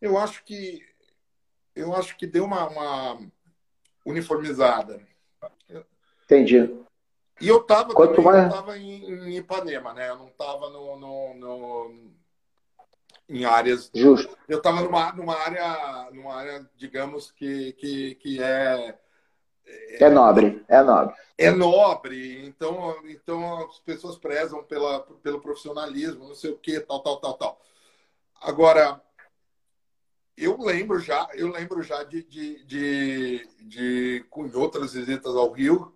eu 0.00 0.16
acho 0.16 0.44
que 0.44 0.80
eu 1.76 1.94
acho 1.94 2.16
que 2.16 2.26
deu 2.26 2.44
uma, 2.44 2.68
uma 2.68 3.18
uniformizada. 4.04 5.00
Entendi. 6.24 6.74
E 7.40 7.48
eu 7.48 7.60
estava 7.60 7.94
Quanto 7.94 8.22
mais... 8.22 8.52
tava 8.52 8.78
em, 8.78 9.04
em, 9.04 9.36
Ipanema, 9.36 9.92
né? 9.92 10.08
Eu 10.08 10.16
não 10.16 10.28
estava 10.28 10.70
no, 10.70 10.96
no, 10.96 11.34
no, 11.34 11.94
em 13.28 13.44
áreas. 13.44 13.90
Justo. 13.94 14.36
Eu 14.48 14.58
estava 14.58 14.80
numa, 14.80 15.12
numa 15.12 15.36
área, 15.36 16.10
numa 16.12 16.34
área, 16.34 16.68
digamos, 16.76 17.30
que, 17.30 17.74
que, 17.74 18.14
que 18.16 18.42
é, 18.42 18.98
é. 19.66 20.04
É 20.04 20.08
nobre, 20.08 20.64
é 20.66 20.82
nobre. 20.82 21.14
É 21.38 21.50
nobre, 21.50 22.46
então, 22.46 22.96
então 23.04 23.66
as 23.66 23.78
pessoas 23.80 24.16
prezam 24.16 24.64
pela, 24.64 25.00
pelo 25.22 25.38
profissionalismo, 25.38 26.28
não 26.28 26.34
sei 26.34 26.50
o 26.50 26.56
que, 26.56 26.80
tal, 26.80 27.00
tal, 27.00 27.18
tal, 27.18 27.34
tal. 27.34 27.60
Agora, 28.40 29.02
eu 30.36 30.58
lembro 30.58 30.98
já, 30.98 31.28
eu 31.34 31.48
lembro 31.48 31.82
já 31.82 32.02
de, 32.04 32.22
de, 32.24 32.64
de, 32.64 33.48
de, 33.60 34.24
de 34.24 34.56
outras 34.56 34.92
visitas 34.92 35.34
ao 35.34 35.50
Rio, 35.50 35.94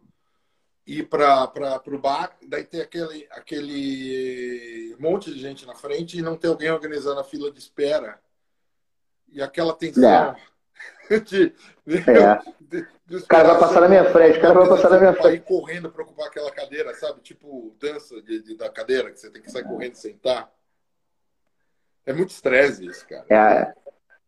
ir 0.86 1.08
para 1.08 1.82
o 1.86 1.98
bar, 1.98 2.36
daí 2.48 2.64
ter 2.64 2.80
aquele, 2.80 3.28
aquele 3.30 4.96
monte 4.98 5.32
de 5.32 5.38
gente 5.38 5.66
na 5.66 5.74
frente 5.74 6.18
e 6.18 6.22
não 6.22 6.36
ter 6.36 6.48
alguém 6.48 6.70
organizando 6.70 7.20
a 7.20 7.24
fila 7.24 7.50
de 7.50 7.58
espera. 7.58 8.18
E 9.28 9.42
aquela 9.42 9.74
tensão 9.74 10.04
é. 10.04 10.36
de, 11.20 11.54
é. 11.86 12.40
de, 12.60 12.86
de 13.06 13.16
o 13.16 13.26
cara 13.26 13.52
vai 13.52 13.60
passar 13.60 13.80
na 13.82 13.88
minha 13.88 14.10
frente, 14.10 14.38
o 14.38 14.40
cara 14.40 14.54
vai 14.54 14.68
passar 14.68 14.90
na 14.90 14.98
minha 14.98 15.14
frente. 15.14 15.36
ir 15.36 15.44
correndo 15.44 15.90
para 15.90 16.02
ocupar 16.02 16.28
aquela 16.28 16.50
cadeira, 16.50 16.94
sabe? 16.94 17.20
Tipo 17.20 17.76
dança 17.78 18.20
de, 18.22 18.56
da 18.56 18.70
cadeira, 18.70 19.10
que 19.10 19.20
você 19.20 19.30
tem 19.30 19.42
que 19.42 19.50
sair 19.50 19.64
correndo 19.64 19.92
e 19.92 19.98
sentar. 19.98 20.50
É 22.06 22.12
muito 22.12 22.30
estresse 22.30 22.86
isso, 22.86 23.06
cara. 23.06 23.26
É, 23.28 23.74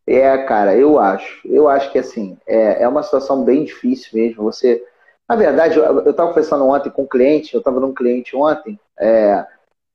é, 0.06 0.38
cara, 0.38 0.76
eu 0.76 0.98
acho. 0.98 1.40
Eu 1.46 1.68
acho 1.68 1.90
que 1.92 1.98
assim, 1.98 2.36
é, 2.46 2.82
é 2.82 2.88
uma 2.88 3.02
situação 3.02 3.44
bem 3.44 3.64
difícil 3.64 4.10
mesmo. 4.12 4.44
Você 4.44 4.82
na 5.28 5.36
verdade, 5.36 5.78
eu 5.78 6.10
estava 6.10 6.28
conversando 6.28 6.66
ontem 6.66 6.90
com 6.90 7.04
um 7.04 7.06
cliente, 7.06 7.54
eu 7.54 7.58
estava 7.60 7.80
num 7.80 7.94
cliente 7.94 8.36
ontem, 8.36 8.78
é, 9.00 9.46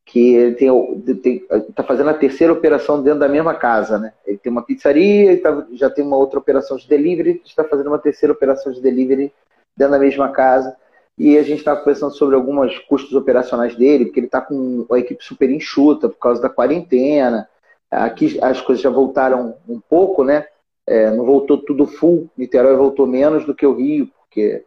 que 0.03 0.33
ele 0.33 0.55
tem, 0.55 1.45
está 1.69 1.83
fazendo 1.83 2.09
a 2.09 2.13
terceira 2.15 2.51
operação 2.51 3.03
dentro 3.03 3.19
da 3.19 3.29
mesma 3.29 3.53
casa, 3.53 3.99
né? 3.99 4.13
Ele 4.25 4.37
tem 4.39 4.51
uma 4.51 4.63
pizzaria, 4.63 5.39
tá, 5.39 5.67
já 5.73 5.91
tem 5.91 6.03
uma 6.03 6.17
outra 6.17 6.39
operação 6.39 6.75
de 6.75 6.87
delivery, 6.87 7.39
está 7.45 7.63
fazendo 7.63 7.87
uma 7.87 7.99
terceira 7.99 8.33
operação 8.33 8.71
de 8.71 8.81
delivery 8.81 9.31
dentro 9.77 9.91
da 9.91 9.99
mesma 9.99 10.29
casa. 10.29 10.75
E 11.17 11.37
a 11.37 11.43
gente 11.43 11.59
estava 11.59 11.81
conversando 11.81 12.15
sobre 12.15 12.35
alguns 12.35 12.79
custos 12.79 13.13
operacionais 13.13 13.75
dele, 13.75 14.05
porque 14.05 14.19
ele 14.19 14.27
está 14.27 14.41
com 14.41 14.87
a 14.91 14.97
equipe 14.97 15.23
super 15.23 15.51
enxuta 15.51 16.09
por 16.09 16.17
causa 16.17 16.41
da 16.41 16.49
quarentena. 16.49 17.47
Aqui 17.89 18.37
as 18.41 18.59
coisas 18.61 18.83
já 18.83 18.89
voltaram 18.89 19.55
um 19.67 19.79
pouco, 19.79 20.23
né? 20.23 20.45
É, 20.85 21.11
não 21.11 21.25
voltou 21.25 21.57
tudo 21.57 21.85
full, 21.85 22.29
Niterói 22.37 22.75
voltou 22.75 23.05
menos 23.05 23.45
do 23.45 23.53
que 23.53 23.65
o 23.65 23.75
Rio, 23.75 24.09
porque 24.19 24.63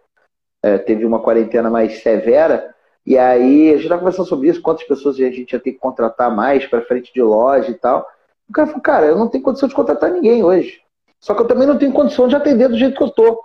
é, 0.62 0.79
teve 0.79 1.05
uma 1.07 1.21
quarentena 1.21 1.71
mais 1.71 2.03
severa. 2.03 2.75
E 3.07 3.16
aí 3.16 3.71
a 3.71 3.73
gente 3.73 3.85
estava 3.85 4.01
conversando 4.01 4.29
sobre 4.29 4.49
isso, 4.49 4.61
quantas 4.61 4.87
pessoas 4.87 5.16
a 5.16 5.31
gente 5.31 5.53
ia 5.53 5.61
ter 5.61 5.73
que 5.73 5.79
contratar 5.79 6.35
mais 6.35 6.66
para 6.66 6.83
frente 6.83 7.12
de 7.12 7.23
loja 7.23 7.71
e 7.71 7.75
tal. 7.75 8.07
O 8.49 8.53
cara 8.53 8.66
falou, 8.66 8.83
cara, 8.83 9.07
eu 9.07 9.16
não 9.16 9.29
tenho 9.29 9.45
condição 9.45 9.68
de 9.68 9.75
contratar 9.75 10.11
ninguém 10.11 10.45
hoje. 10.45 10.83
Só 11.18 11.35
que 11.35 11.43
eu 11.43 11.47
também 11.47 11.66
não 11.66 11.79
tenho 11.79 11.93
condição 11.93 12.29
de 12.29 12.37
atender 12.37 12.68
do 12.68 12.79
jeito 12.79 12.97
que 12.97 13.03
eu 13.03 13.11
tô. 13.11 13.43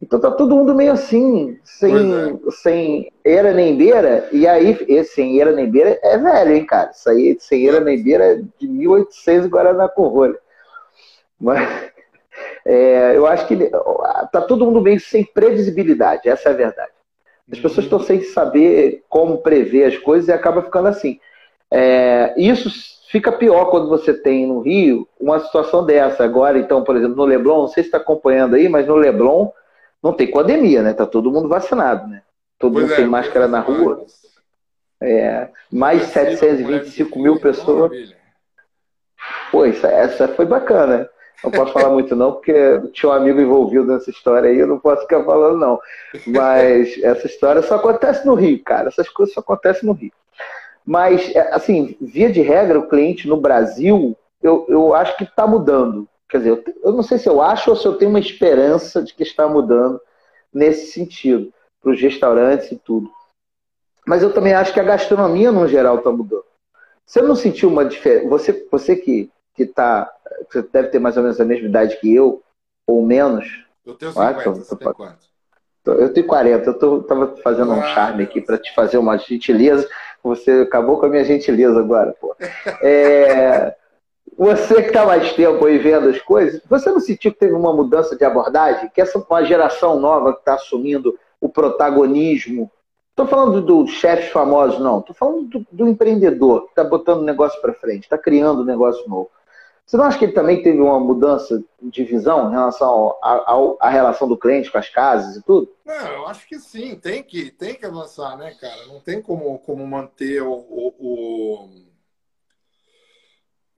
Então 0.00 0.20
tá 0.20 0.30
todo 0.30 0.54
mundo 0.54 0.74
meio 0.74 0.92
assim, 0.92 1.58
sem, 1.64 1.92
é. 1.92 2.50
sem 2.50 3.12
era 3.24 3.52
nem 3.52 3.76
beira. 3.76 4.28
E 4.30 4.46
aí, 4.46 4.78
esse 4.88 5.14
sem 5.14 5.40
era 5.40 5.50
nem 5.52 5.68
beira 5.68 5.98
é 6.02 6.16
velho, 6.16 6.54
hein, 6.54 6.64
cara? 6.64 6.90
Isso 6.90 7.10
aí, 7.10 7.36
sem 7.40 7.68
era 7.68 7.80
nem 7.80 8.02
beira 8.02 8.24
é 8.24 8.42
de 8.58 8.68
1800 8.68 9.48
Guaraná 9.48 9.88
Corrolha. 9.88 10.38
Mas 11.40 11.68
é, 12.64 13.16
eu 13.16 13.26
acho 13.26 13.46
que 13.48 13.70
tá 14.32 14.40
todo 14.40 14.64
mundo 14.64 14.80
meio 14.80 15.00
sem 15.00 15.24
previsibilidade, 15.24 16.28
essa 16.28 16.48
é 16.48 16.52
a 16.52 16.56
verdade. 16.56 16.92
As 17.50 17.58
pessoas 17.58 17.86
estão 17.86 17.98
sem 17.98 18.22
saber 18.22 19.02
como 19.08 19.38
prever 19.38 19.84
as 19.84 19.96
coisas 19.96 20.28
e 20.28 20.32
acaba 20.32 20.62
ficando 20.62 20.88
assim. 20.88 21.18
É, 21.70 22.34
isso 22.36 22.70
fica 23.10 23.32
pior 23.32 23.66
quando 23.66 23.88
você 23.88 24.12
tem 24.12 24.46
no 24.46 24.60
Rio 24.60 25.08
uma 25.18 25.40
situação 25.40 25.84
dessa. 25.84 26.24
Agora, 26.24 26.58
então, 26.58 26.84
por 26.84 26.94
exemplo, 26.94 27.16
no 27.16 27.24
Leblon, 27.24 27.62
não 27.62 27.68
sei 27.68 27.82
se 27.82 27.88
está 27.88 27.98
acompanhando 27.98 28.54
aí, 28.54 28.68
mas 28.68 28.86
no 28.86 28.96
Leblon 28.96 29.50
não 30.02 30.12
tem 30.12 30.30
pandemia, 30.30 30.82
né? 30.82 30.92
Tá 30.92 31.06
todo 31.06 31.30
mundo 31.30 31.48
vacinado, 31.48 32.06
né? 32.06 32.22
Todo 32.58 32.72
pois 32.74 32.84
mundo 32.84 32.92
é, 32.92 32.96
sem 32.96 33.06
máscara 33.06 33.48
na 33.48 33.60
rua. 33.60 34.04
É, 35.00 35.48
mais 35.70 36.00
de 36.00 36.06
725 36.12 37.18
mil 37.18 37.40
pessoas. 37.40 38.14
Pô, 39.50 39.64
essa 39.64 40.28
foi 40.28 40.46
bacana. 40.46 41.08
Não 41.42 41.52
posso 41.52 41.72
falar 41.72 41.90
muito 41.90 42.16
não, 42.16 42.32
porque 42.32 42.52
tinha 42.92 43.10
um 43.10 43.14
amigo 43.14 43.40
envolvido 43.40 43.84
nessa 43.84 44.10
história 44.10 44.50
aí, 44.50 44.58
eu 44.58 44.66
não 44.66 44.78
posso 44.78 45.02
ficar 45.02 45.22
falando 45.22 45.56
não. 45.56 45.78
Mas 46.26 46.98
essa 47.02 47.26
história 47.26 47.62
só 47.62 47.76
acontece 47.76 48.26
no 48.26 48.34
Rio, 48.34 48.60
cara. 48.64 48.88
Essas 48.88 49.08
coisas 49.08 49.34
só 49.34 49.40
acontecem 49.40 49.86
no 49.86 49.92
Rio. 49.92 50.12
Mas, 50.84 51.34
é, 51.36 51.54
assim, 51.54 51.96
via 52.00 52.32
de 52.32 52.40
regra, 52.40 52.78
o 52.78 52.88
cliente 52.88 53.28
no 53.28 53.36
Brasil, 53.36 54.16
eu, 54.42 54.66
eu 54.68 54.94
acho 54.94 55.16
que 55.16 55.24
está 55.24 55.46
mudando. 55.46 56.08
Quer 56.28 56.38
dizer, 56.38 56.50
eu, 56.50 56.64
eu 56.84 56.92
não 56.92 57.02
sei 57.02 57.18
se 57.18 57.28
eu 57.28 57.40
acho 57.40 57.70
ou 57.70 57.76
se 57.76 57.86
eu 57.86 57.96
tenho 57.96 58.10
uma 58.10 58.20
esperança 58.20 59.02
de 59.02 59.14
que 59.14 59.22
está 59.22 59.48
mudando 59.48 60.00
nesse 60.52 60.92
sentido, 60.92 61.52
para 61.80 61.92
os 61.92 62.00
restaurantes 62.00 62.70
e 62.72 62.76
tudo. 62.76 63.10
Mas 64.06 64.22
eu 64.22 64.32
também 64.32 64.52
acho 64.54 64.72
que 64.72 64.80
a 64.80 64.84
gastronomia, 64.84 65.52
no 65.52 65.68
geral, 65.68 65.98
está 65.98 66.10
mudando. 66.10 66.44
Você 67.04 67.22
não 67.22 67.34
sentiu 67.34 67.68
uma 67.68 67.84
diferença? 67.84 68.28
Você, 68.28 68.68
você 68.70 68.96
que, 68.96 69.30
que 69.54 69.66
tá, 69.66 70.10
você 70.50 70.62
deve 70.62 70.88
ter 70.88 70.98
mais 70.98 71.16
ou 71.16 71.22
menos 71.22 71.40
a 71.40 71.44
mesma 71.44 71.68
idade 71.68 71.96
que 71.98 72.14
eu, 72.14 72.42
ou 72.86 73.04
menos. 73.04 73.64
Eu 73.84 73.94
tenho 73.94 74.12
50, 74.12 74.30
ah, 74.30 74.44
tô, 74.44 74.52
você 74.54 74.76
tem 74.76 74.92
quanto? 74.92 75.28
Eu 75.86 76.12
tenho 76.12 76.26
40, 76.26 76.68
eu 76.68 76.78
tô, 76.78 77.02
tava 77.02 77.36
fazendo 77.38 77.72
um 77.72 77.82
charme 77.82 78.24
aqui 78.24 78.42
para 78.42 78.58
te 78.58 78.74
fazer 78.74 78.98
uma 78.98 79.16
gentileza. 79.16 79.88
Você 80.22 80.50
acabou 80.62 80.98
com 80.98 81.06
a 81.06 81.08
minha 81.08 81.24
gentileza 81.24 81.78
agora, 81.78 82.14
pô. 82.20 82.36
É, 82.82 83.74
você 84.36 84.82
que 84.82 84.88
está 84.88 85.06
mais 85.06 85.32
tempo 85.32 85.64
aí 85.64 85.78
vendo 85.78 86.08
as 86.08 86.20
coisas, 86.20 86.60
você 86.68 86.90
não 86.90 87.00
sentiu 87.00 87.32
que 87.32 87.38
teve 87.38 87.54
uma 87.54 87.72
mudança 87.72 88.16
de 88.16 88.24
abordagem? 88.24 88.90
Que 88.92 89.00
essa 89.00 89.18
uma 89.18 89.44
geração 89.44 89.98
nova 89.98 90.32
que 90.32 90.40
está 90.40 90.54
assumindo 90.54 91.18
o 91.40 91.48
protagonismo. 91.48 92.70
Estou 93.10 93.26
falando 93.26 93.60
dos 93.60 93.90
chefes 93.90 94.30
famosos, 94.30 94.78
não. 94.78 95.00
Estou 95.00 95.14
falando 95.14 95.44
do, 95.44 95.66
do, 95.72 95.88
empreendedor 95.88 96.64
que 96.64 96.70
está 96.70 96.84
botando 96.84 97.20
o 97.20 97.24
negócio 97.24 97.60
para 97.60 97.74
frente, 97.74 98.04
está 98.04 98.16
criando 98.16 98.62
um 98.62 98.64
negócio 98.64 99.08
novo. 99.08 99.30
Você 99.84 99.96
não 99.96 100.04
acha 100.04 100.18
que 100.18 100.26
ele 100.26 100.32
também 100.32 100.62
teve 100.62 100.78
uma 100.80 101.00
mudança 101.00 101.64
de 101.80 102.04
visão 102.04 102.48
em 102.48 102.52
relação 102.52 103.14
à 103.22 103.88
relação 103.88 104.28
do 104.28 104.36
cliente 104.36 104.70
com 104.70 104.76
as 104.76 104.88
casas 104.90 105.36
e 105.36 105.42
tudo? 105.42 105.72
Não, 105.84 106.06
eu 106.12 106.26
acho 106.26 106.46
que 106.46 106.58
sim, 106.58 106.94
tem 106.94 107.22
que, 107.22 107.50
tem 107.50 107.74
que 107.74 107.86
avançar, 107.86 108.36
né, 108.36 108.54
cara? 108.60 108.86
Não 108.86 109.00
tem 109.00 109.22
como, 109.22 109.58
como 109.60 109.86
manter 109.86 110.42
o, 110.42 110.52
o, 110.52 110.94
o, 110.98 111.68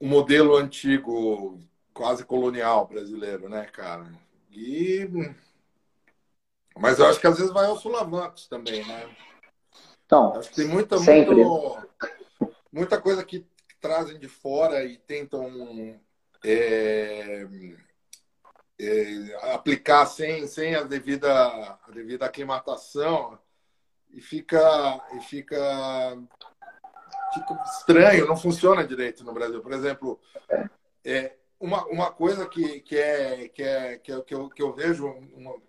o 0.01 0.07
modelo 0.07 0.55
antigo, 0.55 1.59
quase 1.93 2.25
colonial 2.25 2.87
brasileiro, 2.87 3.47
né, 3.47 3.65
cara? 3.65 4.11
E... 4.51 5.07
Mas 6.75 6.97
eu 6.97 7.05
acho 7.05 7.19
que 7.19 7.27
às 7.27 7.37
vezes 7.37 7.53
vai 7.53 7.67
aos 7.67 7.81
sulavancos 7.81 8.47
também, 8.47 8.83
né? 8.85 9.15
Então, 10.05 10.35
acho 10.35 10.49
que 10.49 10.55
tem 10.55 10.67
muita, 10.67 10.97
sempre. 10.97 11.35
muita 12.71 12.99
coisa 12.99 13.23
que 13.23 13.45
trazem 13.79 14.19
de 14.19 14.27
fora 14.27 14.83
e 14.83 14.97
tentam 14.97 15.99
é, 16.43 17.47
é, 18.79 19.53
aplicar 19.53 20.07
sem, 20.07 20.47
sem 20.47 20.73
a, 20.73 20.81
devida, 20.81 21.31
a 21.31 21.91
devida 21.93 22.25
aclimatação 22.25 23.37
e 24.09 24.19
fica, 24.19 24.59
e 25.13 25.19
fica, 25.21 26.17
fica 27.33 27.63
estranho, 27.65 28.27
não 28.27 28.37
funciona 28.37 28.85
direito 28.85 29.23
no 29.23 29.33
Brasil. 29.33 29.61
Por 29.61 29.73
exemplo, 29.73 30.19
é, 31.03 31.33
uma, 31.59 31.85
uma 31.85 32.11
coisa 32.11 32.47
que, 32.47 32.79
que, 32.81 32.97
é, 32.97 33.47
que, 33.47 33.63
é, 33.63 33.97
que, 33.97 34.11
é, 34.11 34.21
que, 34.21 34.33
eu, 34.33 34.49
que 34.49 34.61
eu 34.61 34.73
vejo 34.73 35.15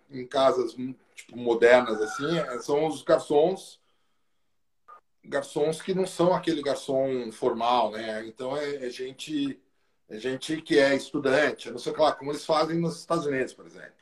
em 0.09 0.25
casas 0.25 0.73
tipo, 0.73 1.37
modernas 1.37 2.01
assim 2.01 2.27
são 2.61 2.87
os 2.87 3.03
garçons 3.03 3.79
garçons 5.23 5.81
que 5.81 5.93
não 5.93 6.05
são 6.05 6.33
aquele 6.33 6.61
garçom 6.61 7.31
formal, 7.31 7.91
né? 7.91 8.25
Então 8.25 8.57
é, 8.57 8.87
é 8.87 8.89
gente 8.89 9.59
é 10.09 10.17
gente 10.17 10.61
que 10.61 10.77
é 10.77 10.95
estudante, 10.95 11.71
não 11.71 11.77
sei 11.77 11.91
o 11.91 11.95
que 11.95 12.01
lá, 12.01 12.11
como 12.11 12.31
eles 12.31 12.45
fazem 12.45 12.77
nos 12.77 12.99
Estados 12.99 13.25
Unidos, 13.25 13.53
por 13.53 13.65
exemplo. 13.65 13.93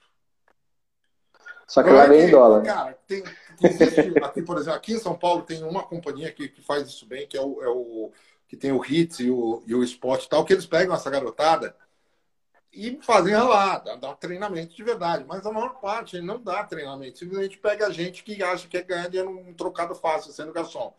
Só 1.67 1.83
que 1.83 1.89
lá 1.89 2.05
vem 2.05 2.23
em 2.23 2.31
dólar. 2.31 2.63
Cara, 2.63 2.97
tem, 3.07 3.23
existe, 3.61 4.13
aqui, 4.23 4.41
por 4.41 4.57
exemplo, 4.57 4.77
aqui 4.77 4.93
em 4.93 4.99
São 4.99 5.17
Paulo 5.17 5.43
tem 5.43 5.63
uma 5.63 5.83
companhia 5.83 6.31
que, 6.31 6.47
que 6.47 6.61
faz 6.61 6.87
isso 6.87 7.05
bem, 7.05 7.27
que 7.27 7.37
é 7.37 7.41
o, 7.41 7.61
é 7.61 7.67
o 7.69 8.11
que 8.47 8.57
tem 8.57 8.71
o 8.71 8.83
Hits 8.85 9.19
e 9.19 9.29
o, 9.29 9.63
e 9.65 9.73
o 9.73 9.83
Spot 9.83 10.23
e 10.23 10.29
tal, 10.29 10.43
que 10.43 10.53
eles 10.53 10.65
pegam 10.65 10.93
essa 10.93 11.09
garotada 11.09 11.75
e 12.73 12.99
fazem 13.01 13.33
ralar, 13.33 13.79
dá, 13.79 14.13
treinamento 14.15 14.75
de 14.75 14.83
verdade. 14.83 15.25
Mas 15.27 15.45
a 15.45 15.51
maior 15.51 15.79
parte 15.79 16.21
não 16.21 16.41
dá 16.41 16.63
treinamento. 16.63 17.19
Simplesmente 17.19 17.57
pega 17.57 17.87
a 17.87 17.91
gente 17.91 18.23
que 18.23 18.41
acha 18.41 18.67
que 18.67 18.77
é 18.77 18.81
ganhar 18.81 19.09
dinheiro 19.09 19.29
um 19.29 19.53
trocado 19.53 19.93
fácil 19.93 20.31
sendo 20.31 20.53
garçom. 20.53 20.93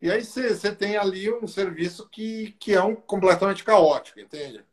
E 0.00 0.10
aí 0.10 0.22
você 0.24 0.74
tem 0.74 0.96
ali 0.96 1.32
um 1.32 1.46
serviço 1.46 2.08
que, 2.08 2.54
que 2.60 2.74
é 2.74 2.82
um 2.82 2.94
completamente 2.94 3.64
caótico, 3.64 4.20
entende? 4.20 4.64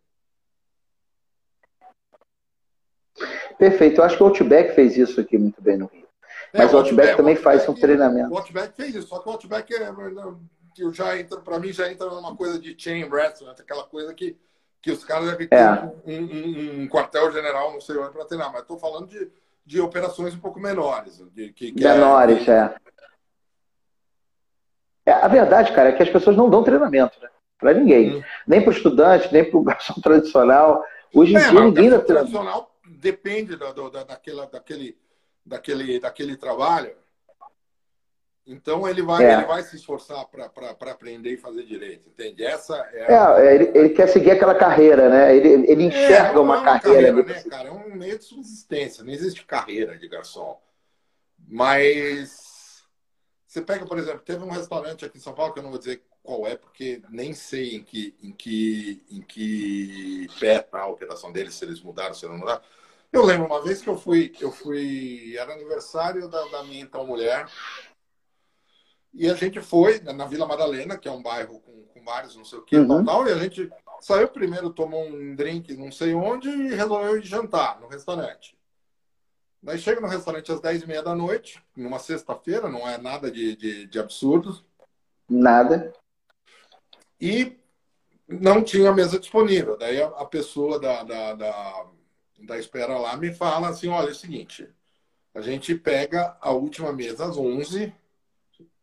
Perfeito. 3.57 4.01
Eu 4.01 4.03
acho 4.03 4.17
que 4.17 4.23
o 4.23 4.27
Outback 4.27 4.75
fez 4.75 4.97
isso 4.97 5.19
aqui 5.21 5.37
muito 5.37 5.61
bem 5.61 5.77
no 5.77 5.85
Rio. 5.87 6.02
É, 6.53 6.59
Mas 6.59 6.73
o 6.73 6.77
Outback, 6.77 7.17
também 7.17 7.35
faz 7.35 7.67
um 7.67 7.73
treinamento. 7.73 8.31
O 8.31 8.37
Outback 8.37 8.75
fez 8.75 8.93
isso, 8.93 9.07
só 9.07 9.19
que 9.19 9.27
o 9.27 9.31
Outback 9.31 9.73
é, 9.73 9.91
eu 10.77 10.93
já 10.93 11.17
entra, 11.19 11.39
para 11.39 11.59
mim 11.59 11.73
já 11.73 11.91
entra 11.91 12.07
numa 12.09 12.35
coisa 12.35 12.59
de 12.59 12.75
chain 12.77 13.09
restaurant, 13.09 13.59
aquela 13.59 13.83
coisa 13.83 14.13
que, 14.13 14.37
que 14.81 14.91
os 14.91 15.03
caras 15.03 15.31
devem 15.31 15.47
ter 15.47 15.55
é. 15.55 15.91
um, 16.05 16.13
um, 16.13 16.81
um 16.81 16.87
quartel-general, 16.87 17.73
não 17.73 17.81
sei 17.81 17.97
onde, 17.97 18.11
para 18.11 18.25
treinar, 18.25 18.51
mas 18.51 18.61
estou 18.61 18.77
falando 18.77 19.07
de, 19.07 19.31
de 19.65 19.81
operações 19.81 20.35
um 20.35 20.39
pouco 20.39 20.59
menores. 20.59 21.23
De, 21.33 21.51
que, 21.53 21.71
que 21.71 21.85
é 21.85 21.93
menores, 21.93 22.47
é. 22.47 22.51
é. 22.51 22.75
É, 25.05 25.11
a 25.11 25.27
verdade, 25.27 25.73
cara, 25.73 25.89
é 25.89 25.91
que 25.91 26.03
as 26.03 26.09
pessoas 26.09 26.35
não 26.35 26.49
dão 26.49 26.63
treinamento, 26.63 27.19
né? 27.21 27.29
Para 27.59 27.73
ninguém. 27.73 28.17
Hum. 28.17 28.23
Nem 28.47 28.61
para 28.61 28.69
o 28.69 28.73
estudante, 28.73 29.33
nem 29.33 29.43
para 29.43 29.59
o 29.59 29.63
garçom 29.65 29.99
tradicional. 30.01 30.83
Hoje 31.13 31.33
em 31.33 31.37
é, 31.37 31.49
dia 31.49 31.59
ninguém 31.59 31.89
dá 31.89 31.99
treinamento. 31.99 32.05
tradicional 32.05 32.73
depende 32.85 33.55
do, 33.55 33.73
do, 33.73 33.89
daquela, 33.89 34.45
daquele, 34.45 34.97
daquele, 35.45 35.99
daquele 35.99 36.37
trabalho. 36.37 36.95
Então 38.45 38.87
ele 38.87 39.01
vai, 39.01 39.25
é. 39.25 39.33
ele 39.35 39.45
vai 39.45 39.63
se 39.63 39.77
esforçar 39.77 40.25
para 40.27 40.91
aprender 40.91 41.31
e 41.31 41.37
fazer 41.37 41.63
direito, 41.63 42.09
entende? 42.09 42.43
Essa 42.43 42.75
é, 42.91 43.15
a... 43.15 43.39
é 43.39 43.55
ele, 43.55 43.71
ele, 43.73 43.89
quer 43.89 44.07
seguir 44.07 44.31
aquela 44.31 44.53
carreira, 44.53 45.07
né? 45.09 45.35
Ele, 45.35 45.71
ele 45.71 45.83
é, 45.83 45.87
enxerga 45.87 46.41
uma, 46.41 46.57
uma, 46.57 46.63
carreira. 46.63 47.13
carreira 47.13 47.41
né, 47.41 47.49
cara? 47.49 47.69
É 47.69 47.71
um 47.71 47.95
meio 47.95 48.19
de 48.19 48.25
subsistência, 48.25 49.03
não 49.03 49.13
existe 49.13 49.45
carreira 49.45 49.97
de 49.97 50.09
garçom. 50.09 50.59
Mas 51.47 52.83
você 53.47 53.61
pega, 53.61 53.85
por 53.85 53.97
exemplo, 53.97 54.19
teve 54.19 54.43
um 54.43 54.49
restaurante 54.49 55.05
aqui 55.05 55.17
em 55.17 55.21
São 55.21 55.33
Paulo, 55.33 55.53
que 55.53 55.59
eu 55.59 55.63
não 55.63 55.69
vou 55.69 55.79
dizer 55.79 56.03
qual 56.21 56.47
é, 56.47 56.55
porque 56.55 57.01
nem 57.09 57.33
sei 57.33 57.75
em 57.75 57.83
que, 57.83 58.15
em 58.21 58.31
que, 58.31 59.05
em 59.09 59.21
que 59.21 60.27
pé 60.39 60.59
tá 60.59 60.79
a 60.79 60.87
operação 60.87 61.31
deles, 61.31 61.53
se 61.53 61.63
eles 61.63 61.81
mudaram, 61.81 62.13
se 62.13 62.25
não 62.25 62.37
mudaram. 62.37 62.61
Eu 63.13 63.23
lembro 63.23 63.45
uma 63.45 63.61
vez 63.61 63.79
que 63.79 63.87
eu 63.87 63.95
fui, 63.95 64.33
eu 64.41 64.51
fui, 64.51 65.37
era 65.37 65.53
aniversário 65.53 66.27
da, 66.27 66.43
da 66.45 66.63
minha 66.63 66.81
então 66.81 67.05
mulher, 67.05 67.47
e 69.13 69.29
a 69.29 69.35
gente 69.35 69.61
foi 69.61 69.99
na 69.99 70.25
Vila 70.25 70.47
Madalena, 70.47 70.97
que 70.97 71.07
é 71.07 71.11
um 71.11 71.21
bairro 71.21 71.59
com, 71.59 71.83
com 71.83 72.03
vários 72.03 72.35
não 72.35 72.43
sei 72.43 72.57
o 72.57 72.63
que, 72.63 72.75
uhum. 72.75 73.05
tal, 73.05 73.27
e 73.27 73.31
a 73.31 73.37
gente 73.37 73.69
saiu 74.01 74.27
primeiro, 74.27 74.71
tomou 74.71 75.05
um 75.05 75.35
drink 75.35 75.77
não 75.77 75.91
sei 75.91 76.15
onde 76.15 76.49
e 76.49 76.73
resolveu 76.73 77.17
ir 77.17 77.23
jantar 77.23 77.79
no 77.79 77.87
restaurante. 77.87 78.57
Daí 79.61 79.77
chega 79.77 80.01
no 80.01 80.07
restaurante 80.07 80.51
às 80.51 80.59
10 80.59 80.81
e 80.81 80.87
meia 80.87 81.03
da 81.03 81.13
noite, 81.13 81.63
numa 81.77 81.99
sexta-feira, 81.99 82.67
não 82.67 82.89
é 82.89 82.97
nada 82.97 83.29
de, 83.29 83.55
de, 83.55 83.85
de 83.85 83.99
absurdo. 83.99 84.59
Nada. 85.29 85.93
E 87.21 87.57
não 88.27 88.63
tinha 88.63 88.91
mesa 88.91 89.19
disponível. 89.19 89.77
Daí 89.77 90.01
a, 90.01 90.07
a 90.07 90.25
pessoa 90.25 90.79
da, 90.79 91.03
da, 91.03 91.33
da, 91.35 91.85
da, 92.45 92.57
espera 92.57 92.97
lá 92.97 93.15
me 93.17 93.33
fala 93.33 93.69
assim, 93.69 93.87
olha, 93.87 94.09
é 94.09 94.11
o 94.11 94.15
seguinte, 94.15 94.67
a 95.33 95.41
gente 95.41 95.75
pega 95.75 96.37
a 96.39 96.51
última 96.51 96.93
mesa 96.93 97.25
às 97.25 97.37
11, 97.37 97.93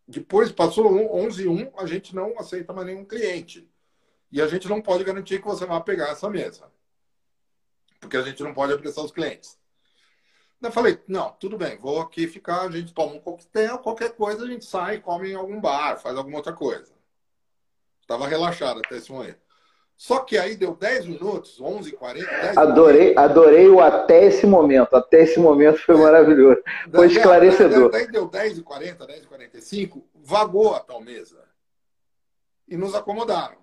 depois 0.09 0.51
passou 0.51 0.87
11 1.15 1.45
e 1.45 1.49
1, 1.49 1.73
a 1.79 1.87
gente 1.87 2.15
não 2.15 2.39
aceita 2.39 2.73
mais 2.73 2.87
nenhum 2.87 3.05
cliente. 3.05 3.71
E 4.33 4.41
a 4.41 4.47
gente 4.47 4.69
não 4.69 4.81
pode 4.81 5.05
garantir 5.05 5.41
que 5.41 5.47
você 5.47 5.67
vai 5.67 5.83
pegar 5.83 6.09
essa 6.11 6.29
mesa. 6.29 6.71
porque 8.01 8.17
a 8.17 8.23
gente 8.23 8.43
não 8.43 8.55
pode 8.55 8.73
apressar 8.73 9.05
os 9.05 9.13
clientes. 9.13 9.59
Eu 10.61 10.73
falei, 10.73 11.03
não, 11.07 11.33
tudo 11.33 11.57
bem, 11.57 11.79
vou 11.79 12.01
aqui 12.01 12.27
ficar, 12.27 12.63
a 12.63 12.71
gente 12.71 12.93
toma 12.93 13.15
um 13.15 13.21
coquetel, 13.21 13.79
qualquer 13.79 14.15
coisa 14.15 14.45
a 14.45 14.47
gente 14.47 14.65
sai, 14.65 15.01
come 15.01 15.31
em 15.31 15.35
algum 15.35 15.61
bar, 15.61 15.99
faz 15.99 16.17
alguma 16.17 16.37
outra 16.39 16.53
coisa. 16.53 16.93
Estava 18.01 18.27
relaxado 18.27 18.81
até 18.85 18.97
esse 18.97 19.11
momento. 19.13 19.41
Só 20.01 20.21
que 20.21 20.39
aí 20.39 20.57
deu 20.57 20.75
10 20.75 21.05
minutos, 21.05 21.61
11 21.61 21.93
40 21.93 22.59
Adorei, 22.59 23.15
adorei 23.15 23.69
o 23.69 23.81
até 23.81 24.25
esse 24.25 24.47
momento. 24.47 24.97
Até 24.97 25.25
esse 25.25 25.39
momento 25.39 25.77
foi 25.85 25.95
maravilhoso. 25.95 26.59
Foi 26.91 27.07
esclarecedor. 27.07 27.91
Daí 27.91 28.11
deu 28.11 28.27
10 28.27 28.57
e 28.57 28.63
40 28.63 29.07
10 29.07 29.25
e 29.25 29.27
45 29.27 30.09
vagou 30.15 30.75
a 30.75 30.81
tal 30.81 31.03
mesa. 31.03 31.45
E 32.67 32.79
nos 32.79 32.95
acomodaram. 32.95 33.59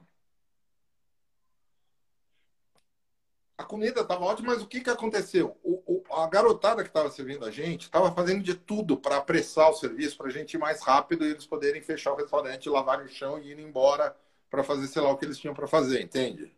A 3.58 3.64
comida 3.64 4.02
estava 4.02 4.24
ótima, 4.24 4.54
mas 4.54 4.62
o 4.62 4.68
que, 4.68 4.82
que 4.82 4.92
aconteceu? 4.92 5.58
O, 5.64 5.82
o, 5.88 6.04
a 6.14 6.28
garotada 6.28 6.84
que 6.84 6.90
estava 6.90 7.10
servindo 7.10 7.46
a 7.46 7.50
gente 7.50 7.86
estava 7.86 8.12
fazendo 8.12 8.44
de 8.44 8.54
tudo 8.54 8.96
para 8.96 9.18
apressar 9.18 9.72
o 9.72 9.76
serviço, 9.76 10.16
para 10.16 10.28
a 10.28 10.32
gente 10.32 10.54
ir 10.54 10.60
mais 10.60 10.84
rápido 10.84 11.26
e 11.26 11.32
eles 11.32 11.48
poderem 11.48 11.82
fechar 11.82 12.14
o 12.14 12.16
restaurante, 12.16 12.70
lavar 12.70 13.02
o 13.02 13.10
chão 13.10 13.40
e 13.40 13.50
ir 13.50 13.60
embora 13.60 14.16
para 14.50 14.64
fazer, 14.64 14.88
sei 14.88 15.02
lá, 15.02 15.12
o 15.12 15.18
que 15.18 15.26
eles 15.26 15.38
tinham 15.38 15.54
para 15.54 15.68
fazer, 15.68 16.02
entende? 16.02 16.52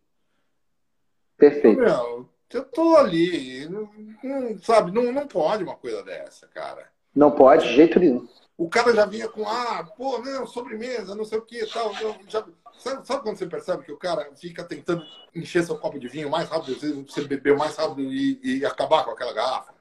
Perfeito. 1.38 1.80
Meu, 1.80 2.30
eu 2.54 2.64
tô 2.66 2.96
ali, 2.98 3.68
não, 3.70 3.90
não, 4.24 4.58
sabe, 4.60 4.92
não, 4.92 5.12
não 5.12 5.28
pode 5.28 5.64
uma 5.64 5.76
coisa 5.76 6.04
dessa, 6.04 6.48
cara. 6.48 6.90
Não 7.16 7.32
pode, 7.32 7.68
de 7.68 7.76
jeito 7.76 8.00
nenhum. 8.00 8.28
O 8.58 8.70
cara 8.70 8.94
já 8.94 9.06
vinha 9.06 9.28
com, 9.30 9.48
ah, 9.48 9.90
pô, 9.96 10.18
não, 10.20 10.46
sobremesa, 10.46 11.16
não 11.16 11.24
sei 11.24 11.38
o 11.38 11.46
que 11.46 11.66
tal. 11.68 11.94
Já, 12.28 12.46
sabe, 12.78 13.08
sabe, 13.08 13.24
quando 13.24 13.38
você 13.38 13.48
percebe 13.48 13.86
que 13.86 13.92
o 13.92 13.98
cara 13.98 14.30
fica 14.36 14.64
tentando 14.66 15.02
encher 15.34 15.64
seu 15.64 15.78
copo 15.78 15.98
de 15.98 16.10
vinho 16.10 16.30
mais 16.30 16.50
rápido, 16.50 16.76
você 17.08 17.24
beber 17.24 17.56
mais 17.56 17.78
rápido 17.78 18.02
e, 18.02 18.40
e 18.44 18.66
acabar 18.66 19.06
com 19.06 19.12
aquela 19.12 19.34
garrafa? 19.34 19.74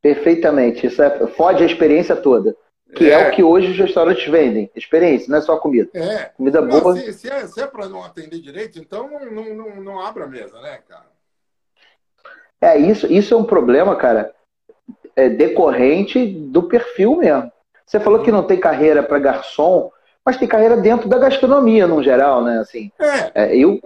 Perfeitamente. 0.00 0.86
Isso 0.86 1.02
é, 1.02 1.26
fode 1.28 1.62
a 1.62 1.66
experiência 1.66 2.16
toda. 2.16 2.56
Que 2.94 3.10
é. 3.10 3.12
é. 3.12 3.28
o 3.28 3.30
que 3.32 3.42
hoje 3.42 3.70
os 3.70 3.78
restaurantes 3.78 4.26
vendem. 4.30 4.70
Experiência, 4.74 5.30
não 5.30 5.38
é 5.38 5.40
só 5.40 5.56
comida. 5.56 5.88
É. 5.94 6.24
Comida 6.36 6.60
boa. 6.62 6.96
se, 6.96 7.12
se, 7.12 7.30
é, 7.30 7.46
se 7.46 7.60
é 7.60 7.66
para 7.66 7.88
não 7.88 8.04
atender 8.04 8.40
direito, 8.40 8.78
então 8.78 9.08
não, 9.08 9.30
não, 9.30 9.54
não, 9.54 9.82
não 9.82 10.00
abra 10.00 10.24
a 10.24 10.28
mesa, 10.28 10.60
né, 10.60 10.78
cara? 10.88 11.06
É, 12.60 12.76
isso, 12.76 13.06
isso 13.06 13.32
é 13.32 13.36
um 13.36 13.44
problema, 13.44 13.96
cara, 13.96 14.34
é 15.16 15.28
decorrente 15.28 16.26
do 16.26 16.64
perfil 16.64 17.16
mesmo. 17.16 17.50
Você 17.86 17.98
falou 17.98 18.22
que 18.22 18.30
não 18.30 18.42
tem 18.42 18.60
carreira 18.60 19.02
para 19.02 19.18
garçom, 19.18 19.90
mas 20.24 20.36
tem 20.36 20.46
carreira 20.46 20.76
dentro 20.76 21.08
da 21.08 21.18
gastronomia, 21.18 21.86
no 21.86 22.02
geral, 22.02 22.44
né? 22.44 22.58
Assim, 22.58 22.92
é. 23.00 23.46
é 23.46 23.56
eu, 23.56 23.80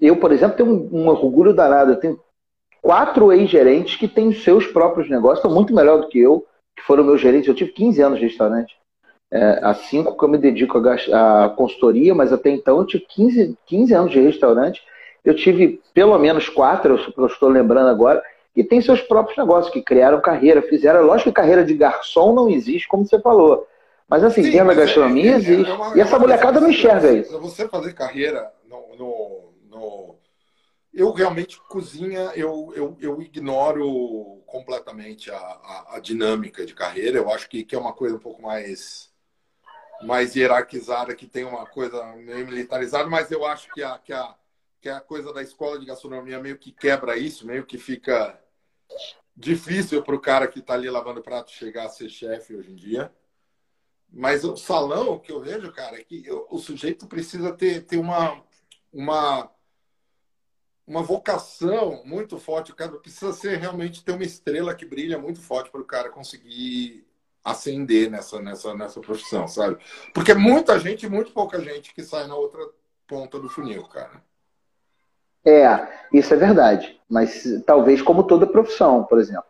eu, 0.00 0.16
por 0.16 0.32
exemplo, 0.32 0.56
tenho 0.56 0.70
um, 0.70 1.02
um 1.02 1.08
orgulho 1.08 1.52
danado. 1.52 1.92
Eu 1.92 1.96
tenho 1.96 2.20
quatro 2.80 3.32
ex-gerentes 3.32 3.96
que 3.96 4.08
têm 4.08 4.28
os 4.28 4.42
seus 4.42 4.66
próprios 4.66 5.10
negócios, 5.10 5.38
estão 5.38 5.52
muito 5.52 5.74
melhor 5.74 6.00
do 6.00 6.08
que 6.08 6.20
eu 6.20 6.46
que 6.76 6.82
foram 6.82 7.04
meus 7.04 7.20
gerentes. 7.20 7.48
Eu 7.48 7.54
tive 7.54 7.72
15 7.72 8.02
anos 8.02 8.18
de 8.18 8.26
restaurante. 8.26 8.76
É, 9.30 9.60
há 9.62 9.72
cinco 9.72 10.16
que 10.16 10.24
eu 10.24 10.28
me 10.28 10.36
dedico 10.36 10.78
à 11.12 11.48
consultoria, 11.56 12.14
mas 12.14 12.32
até 12.32 12.50
então 12.50 12.78
eu 12.78 12.86
tive 12.86 13.06
15, 13.08 13.56
15 13.66 13.94
anos 13.94 14.12
de 14.12 14.20
restaurante. 14.20 14.82
Eu 15.24 15.34
tive 15.34 15.80
pelo 15.94 16.18
menos 16.18 16.48
quatro, 16.48 16.98
eu 17.16 17.26
estou 17.26 17.48
lembrando 17.48 17.88
agora, 17.88 18.22
que 18.54 18.62
tem 18.62 18.80
seus 18.82 19.00
próprios 19.00 19.38
negócios, 19.38 19.72
que 19.72 19.80
criaram 19.80 20.20
carreira, 20.20 20.60
fizeram. 20.60 21.02
Lógico 21.02 21.30
que 21.30 21.36
carreira 21.36 21.64
de 21.64 21.74
garçom 21.74 22.34
não 22.34 22.48
existe, 22.50 22.88
como 22.88 23.06
você 23.06 23.18
falou. 23.20 23.66
Mas 24.08 24.22
assim, 24.22 24.42
dentro 24.42 24.66
da 24.66 24.74
gastronomia 24.74 25.30
é, 25.30 25.34
é, 25.34 25.36
existe. 25.36 25.70
É 25.70 25.74
uma, 25.74 25.96
e 25.96 26.00
essa 26.00 26.18
molecada 26.18 26.60
não 26.60 26.68
enxerga 26.68 27.12
isso. 27.12 27.40
Você 27.40 27.66
fazer 27.68 27.94
carreira 27.94 28.50
no, 28.68 28.96
no, 28.98 29.52
no 29.70 30.14
eu 30.92 31.10
realmente, 31.12 31.58
cozinha, 31.68 32.32
eu, 32.34 32.72
eu, 32.76 32.96
eu 33.00 33.22
ignoro 33.22 34.42
completamente 34.46 35.30
a, 35.30 35.38
a, 35.38 35.96
a, 35.96 36.00
dinâmica 36.00 36.66
de 36.66 36.74
carreira. 36.74 37.16
Eu 37.16 37.30
acho 37.30 37.48
que, 37.48 37.64
que 37.64 37.74
é 37.74 37.78
uma 37.78 37.94
coisa 37.94 38.16
um 38.16 38.20
pouco 38.20 38.42
mais, 38.42 39.10
mais 40.02 40.36
hierarquizada, 40.36 41.14
que 41.14 41.26
tem 41.26 41.44
uma 41.44 41.64
coisa 41.64 42.04
meio 42.16 42.46
militarizada, 42.46 43.08
mas 43.08 43.30
eu 43.30 43.46
acho 43.46 43.72
que 43.72 43.82
a, 43.82 43.98
que, 43.98 44.12
a, 44.12 44.34
que 44.82 44.88
a 44.90 45.00
coisa 45.00 45.32
da 45.32 45.42
escola 45.42 45.78
de 45.78 45.86
gastronomia 45.86 46.38
meio 46.40 46.58
que 46.58 46.72
quebra 46.72 47.16
isso, 47.16 47.46
meio 47.46 47.64
que 47.64 47.78
fica 47.78 48.38
difícil 49.34 50.02
para 50.02 50.14
o 50.14 50.20
cara 50.20 50.46
que 50.46 50.58
está 50.58 50.74
ali 50.74 50.90
lavando 50.90 51.22
prato 51.22 51.50
chegar 51.50 51.86
a 51.86 51.88
ser 51.88 52.10
chefe 52.10 52.54
hoje 52.54 52.70
em 52.70 52.76
dia. 52.76 53.10
Mas 54.12 54.44
o 54.44 54.58
salão, 54.58 55.14
o 55.14 55.20
que 55.20 55.32
eu 55.32 55.40
vejo, 55.40 55.72
cara, 55.72 55.98
é 55.98 56.04
que 56.04 56.30
o 56.50 56.58
sujeito 56.58 57.06
precisa 57.06 57.50
ter, 57.50 57.86
ter 57.86 57.96
uma, 57.96 58.44
uma 58.92 59.50
uma 60.92 61.02
vocação 61.02 62.02
muito 62.04 62.38
forte. 62.38 62.70
O 62.70 62.74
cara 62.74 62.92
precisa 62.92 63.32
ser 63.32 63.56
realmente 63.56 64.04
ter 64.04 64.12
uma 64.12 64.22
estrela 64.22 64.74
que 64.74 64.84
brilha 64.84 65.18
muito 65.18 65.40
forte 65.40 65.70
para 65.70 65.80
o 65.80 65.86
cara 65.86 66.10
conseguir 66.10 67.06
ascender 67.42 68.10
nessa, 68.10 68.40
nessa, 68.40 68.74
nessa 68.74 69.00
profissão, 69.00 69.48
sabe? 69.48 69.78
Porque 70.12 70.34
muita 70.34 70.78
gente, 70.78 71.08
muito 71.08 71.32
pouca 71.32 71.58
gente 71.60 71.94
que 71.94 72.04
sai 72.04 72.26
na 72.26 72.36
outra 72.36 72.60
ponta 73.06 73.40
do 73.40 73.48
funil, 73.48 73.84
cara. 73.84 74.22
É, 75.44 75.88
isso 76.12 76.34
é 76.34 76.36
verdade. 76.36 77.00
Mas 77.08 77.42
talvez 77.66 78.02
como 78.02 78.26
toda 78.26 78.46
profissão, 78.46 79.02
por 79.04 79.18
exemplo. 79.18 79.44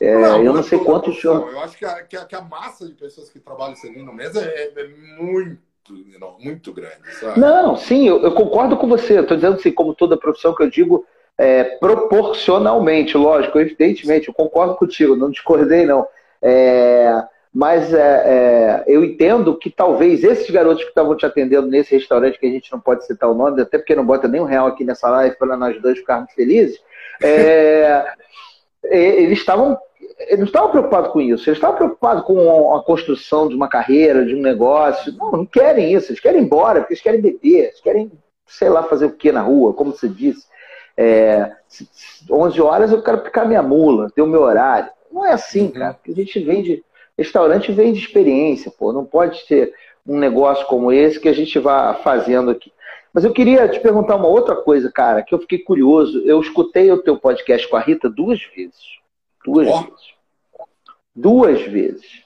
É, 0.00 0.16
não, 0.16 0.42
eu 0.42 0.54
não 0.54 0.62
sei 0.62 0.78
quantos. 0.78 1.22
Eu 1.22 1.60
acho 1.60 1.76
que 1.76 1.84
a, 1.84 2.02
que 2.02 2.16
a, 2.16 2.24
que, 2.24 2.34
a, 2.34 2.40
massa 2.40 2.86
de 2.86 2.94
pessoas 2.94 3.28
que 3.28 3.38
trabalham 3.38 3.76
servindo 3.76 4.12
mesa 4.12 4.40
é, 4.40 4.72
é 4.74 4.88
muito 5.18 5.67
muito, 6.38 6.72
grande, 6.72 6.94
sabe? 7.20 7.38
Não, 7.38 7.76
sim, 7.76 8.08
eu, 8.08 8.22
eu 8.22 8.32
concordo 8.32 8.76
com 8.76 8.88
você. 8.88 9.20
Estou 9.20 9.36
dizendo 9.36 9.56
assim, 9.56 9.72
como 9.72 9.94
toda 9.94 10.16
profissão 10.16 10.54
que 10.54 10.62
eu 10.62 10.70
digo, 10.70 11.04
é, 11.36 11.64
proporcionalmente, 11.64 13.16
lógico, 13.16 13.58
evidentemente, 13.58 14.28
eu 14.28 14.34
concordo 14.34 14.76
contigo, 14.76 15.16
não 15.16 15.30
discordei, 15.30 15.86
não. 15.86 16.06
É, 16.42 17.22
mas 17.52 17.92
é, 17.92 17.98
é, 17.98 18.84
eu 18.86 19.04
entendo 19.04 19.56
que 19.56 19.70
talvez 19.70 20.22
esses 20.22 20.50
garotos 20.50 20.82
que 20.82 20.90
estavam 20.90 21.16
te 21.16 21.24
atendendo 21.24 21.66
nesse 21.66 21.94
restaurante, 21.94 22.38
que 22.38 22.46
a 22.46 22.50
gente 22.50 22.70
não 22.70 22.80
pode 22.80 23.06
citar 23.06 23.30
o 23.30 23.34
nome, 23.34 23.60
até 23.60 23.78
porque 23.78 23.94
não 23.94 24.04
bota 24.04 24.28
nem 24.28 24.40
um 24.40 24.44
real 24.44 24.66
aqui 24.66 24.84
nessa 24.84 25.08
live 25.10 25.36
para 25.36 25.56
nós 25.56 25.80
dois 25.80 25.98
ficarmos 25.98 26.32
felizes, 26.32 26.78
é, 27.22 28.04
eles 28.84 29.38
estavam 29.38 29.78
eles 30.18 30.38
não 30.38 30.46
estavam 30.46 30.70
preocupados 30.70 31.10
com 31.12 31.20
isso, 31.20 31.48
eles 31.48 31.58
estavam 31.58 31.76
preocupados 31.76 32.24
com 32.24 32.74
a 32.74 32.82
construção 32.82 33.48
de 33.48 33.54
uma 33.54 33.68
carreira, 33.68 34.24
de 34.24 34.34
um 34.34 34.40
negócio. 34.40 35.12
Não, 35.16 35.30
não 35.30 35.46
querem 35.46 35.92
isso, 35.94 36.10
eles 36.10 36.20
querem 36.20 36.40
ir 36.40 36.44
embora, 36.44 36.80
porque 36.80 36.94
eles 36.94 37.02
querem 37.02 37.20
beber, 37.20 37.66
eles 37.66 37.80
querem, 37.80 38.10
sei 38.46 38.68
lá, 38.68 38.82
fazer 38.82 39.06
o 39.06 39.12
que 39.12 39.30
na 39.30 39.42
rua, 39.42 39.72
como 39.74 39.92
você 39.92 40.08
disse. 40.08 40.46
É, 40.96 41.52
11 42.28 42.60
horas 42.60 42.90
eu 42.90 43.02
quero 43.02 43.18
picar 43.18 43.46
minha 43.46 43.62
mula, 43.62 44.10
ter 44.10 44.22
o 44.22 44.26
meu 44.26 44.42
horário. 44.42 44.90
Não 45.12 45.24
é 45.24 45.32
assim, 45.32 45.66
uhum. 45.66 45.70
cara, 45.70 45.94
porque 45.94 46.10
a 46.10 46.14
gente 46.14 46.40
vende, 46.40 46.84
restaurante 47.16 47.70
vende 47.70 48.00
experiência, 48.00 48.72
pô, 48.76 48.92
não 48.92 49.04
pode 49.04 49.46
ter 49.46 49.72
um 50.04 50.18
negócio 50.18 50.66
como 50.66 50.90
esse 50.90 51.20
que 51.20 51.28
a 51.28 51.32
gente 51.32 51.58
vá 51.58 51.94
fazendo 51.94 52.50
aqui. 52.50 52.72
Mas 53.12 53.24
eu 53.24 53.32
queria 53.32 53.68
te 53.68 53.80
perguntar 53.80 54.16
uma 54.16 54.28
outra 54.28 54.56
coisa, 54.56 54.90
cara, 54.90 55.22
que 55.22 55.34
eu 55.34 55.38
fiquei 55.38 55.58
curioso. 55.58 56.22
Eu 56.26 56.40
escutei 56.40 56.90
o 56.90 57.02
teu 57.02 57.16
podcast 57.16 57.66
com 57.68 57.76
a 57.76 57.80
Rita 57.80 58.08
duas 58.08 58.40
vezes. 58.54 58.98
Duas 59.44 59.68
oh. 59.68 59.82
vezes. 59.82 60.18
Duas 61.14 61.62
vezes. 61.62 62.24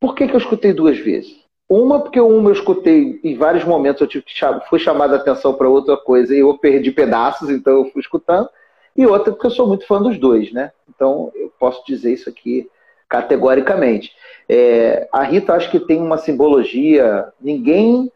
Por 0.00 0.14
que, 0.14 0.26
que 0.26 0.34
eu 0.34 0.38
escutei 0.38 0.72
duas 0.72 0.98
vezes? 0.98 1.44
Uma, 1.68 2.00
porque 2.00 2.20
uma 2.20 2.50
eu 2.50 2.54
escutei 2.54 3.20
em 3.24 3.36
vários 3.36 3.64
momentos, 3.64 4.00
eu 4.00 4.06
tive 4.06 4.24
que 4.24 4.34
fui 4.68 4.78
chamada 4.78 5.16
a 5.16 5.18
atenção 5.18 5.54
para 5.54 5.68
outra 5.68 5.96
coisa 5.96 6.34
e 6.34 6.40
eu 6.40 6.56
perdi 6.58 6.90
pedaços, 6.90 7.48
então 7.48 7.72
eu 7.72 7.90
fui 7.90 8.00
escutando. 8.00 8.48
E 8.96 9.06
outra, 9.06 9.32
porque 9.32 9.46
eu 9.46 9.50
sou 9.50 9.66
muito 9.66 9.86
fã 9.86 10.00
dos 10.00 10.18
dois, 10.18 10.52
né? 10.52 10.72
Então 10.88 11.32
eu 11.34 11.52
posso 11.58 11.84
dizer 11.86 12.12
isso 12.12 12.28
aqui 12.28 12.70
categoricamente. 13.08 14.12
É, 14.48 15.08
a 15.12 15.22
Rita 15.22 15.54
acho 15.54 15.70
que 15.70 15.80
tem 15.80 16.00
uma 16.00 16.18
simbologia. 16.18 17.32
Ninguém 17.40 18.10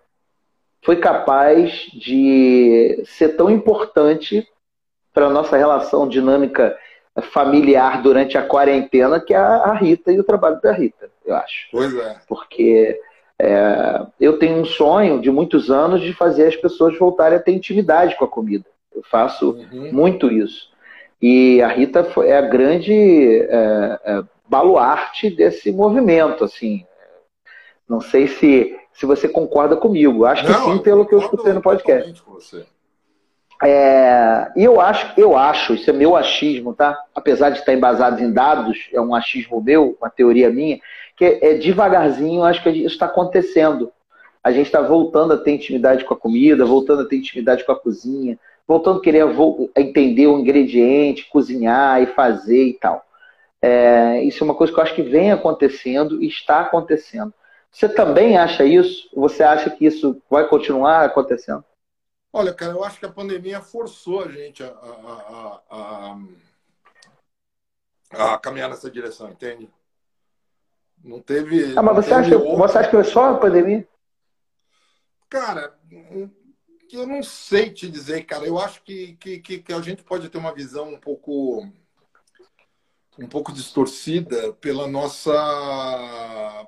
foi 0.82 0.96
capaz 0.96 1.88
de 1.92 3.02
ser 3.06 3.30
tão 3.30 3.50
importante 3.50 4.46
para 5.12 5.26
a 5.26 5.30
nossa 5.30 5.56
relação 5.56 6.08
dinâmica 6.08 6.78
familiar 7.20 8.02
durante 8.02 8.36
a 8.36 8.42
quarentena, 8.42 9.20
que 9.20 9.34
é 9.34 9.36
a 9.36 9.72
Rita 9.72 10.12
e 10.12 10.20
o 10.20 10.24
trabalho 10.24 10.60
da 10.60 10.72
Rita, 10.72 11.10
eu 11.24 11.34
acho. 11.34 11.68
Pois 11.70 11.94
é. 11.94 12.16
Porque 12.28 13.00
é, 13.38 14.06
eu 14.20 14.38
tenho 14.38 14.58
um 14.58 14.64
sonho 14.64 15.20
de 15.20 15.30
muitos 15.30 15.70
anos 15.70 16.00
de 16.00 16.12
fazer 16.12 16.46
as 16.46 16.56
pessoas 16.56 16.98
voltarem 16.98 17.38
a 17.38 17.40
ter 17.40 17.52
intimidade 17.52 18.16
com 18.16 18.24
a 18.24 18.28
comida. 18.28 18.64
Eu 18.94 19.02
faço 19.10 19.50
uhum. 19.72 19.92
muito 19.92 20.30
isso. 20.30 20.70
E 21.20 21.60
a 21.62 21.68
Rita 21.68 22.06
é 22.24 22.36
a 22.36 22.42
grande 22.42 22.92
é, 22.92 24.00
é, 24.04 24.22
baluarte 24.48 25.30
desse 25.30 25.70
movimento, 25.70 26.44
assim. 26.44 26.84
Não 27.88 28.00
sei 28.00 28.28
se, 28.28 28.76
se 28.92 29.06
você 29.06 29.28
concorda 29.28 29.76
comigo. 29.76 30.24
Acho 30.24 30.44
Não, 30.44 30.52
que 30.52 30.72
sim, 30.72 30.78
pelo 30.78 31.06
que 31.06 31.14
eu 31.14 31.20
escutei 31.20 31.52
no 31.52 31.62
podcast. 31.62 32.22
Com 32.22 32.32
você. 32.32 32.66
É, 33.62 34.52
e 34.56 34.62
eu 34.62 34.80
acho, 34.80 35.12
eu 35.16 35.36
acho, 35.36 35.74
isso 35.74 35.90
é 35.90 35.92
meu 35.92 36.14
achismo, 36.14 36.74
tá? 36.74 36.96
Apesar 37.14 37.50
de 37.50 37.58
estar 37.58 37.72
embasado 37.72 38.22
em 38.22 38.32
dados, 38.32 38.88
é 38.92 39.00
um 39.00 39.14
achismo 39.14 39.60
meu, 39.60 39.96
uma 40.00 40.08
teoria 40.08 40.48
minha, 40.48 40.80
que 41.16 41.24
é, 41.24 41.50
é 41.50 41.54
devagarzinho, 41.54 42.44
acho 42.44 42.62
que 42.62 42.70
isso 42.70 42.86
está 42.86 43.06
acontecendo. 43.06 43.90
A 44.44 44.52
gente 44.52 44.66
está 44.66 44.80
voltando 44.80 45.32
a 45.32 45.36
ter 45.36 45.50
intimidade 45.50 46.04
com 46.04 46.14
a 46.14 46.16
comida, 46.16 46.64
voltando 46.64 47.02
a 47.02 47.04
ter 47.04 47.16
intimidade 47.16 47.64
com 47.64 47.72
a 47.72 47.78
cozinha, 47.78 48.38
voltando 48.66 49.00
a 49.00 49.02
querer 49.02 49.24
entender 49.76 50.28
o 50.28 50.38
ingrediente, 50.38 51.28
cozinhar 51.28 52.00
e 52.00 52.06
fazer 52.06 52.64
e 52.64 52.74
tal. 52.74 53.04
É, 53.60 54.22
isso 54.22 54.42
é 54.42 54.44
uma 54.44 54.54
coisa 54.54 54.72
que 54.72 54.78
eu 54.78 54.82
acho 54.84 54.94
que 54.94 55.02
vem 55.02 55.32
acontecendo 55.32 56.22
e 56.22 56.28
está 56.28 56.60
acontecendo. 56.60 57.34
Você 57.72 57.88
também 57.88 58.38
acha 58.38 58.64
isso? 58.64 59.08
Você 59.14 59.42
acha 59.42 59.68
que 59.68 59.84
isso 59.84 60.22
vai 60.30 60.46
continuar 60.46 61.04
acontecendo? 61.04 61.64
Olha, 62.32 62.52
cara, 62.52 62.72
eu 62.72 62.84
acho 62.84 62.98
que 62.98 63.06
a 63.06 63.12
pandemia 63.12 63.60
forçou 63.60 64.22
a 64.22 64.28
gente 64.28 64.62
a, 64.62 64.68
a, 64.68 65.62
a, 65.70 66.18
a, 68.34 68.38
caminhar 68.38 68.68
nessa 68.68 68.90
direção, 68.90 69.30
entende? 69.30 69.70
Não 71.02 71.20
teve. 71.20 71.76
Ah, 71.76 71.82
mas 71.82 71.96
você, 71.96 72.12
acha, 72.12 72.38
você 72.38 72.78
acha 72.78 72.90
que 72.90 72.96
foi 72.96 73.04
só 73.04 73.34
a 73.34 73.38
pandemia? 73.38 73.88
Cara, 75.28 75.78
eu 76.92 77.06
não 77.06 77.22
sei 77.22 77.70
te 77.70 77.88
dizer, 77.88 78.24
cara. 78.24 78.46
Eu 78.46 78.58
acho 78.58 78.82
que, 78.82 79.14
que, 79.16 79.40
que 79.40 79.72
a 79.72 79.80
gente 79.80 80.02
pode 80.02 80.28
ter 80.28 80.38
uma 80.38 80.54
visão 80.54 80.92
um 80.92 80.98
pouco 80.98 81.66
um 83.18 83.26
pouco 83.26 83.52
distorcida 83.52 84.52
pela 84.54 84.86
nossa 84.86 85.32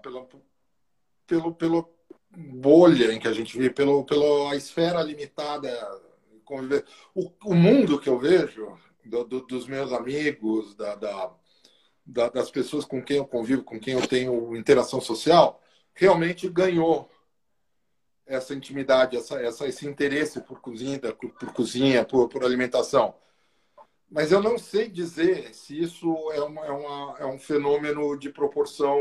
pela, 0.03 0.27
pelo, 1.27 1.55
pelo 1.55 2.00
bolha 2.37 3.13
em 3.13 3.19
que 3.19 3.29
a 3.29 3.33
gente 3.33 3.57
vive, 3.57 3.71
pelo, 3.71 4.05
pela 4.05 4.55
esfera 4.57 5.03
limitada. 5.03 5.71
O, 7.15 7.33
o 7.45 7.55
mundo 7.55 8.01
que 8.01 8.09
eu 8.09 8.19
vejo 8.19 8.77
do, 9.05 9.25
do, 9.25 9.41
dos 9.43 9.67
meus 9.67 9.93
amigos, 9.93 10.75
da, 10.75 10.97
da, 10.97 11.33
da, 12.05 12.29
das 12.29 12.51
pessoas 12.51 12.85
com 12.85 13.03
quem 13.03 13.19
eu 13.19 13.27
convivo, 13.27 13.63
com 13.63 13.79
quem 13.79 13.95
eu 13.95 14.07
tenho 14.07 14.57
interação 14.57 15.01
social, 15.01 15.63
realmente 15.95 16.49
ganhou 16.49 17.09
essa 18.27 18.55
intimidade, 18.55 19.17
essa, 19.17 19.41
essa, 19.41 19.67
esse 19.67 19.87
interesse 19.87 20.41
por 20.41 20.61
cozinha, 20.61 20.99
por, 20.99 21.31
por 21.31 21.53
cozinha, 21.53 22.05
por, 22.05 22.29
por 22.29 22.45
alimentação. 22.45 23.15
Mas 24.11 24.33
eu 24.33 24.43
não 24.43 24.59
sei 24.59 24.89
dizer 24.89 25.55
se 25.55 25.81
isso 25.81 26.15
é, 26.33 26.41
uma, 26.41 26.67
é, 26.67 26.71
uma, 26.71 27.17
é 27.21 27.27
um 27.27 27.39
fenômeno 27.39 28.17
de 28.19 28.31
proporção 28.31 28.99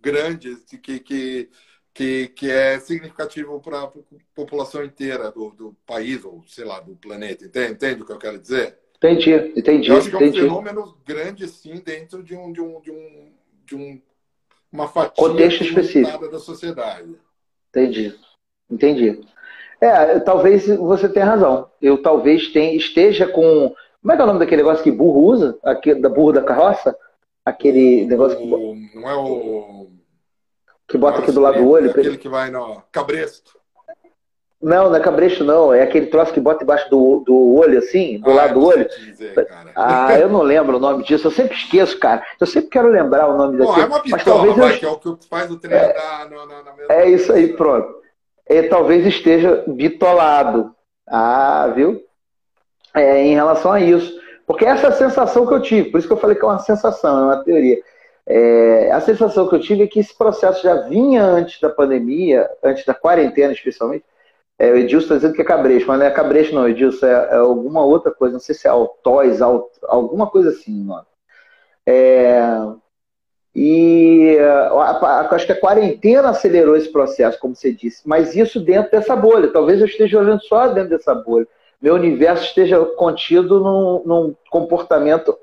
grande 0.00 0.56
que, 0.82 0.98
que, 1.00 1.50
que, 1.94 2.28
que 2.28 2.50
é 2.50 2.78
significativo 2.78 3.60
para 3.60 3.82
a 3.82 3.90
população 4.34 4.84
inteira 4.84 5.30
do, 5.30 5.50
do 5.50 5.76
país, 5.86 6.24
ou 6.24 6.42
sei 6.46 6.64
lá, 6.64 6.80
do 6.80 6.94
planeta. 6.96 7.44
Entende, 7.44 7.72
entende 7.72 8.02
o 8.02 8.06
que 8.06 8.12
eu 8.12 8.18
quero 8.18 8.38
dizer? 8.38 8.78
Entendi, 8.96 9.32
entendi. 9.56 9.90
Eu 9.90 9.98
acho 9.98 10.10
que 10.10 10.16
entendi. 10.16 10.40
é 10.40 10.42
um 10.42 10.48
fenômeno 10.48 10.96
grande, 11.04 11.48
sim, 11.48 11.74
dentro 11.84 12.22
de, 12.22 12.36
um, 12.36 12.52
de, 12.52 12.60
um, 12.60 12.80
de, 12.80 12.90
um, 12.90 13.32
de 13.66 13.76
um, 13.76 14.00
uma 14.72 14.88
fatia 14.88 15.12
Contexto 15.16 15.64
específico 15.64 16.28
da 16.28 16.38
sociedade. 16.38 17.14
Entendi, 17.70 18.14
entendi. 18.70 19.20
É, 19.80 20.20
talvez 20.20 20.66
você 20.68 21.08
tenha 21.08 21.26
razão. 21.26 21.68
Eu 21.80 22.00
talvez 22.00 22.48
tenha, 22.52 22.76
esteja 22.76 23.26
com 23.26 23.74
como 24.02 24.12
é 24.12 24.16
que 24.16 24.20
é 24.20 24.24
o 24.24 24.26
nome 24.26 24.40
daquele 24.40 24.62
negócio 24.62 24.82
que 24.82 24.90
burro 24.90 25.20
usa? 25.20 25.56
Aquele, 25.62 26.00
da 26.00 26.08
burro 26.08 26.32
da 26.32 26.42
carroça? 26.42 26.96
Aquele 27.44 28.04
negócio 28.04 28.36
que. 28.36 28.46
Não 28.96 29.08
é 29.08 29.14
o. 29.14 29.81
Que 30.92 30.98
bota 30.98 31.18
aqui 31.18 31.32
do 31.32 31.40
lado 31.40 31.58
do 31.58 31.68
olho. 31.68 31.88
É 31.88 31.90
aquele 31.90 32.16
que 32.16 32.28
vai 32.28 32.50
no. 32.50 32.82
Cabresto. 32.92 33.60
Não, 34.62 34.90
não 34.90 34.94
é 34.94 35.00
cabresto, 35.00 35.42
não. 35.42 35.74
É 35.74 35.82
aquele 35.82 36.06
troço 36.06 36.32
que 36.32 36.38
bota 36.38 36.62
embaixo 36.62 36.88
do, 36.88 37.24
do 37.26 37.54
olho, 37.56 37.78
assim, 37.78 38.20
do 38.20 38.30
ah, 38.30 38.34
lado 38.34 38.54
do 38.54 38.64
olho. 38.64 38.88
Dizer, 38.88 39.48
ah, 39.74 40.16
eu 40.16 40.28
não 40.28 40.42
lembro 40.42 40.76
o 40.76 40.80
nome 40.80 41.02
disso. 41.02 41.26
Eu 41.26 41.32
sempre 41.32 41.56
esqueço, 41.56 41.98
cara. 41.98 42.22
Eu 42.40 42.46
sempre 42.46 42.70
quero 42.70 42.88
lembrar 42.88 43.26
o 43.26 43.36
nome 43.36 43.58
daquele. 43.58 43.80
é 43.80 43.86
uma 43.86 44.00
pistola, 44.00 44.46
mas 44.46 44.54
talvez 44.54 44.74
eu... 44.74 44.78
que 44.78 44.86
é 44.86 45.10
o 45.10 45.16
que 45.16 45.28
faz 45.28 45.50
o 45.50 45.58
trem 45.58 45.76
é, 45.76 45.94
na, 46.30 46.46
na, 46.46 46.94
É 46.94 47.10
isso 47.10 47.32
aí, 47.32 47.56
pronto. 47.56 47.92
E 48.48 48.62
talvez 48.64 49.04
esteja 49.04 49.64
bitolado. 49.66 50.72
Ah, 51.08 51.72
viu? 51.74 52.00
é, 52.94 53.24
em 53.24 53.34
relação 53.34 53.72
a 53.72 53.80
isso. 53.80 54.20
Porque 54.46 54.64
essa 54.64 54.86
é 54.86 54.90
a 54.90 54.92
sensação 54.92 55.46
que 55.46 55.54
eu 55.54 55.62
tive, 55.62 55.90
por 55.90 55.98
isso 55.98 56.06
que 56.06 56.12
eu 56.12 56.18
falei 56.18 56.36
que 56.36 56.44
é 56.44 56.48
uma 56.48 56.58
sensação, 56.58 57.18
é 57.18 57.34
uma 57.34 57.44
teoria. 57.44 57.78
É, 58.26 58.90
a 58.92 59.00
sensação 59.00 59.48
que 59.48 59.54
eu 59.54 59.60
tive 59.60 59.82
é 59.82 59.86
que 59.86 59.98
esse 59.98 60.16
processo 60.16 60.62
já 60.62 60.74
vinha 60.88 61.24
antes 61.24 61.60
da 61.60 61.68
pandemia, 61.68 62.48
antes 62.62 62.84
da 62.84 62.94
quarentena 62.94 63.52
especialmente. 63.52 64.04
É, 64.58 64.70
o 64.70 64.76
Edilson 64.76 65.04
está 65.04 65.14
dizendo 65.16 65.34
que 65.34 65.42
é 65.42 65.44
cabrecho, 65.44 65.86
mas 65.88 65.98
não 65.98 66.06
é 66.06 66.10
cabrecho 66.10 66.54
não, 66.54 66.68
Edilson, 66.68 67.06
é, 67.06 67.10
é 67.32 67.36
alguma 67.36 67.84
outra 67.84 68.12
coisa, 68.12 68.34
não 68.34 68.40
sei 68.40 68.54
se 68.54 68.66
é 68.66 68.70
altóis, 68.70 69.42
alt, 69.42 69.66
alguma 69.84 70.28
coisa 70.28 70.50
assim, 70.50 70.84
mano. 70.84 71.06
É, 71.86 72.40
e 73.54 74.38
acho 75.30 75.46
que 75.46 75.52
a 75.52 75.60
quarentena 75.60 76.30
acelerou 76.30 76.76
esse 76.76 76.90
processo, 76.90 77.38
como 77.40 77.56
você 77.56 77.72
disse, 77.72 78.02
mas 78.06 78.36
isso 78.36 78.60
dentro 78.60 78.92
dessa 78.92 79.16
bolha. 79.16 79.52
Talvez 79.52 79.80
eu 79.80 79.86
esteja 79.86 80.18
olhando 80.18 80.42
só 80.44 80.68
dentro 80.68 80.90
dessa 80.90 81.14
bolha 81.14 81.46
meu 81.82 81.96
universo 81.96 82.44
esteja 82.44 82.78
contido 82.84 83.58
num, 83.58 84.02
num 84.06 84.36
comportamento 84.48 85.36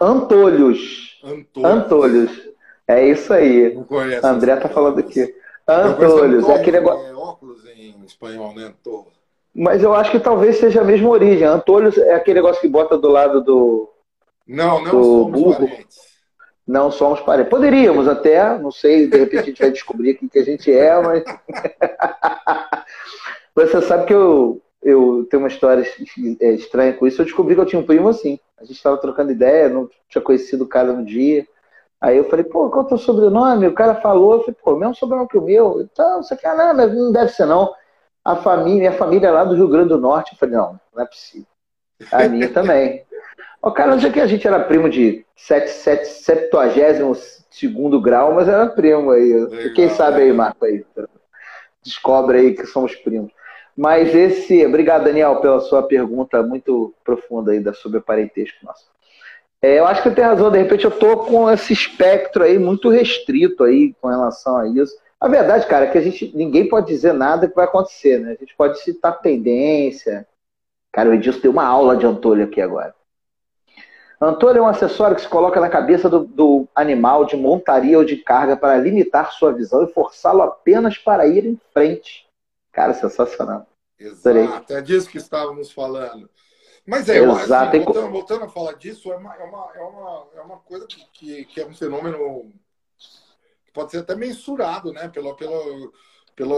antolhos. 0.00 1.20
Antolhos. 1.22 1.64
Antolhos. 1.64 2.48
É 2.86 3.06
isso 3.06 3.32
aí. 3.32 3.74
Não 3.74 3.84
conheço. 3.84 4.26
André 4.26 4.56
tá 4.56 4.68
falando 4.68 5.00
aqui. 5.00 5.34
Antolhos. 5.66 6.48
É 6.48 6.54
aquele 6.54 6.78
negócio. 6.78 7.06
É 7.06 7.14
óculos 7.14 7.64
em 7.66 7.94
espanhol, 8.04 8.54
né? 8.54 8.64
Antolhos. 8.64 9.18
Mas 9.54 9.82
eu 9.82 9.92
acho 9.94 10.10
que 10.10 10.20
talvez 10.20 10.58
seja 10.58 10.80
a 10.80 10.84
mesma 10.84 11.08
origem. 11.08 11.44
Antolhos 11.46 11.98
é 11.98 12.14
aquele 12.14 12.36
negócio 12.36 12.60
que 12.60 12.68
bota 12.68 12.96
do 12.96 13.08
lado 13.08 13.42
do. 13.42 13.90
Não, 14.46 14.82
não 14.82 14.90
do 14.90 15.04
somos 15.04 15.32
burro. 15.32 15.68
parentes. 15.68 15.98
Não 16.66 16.90
somos 16.90 17.20
parentes. 17.20 17.50
Poderíamos 17.50 18.06
até, 18.06 18.58
não 18.58 18.70
sei, 18.70 19.08
de 19.08 19.18
repente 19.18 19.38
a 19.38 19.42
gente 19.42 19.60
vai 19.60 19.70
descobrir 19.70 20.10
aqui 20.10 20.28
que 20.28 20.38
a 20.38 20.44
gente 20.44 20.72
é, 20.72 21.00
mas. 21.02 21.24
Você 23.54 23.82
sabe 23.82 24.06
que 24.06 24.14
eu, 24.14 24.62
eu 24.82 25.26
tenho 25.30 25.42
uma 25.42 25.48
história 25.48 25.84
é, 26.40 26.52
estranha 26.52 26.92
com 26.92 27.06
isso. 27.06 27.20
Eu 27.20 27.26
descobri 27.26 27.54
que 27.54 27.60
eu 27.60 27.66
tinha 27.66 27.80
um 27.80 27.86
primo 27.86 28.08
assim. 28.08 28.38
A 28.58 28.64
gente 28.64 28.76
estava 28.76 28.96
trocando 28.96 29.32
ideia, 29.32 29.68
não 29.68 29.88
tinha 30.08 30.22
conhecido 30.22 30.64
o 30.64 30.68
cara 30.68 30.92
no 30.92 31.04
dia. 31.04 31.46
Aí 32.00 32.16
eu 32.16 32.24
falei, 32.24 32.44
pô, 32.44 32.70
qual 32.70 32.82
é 32.82 32.84
o 32.84 32.88
teu 32.88 32.98
sobrenome? 32.98 33.66
O 33.66 33.74
cara 33.74 33.96
falou, 33.96 34.34
eu 34.34 34.40
falei, 34.40 34.56
pô, 34.62 34.76
mesmo 34.76 34.94
sobrenome 34.94 35.28
que 35.28 35.38
o 35.38 35.42
meu. 35.42 35.80
Então, 35.80 36.22
você 36.22 36.36
quer 36.36 36.56
nada, 36.56 36.86
não 36.86 37.10
deve 37.10 37.32
ser 37.32 37.46
não. 37.46 37.74
A 38.24 38.36
família, 38.36 38.78
minha 38.78 38.92
família 38.92 39.28
é 39.28 39.30
lá 39.30 39.44
do 39.44 39.54
Rio 39.54 39.68
Grande 39.68 39.88
do 39.88 39.98
Norte. 39.98 40.32
Eu 40.32 40.38
falei, 40.38 40.56
não, 40.56 40.78
não 40.94 41.02
é 41.02 41.06
possível. 41.06 41.46
A 42.12 42.28
minha 42.28 42.52
também. 42.52 43.04
O 43.60 43.72
cara, 43.72 43.90
não 43.90 44.00
sei 44.00 44.12
que 44.12 44.20
a 44.20 44.26
gente 44.28 44.46
era 44.46 44.60
primo 44.60 44.88
de 44.88 45.26
72 45.34 47.44
segundo 47.50 48.00
grau, 48.00 48.32
mas 48.32 48.46
era 48.46 48.68
primo 48.68 49.10
aí. 49.10 49.34
Legal, 49.34 49.74
Quem 49.74 49.88
sabe 49.88 50.22
aí, 50.22 50.32
Marco, 50.32 50.64
aí. 50.64 50.86
Descobre 51.82 52.38
aí 52.38 52.54
que 52.54 52.64
somos 52.66 52.94
primos. 52.94 53.32
Mas 53.78 54.12
esse. 54.12 54.66
Obrigado, 54.66 55.04
Daniel, 55.04 55.36
pela 55.36 55.60
sua 55.60 55.84
pergunta 55.84 56.42
muito 56.42 56.92
profunda 57.04 57.52
aí 57.52 57.62
sobre 57.74 57.98
o 57.98 58.02
parentesco 58.02 58.66
nosso. 58.66 58.90
É, 59.62 59.78
eu 59.78 59.86
acho 59.86 60.02
que 60.02 60.10
tem 60.10 60.24
razão, 60.24 60.50
de 60.50 60.58
repente 60.58 60.84
eu 60.84 60.90
tô 60.90 61.18
com 61.18 61.48
esse 61.48 61.72
espectro 61.72 62.42
aí 62.42 62.58
muito 62.58 62.88
restrito 62.88 63.62
aí 63.62 63.94
com 64.00 64.08
relação 64.08 64.56
a 64.56 64.66
isso. 64.66 64.92
A 65.20 65.28
verdade, 65.28 65.64
cara, 65.68 65.84
é 65.84 65.90
que 65.90 65.98
a 65.98 66.00
gente 66.00 66.36
ninguém 66.36 66.68
pode 66.68 66.88
dizer 66.88 67.12
nada 67.12 67.48
que 67.48 67.54
vai 67.54 67.66
acontecer, 67.66 68.18
né? 68.18 68.32
A 68.32 68.34
gente 68.34 68.52
pode 68.56 68.80
citar 68.80 69.20
tendência. 69.20 70.26
Cara, 70.90 71.10
o 71.10 71.14
Edilson 71.14 71.40
deu 71.40 71.52
uma 71.52 71.64
aula 71.64 71.96
de 71.96 72.04
Antônio 72.04 72.46
aqui 72.46 72.60
agora. 72.60 72.92
Antônio 74.20 74.58
é 74.58 74.62
um 74.62 74.68
acessório 74.68 75.14
que 75.14 75.22
se 75.22 75.28
coloca 75.28 75.60
na 75.60 75.68
cabeça 75.68 76.08
do, 76.08 76.24
do 76.24 76.66
animal 76.74 77.24
de 77.24 77.36
montaria 77.36 77.96
ou 77.96 78.04
de 78.04 78.16
carga 78.16 78.56
para 78.56 78.76
limitar 78.76 79.32
sua 79.32 79.52
visão 79.52 79.84
e 79.84 79.92
forçá-lo 79.92 80.42
apenas 80.42 80.98
para 80.98 81.28
ir 81.28 81.46
em 81.46 81.60
frente. 81.72 82.27
Cara, 82.72 82.94
sensacional. 82.94 83.66
Exato, 83.98 84.72
é 84.72 84.80
disso 84.80 85.08
que 85.08 85.18
estávamos 85.18 85.72
falando. 85.72 86.30
Mas 86.86 87.08
é, 87.08 87.18
Exato. 87.18 87.76
Assim, 87.76 87.84
voltando, 87.84 88.10
voltando, 88.10 88.44
a 88.44 88.48
falar 88.48 88.72
disso, 88.72 89.12
é 89.12 89.16
uma, 89.16 89.34
é 89.34 89.42
uma, 89.42 89.70
é 89.74 89.80
uma, 89.80 90.26
é 90.36 90.40
uma 90.40 90.56
coisa 90.58 90.86
que, 91.12 91.44
que 91.44 91.60
é 91.60 91.66
um 91.66 91.74
fenômeno 91.74 92.50
que 93.66 93.72
pode 93.74 93.90
ser 93.90 93.98
até 93.98 94.14
mensurado, 94.14 94.92
né? 94.92 95.08
Pela, 95.08 95.36
pela, 95.36 95.60
pela 96.34 96.56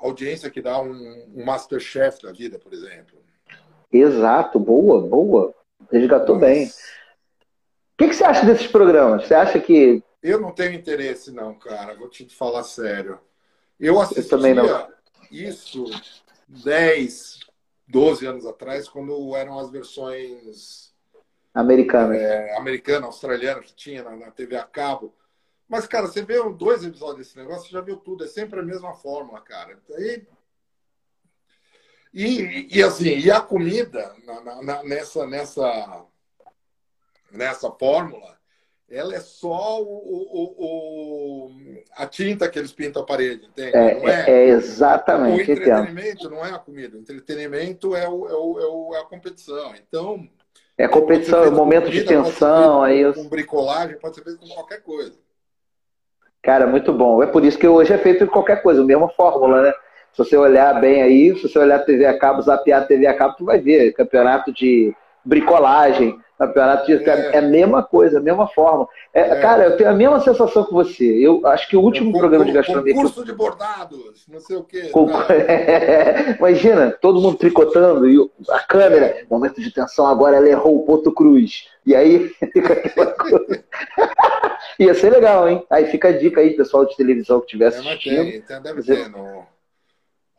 audiência 0.00 0.50
que 0.50 0.60
dá 0.60 0.78
um, 0.80 1.30
um 1.34 1.44
Masterchef 1.46 2.20
da 2.22 2.32
vida, 2.32 2.58
por 2.58 2.74
exemplo. 2.74 3.18
Exato, 3.90 4.58
boa, 4.58 5.00
boa. 5.00 5.54
Resgatou 5.90 6.34
Mas... 6.34 6.42
bem. 6.42 6.66
O 6.66 6.70
que, 7.98 8.08
que 8.08 8.14
você 8.14 8.24
acha 8.24 8.44
desses 8.44 8.66
programas? 8.66 9.26
Você 9.26 9.34
acha 9.34 9.60
que. 9.60 10.02
Eu 10.22 10.40
não 10.40 10.52
tenho 10.52 10.72
interesse, 10.72 11.32
não, 11.32 11.54
cara. 11.54 11.94
Vou 11.94 12.08
te 12.08 12.28
falar 12.28 12.64
sério. 12.64 13.18
Eu 13.78 14.00
assistia, 14.00 14.24
eu 14.24 14.28
também 14.28 14.54
não 14.54 14.66
isso 15.32 15.84
10, 16.46 17.40
12 17.88 18.26
anos 18.26 18.46
atrás, 18.46 18.88
quando 18.88 19.34
eram 19.34 19.58
as 19.58 19.70
versões 19.70 20.92
americanas, 21.54 22.18
é, 22.18 22.56
americana, 22.56 23.06
australiana, 23.06 23.62
que 23.62 23.74
tinha 23.74 24.02
na, 24.02 24.14
na, 24.16 24.30
TV 24.30 24.56
a 24.56 24.64
cabo. 24.64 25.14
Mas, 25.68 25.86
cara, 25.86 26.06
você 26.06 26.22
vê 26.22 26.36
dois 26.52 26.84
episódios 26.84 27.26
desse 27.26 27.36
negócio, 27.36 27.64
você 27.64 27.72
já 27.72 27.80
viu 27.80 27.96
tudo. 27.96 28.24
É 28.24 28.26
sempre 28.26 28.60
a 28.60 28.62
mesma 28.62 28.94
fórmula, 28.94 29.40
cara. 29.40 29.80
Aí, 29.96 30.26
e, 32.12 32.76
e 32.76 32.82
assim, 32.82 33.18
e 33.18 33.30
a 33.30 33.40
comida 33.40 34.14
na, 34.24 34.62
na, 34.62 34.82
nessa, 34.82 35.26
nessa, 35.26 36.06
nessa 37.30 37.70
fórmula 37.70 38.38
ela 38.92 39.14
é 39.14 39.20
só 39.20 39.82
o, 39.82 39.86
o, 39.86 40.54
o, 40.58 41.50
a 41.96 42.06
tinta 42.06 42.46
que 42.48 42.58
eles 42.58 42.72
pintam 42.72 43.02
a 43.02 43.06
parede, 43.06 43.46
entende? 43.46 43.74
É, 43.74 44.04
é, 44.04 44.30
é, 44.30 44.48
exatamente. 44.48 45.50
O 45.50 45.52
entretenimento 45.52 46.28
não 46.28 46.44
é 46.44 46.50
a 46.50 46.58
comida, 46.58 46.98
o 46.98 47.00
entretenimento 47.00 47.96
é, 47.96 48.06
o, 48.06 48.28
é, 48.28 48.34
o, 48.34 48.94
é 48.94 49.00
a 49.00 49.04
competição. 49.04 49.72
Então. 49.76 50.28
É 50.76 50.86
competição, 50.86 51.42
é 51.42 51.48
o 51.48 51.52
momento 51.52 51.86
comida, 51.86 52.02
de 52.02 52.06
tensão. 52.06 52.82
Aí 52.82 53.10
com 53.14 53.28
bricolagem, 53.28 53.98
pode 53.98 54.16
ser 54.16 54.24
feito 54.24 54.40
com 54.40 54.48
qualquer 54.48 54.82
coisa. 54.82 55.14
Cara, 56.42 56.66
muito 56.66 56.92
bom. 56.92 57.22
É 57.22 57.26
por 57.26 57.44
isso 57.44 57.58
que 57.58 57.66
hoje 57.66 57.94
é 57.94 57.98
feito 57.98 58.26
qualquer 58.26 58.62
coisa, 58.62 58.82
a 58.82 58.84
mesma 58.84 59.08
fórmula, 59.08 59.62
né? 59.62 59.72
Se 60.12 60.18
você 60.18 60.36
olhar 60.36 60.78
bem 60.78 61.02
aí, 61.02 61.34
se 61.36 61.48
você 61.48 61.58
olhar 61.58 61.78
TV 61.78 62.04
a 62.04 62.18
cabo, 62.18 62.42
zapear 62.42 62.86
TV 62.86 63.06
a 63.06 63.16
cabo, 63.16 63.36
tu 63.38 63.46
vai 63.46 63.58
ver 63.58 63.92
campeonato 63.92 64.52
de 64.52 64.94
bricolagem, 65.24 66.18
campeonato 66.46 66.86
de... 66.86 66.94
É. 67.08 67.30
é 67.34 67.38
a 67.38 67.42
mesma 67.42 67.82
coisa, 67.82 68.18
a 68.18 68.22
mesma 68.22 68.48
forma. 68.48 68.88
É, 69.14 69.20
é. 69.20 69.40
Cara, 69.40 69.64
eu 69.64 69.76
tenho 69.76 69.90
a 69.90 69.94
mesma 69.94 70.20
sensação 70.20 70.64
que 70.64 70.72
você. 70.72 71.04
Eu 71.04 71.46
acho 71.46 71.68
que 71.68 71.76
o 71.76 71.80
último 71.80 72.12
programa 72.18 72.44
de 72.44 72.52
gastronomia... 72.52 72.94
Concurso 72.94 73.20
eu... 73.20 73.24
de 73.24 73.32
bordados, 73.32 74.26
não 74.28 74.40
sei 74.40 74.56
o 74.56 74.64
quê. 74.64 74.88
Com... 74.88 75.08
Imagina, 76.38 76.90
todo 77.00 77.20
mundo 77.20 77.36
tricotando 77.36 78.08
e 78.08 78.18
a 78.50 78.60
câmera, 78.60 79.06
é. 79.06 79.24
momento 79.30 79.60
de 79.60 79.72
tensão, 79.72 80.06
agora 80.06 80.36
ela 80.36 80.48
errou 80.48 80.76
o 80.76 80.84
ponto 80.84 81.12
cruz. 81.12 81.68
E 81.86 81.94
aí 81.94 82.28
fica 82.52 82.72
aquela 82.72 83.12
coisa... 83.12 83.64
Ia 84.78 84.94
ser 84.94 85.10
legal, 85.10 85.48
hein? 85.48 85.64
Aí 85.70 85.86
fica 85.86 86.08
a 86.08 86.12
dica 86.12 86.40
aí, 86.40 86.56
pessoal 86.56 86.84
de 86.84 86.96
televisão 86.96 87.40
que 87.40 87.62
é, 87.62 87.66
assistindo. 87.66 88.22
Tem, 88.22 88.36
então 88.36 88.60
deve 88.62 88.82
ter 88.82 89.08
no... 89.08 89.44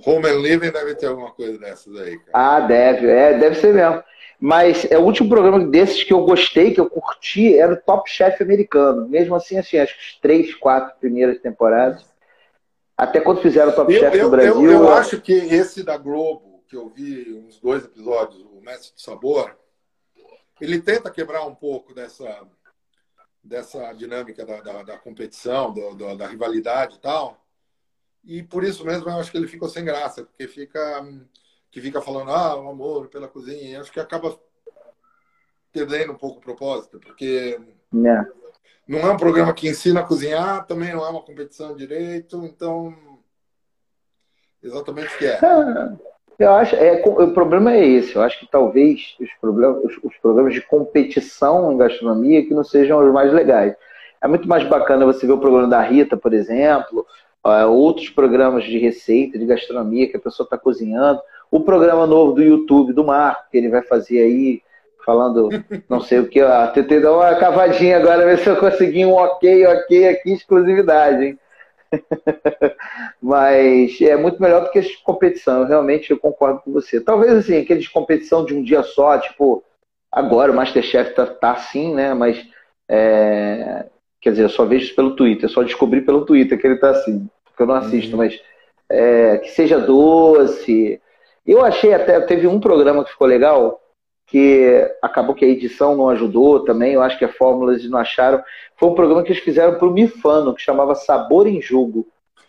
Home 0.06 0.28
and 0.28 0.41
Living 0.41 0.72
deve 0.72 0.95
ter 0.95 1.06
alguma 1.06 1.32
coisa 1.32 1.58
dessas 1.58 1.95
aí. 1.95 2.18
Cara. 2.20 2.32
Ah, 2.34 2.60
deve, 2.60 3.08
é, 3.08 3.38
deve 3.38 3.56
ser 3.56 3.74
mesmo. 3.74 4.04
Mas 4.46 4.84
é 4.91 4.98
o 4.98 5.04
último 5.04 5.30
programa 5.30 5.66
desses 5.66 6.04
que 6.04 6.12
eu 6.12 6.26
gostei, 6.26 6.74
que 6.74 6.80
eu 6.82 6.89
curti, 6.89 7.58
era 7.58 7.76
o 7.76 7.78
Top 7.78 8.10
Chef 8.10 8.44
americano. 8.44 9.08
Mesmo 9.08 9.36
assim, 9.36 9.58
assim, 9.58 9.78
acho 9.78 9.94
que 9.94 10.02
as 10.02 10.20
três, 10.20 10.54
quatro 10.54 11.00
primeiras 11.00 11.39
temporadas. 11.39 12.06
Até 12.98 13.22
quando 13.22 13.39
fizeram 13.39 13.72
o 13.72 13.74
Top 13.74 13.94
eu, 13.94 14.02
Chef 14.02 14.18
eu, 14.18 14.26
no 14.26 14.30
Brasil. 14.30 14.66
Eu, 14.66 14.72
eu, 14.82 14.94
acho 14.96 15.22
que 15.22 15.32
esse 15.32 15.82
da 15.82 15.96
Globo, 15.96 16.62
que 16.68 16.76
eu 16.76 16.89
vi 16.89 17.34
uns 17.34 17.58
dois 17.58 17.86
episódios, 17.86 18.41
o 18.52 18.60
Mestre 18.60 18.94
de 18.94 19.02
Sabor, 19.02 19.56
ele 20.60 20.82
tenta 20.82 21.10
quebrar 21.10 21.46
um 21.46 21.56
pouco 21.56 21.94
dessa, 21.94 22.46
dessa 23.41 23.94
dinâmica 23.94 24.46
da, 24.46 24.60
da, 24.60 24.84
da 24.84 24.98
competição, 24.98 25.72
do, 25.72 25.96
do, 25.96 26.18
da 26.18 26.28
rivalidade 26.28 26.98
e 26.98 27.00
tal. 27.00 27.41
E 28.26 28.44
por 28.44 28.66
isso 28.66 28.86
mesmo 28.86 29.10
eu 29.10 29.18
acho 29.18 29.32
que 29.32 29.38
ele 29.38 29.48
ficou 29.48 29.70
sem 29.70 29.86
graça, 29.86 30.26
porque 30.26 30.50
fica 30.50 31.02
que 31.74 31.82
fica 31.82 32.00
falando, 32.00 32.30
ah, 32.32 32.56
o 32.56 32.70
amor 32.70 33.08
pela 33.08 33.28
cozinha, 33.28 33.82
acho 33.82 33.92
que 33.92 34.00
acaba 34.00 34.38
perdendo 35.72 36.14
um 36.14 36.18
pouco 36.18 36.38
o 36.38 36.42
propósito, 36.42 37.00
porque 37.00 37.60
é. 37.92 38.26
não 38.88 39.00
é 39.00 39.12
um 39.12 39.18
programa 39.18 39.52
que 39.54 39.68
ensina 39.68 40.02
a 40.02 40.06
cozinhar, 40.06 40.68
também 40.68 40.94
não 40.94 41.04
é 41.04 41.10
uma 41.10 41.24
competição 41.24 41.76
direito, 41.76 42.46
então 42.46 42.96
exatamente 44.62 45.16
o 45.16 45.18
que 45.18 45.26
é. 45.26 45.40
Eu 46.40 46.52
acho, 46.52 46.76
é, 46.76 47.02
o 47.06 47.32
problema 47.32 47.74
é 47.74 47.88
esse. 47.88 48.16
Eu 48.16 48.22
acho 48.24 48.40
que 48.40 48.48
talvez 48.50 49.16
os, 49.20 49.30
problemas, 49.40 49.84
os, 49.84 49.98
os 50.04 50.18
programas 50.18 50.54
de 50.54 50.62
competição 50.62 51.72
em 51.72 51.78
gastronomia 51.78 52.44
que 52.44 52.56
não 52.56 52.64
sejam 52.64 53.06
os 53.06 53.14
mais 53.14 53.32
legais. 53.32 53.76
É 54.20 54.28
muito 54.28 54.48
mais 54.48 54.68
bacana 54.68 55.06
você 55.06 55.28
ver 55.28 55.34
o 55.34 55.40
programa 55.40 55.68
da 55.68 55.82
Rita, 55.82 56.18
por 56.18 56.34
exemplo, 56.34 57.06
uh, 57.46 57.68
outros 57.70 58.10
programas 58.10 58.64
de 58.64 58.80
receita, 58.80 59.38
de 59.38 59.46
gastronomia, 59.46 60.10
que 60.10 60.18
a 60.18 60.20
pessoa 60.20 60.46
está 60.46 60.58
cozinhando. 60.58 61.22
O 61.54 61.60
programa 61.60 62.08
novo 62.08 62.34
do 62.34 62.41
YouTube, 62.41 62.93
do 62.93 63.04
Marco, 63.04 63.43
que 63.51 63.58
ele 63.60 63.70
vai 63.70 63.84
fazer 63.84 64.24
aí, 64.24 64.60
falando 65.06 65.49
não 65.88 66.01
sei 66.01 66.18
o 66.18 66.28
que. 66.28 66.41
Ó, 66.41 66.68
tentei 66.70 66.99
dar 66.99 67.14
uma 67.14 67.36
cavadinha 67.36 67.97
agora, 67.97 68.26
ver 68.26 68.39
se 68.39 68.49
eu 68.49 68.58
consegui 68.58 69.06
um 69.06 69.14
ok, 69.14 69.68
ok 69.68 70.08
aqui, 70.08 70.34
exclusividade, 70.34 71.26
hein? 71.26 71.39
Mas 73.22 74.01
é 74.01 74.16
muito 74.16 74.41
melhor 74.41 74.64
do 74.64 74.72
que 74.72 74.80
esse 74.80 74.97
de 74.97 75.04
competição. 75.04 75.62
Eu 75.62 75.68
realmente 75.68 76.10
eu 76.10 76.18
concordo 76.18 76.60
com 76.62 76.72
você. 76.72 76.99
Talvez 76.99 77.32
assim, 77.34 77.60
aquele 77.60 77.82
de 77.82 77.91
competição 77.91 78.43
de 78.43 78.56
um 78.56 78.64
dia 78.64 78.82
só, 78.82 79.20
tipo, 79.20 79.64
agora 80.12 80.51
o 80.51 80.56
Masterchef 80.56 81.14
tá, 81.14 81.28
tá 81.28 81.51
assim, 81.51 81.93
né? 81.93 82.16
Mas 82.16 82.43
é, 82.89 83.86
quer 84.20 84.32
dizer, 84.32 84.45
eu 84.45 84.49
só 84.49 84.66
vejo 84.66 84.86
isso 84.86 84.95
pelo 84.95 85.16
Twitter, 85.16 85.47
só 85.47 85.62
descobri 85.62 86.01
pelo 86.01 86.26
Twitter 86.26 86.60
que 86.60 86.66
ele 86.66 86.78
tá 86.78 86.89
assim, 86.89 87.30
porque 87.45 87.62
eu 87.62 87.68
não 87.68 87.76
assisto, 87.76 88.14
uhum. 88.14 88.18
mas 88.18 88.41
é, 88.89 89.38
que 89.38 89.51
seja 89.51 89.80
doce. 89.80 90.99
Eu 91.46 91.64
achei 91.64 91.94
até, 91.94 92.20
teve 92.22 92.48
um 92.48 92.60
programa 92.60 93.04
que 93.04 93.12
ficou 93.12 93.28
legal, 93.28 93.82
que 94.26 94.89
acabou 95.02 95.36
que 95.36 95.46
a 95.46 95.48
edição 95.48 95.96
não 95.96 96.10
ajudou 96.10 96.64
também, 96.64 96.94
eu 96.94 97.02
acho 97.02 97.18
que 97.18 97.26
a 97.26 97.34
fórmulas 97.34 97.84
não 97.89 98.00
acharam. 98.00 98.44
Foi 98.78 98.89
um 98.89 98.96
programa 98.96 99.24
que 99.24 99.32
eles 99.32 99.44
fizeram 99.44 99.78
para 99.78 99.88
o 99.88 99.91
Mifano, 99.91 100.56
que 100.56 100.62
chamava 100.62 100.96
Sabor 100.96 101.48
em 101.48 101.62
Jogo. 101.62 102.08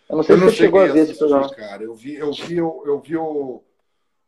Eu 0.09 0.17
não 0.17 0.23
sei 0.23 0.35
eu 0.35 0.39
se 0.39 0.45
você 0.45 0.55
chegou 0.55 0.81
a 0.81 0.87
ver 0.87 0.99
esse 0.99 1.17
programa. 1.17 1.49
Cara, 1.53 1.83
eu 1.83 1.93
vi, 1.93 2.15
eu 2.15 2.31
vi, 2.31 2.57
eu, 2.57 2.83
eu 2.85 2.99
vi 2.99 3.17
o, 3.17 3.61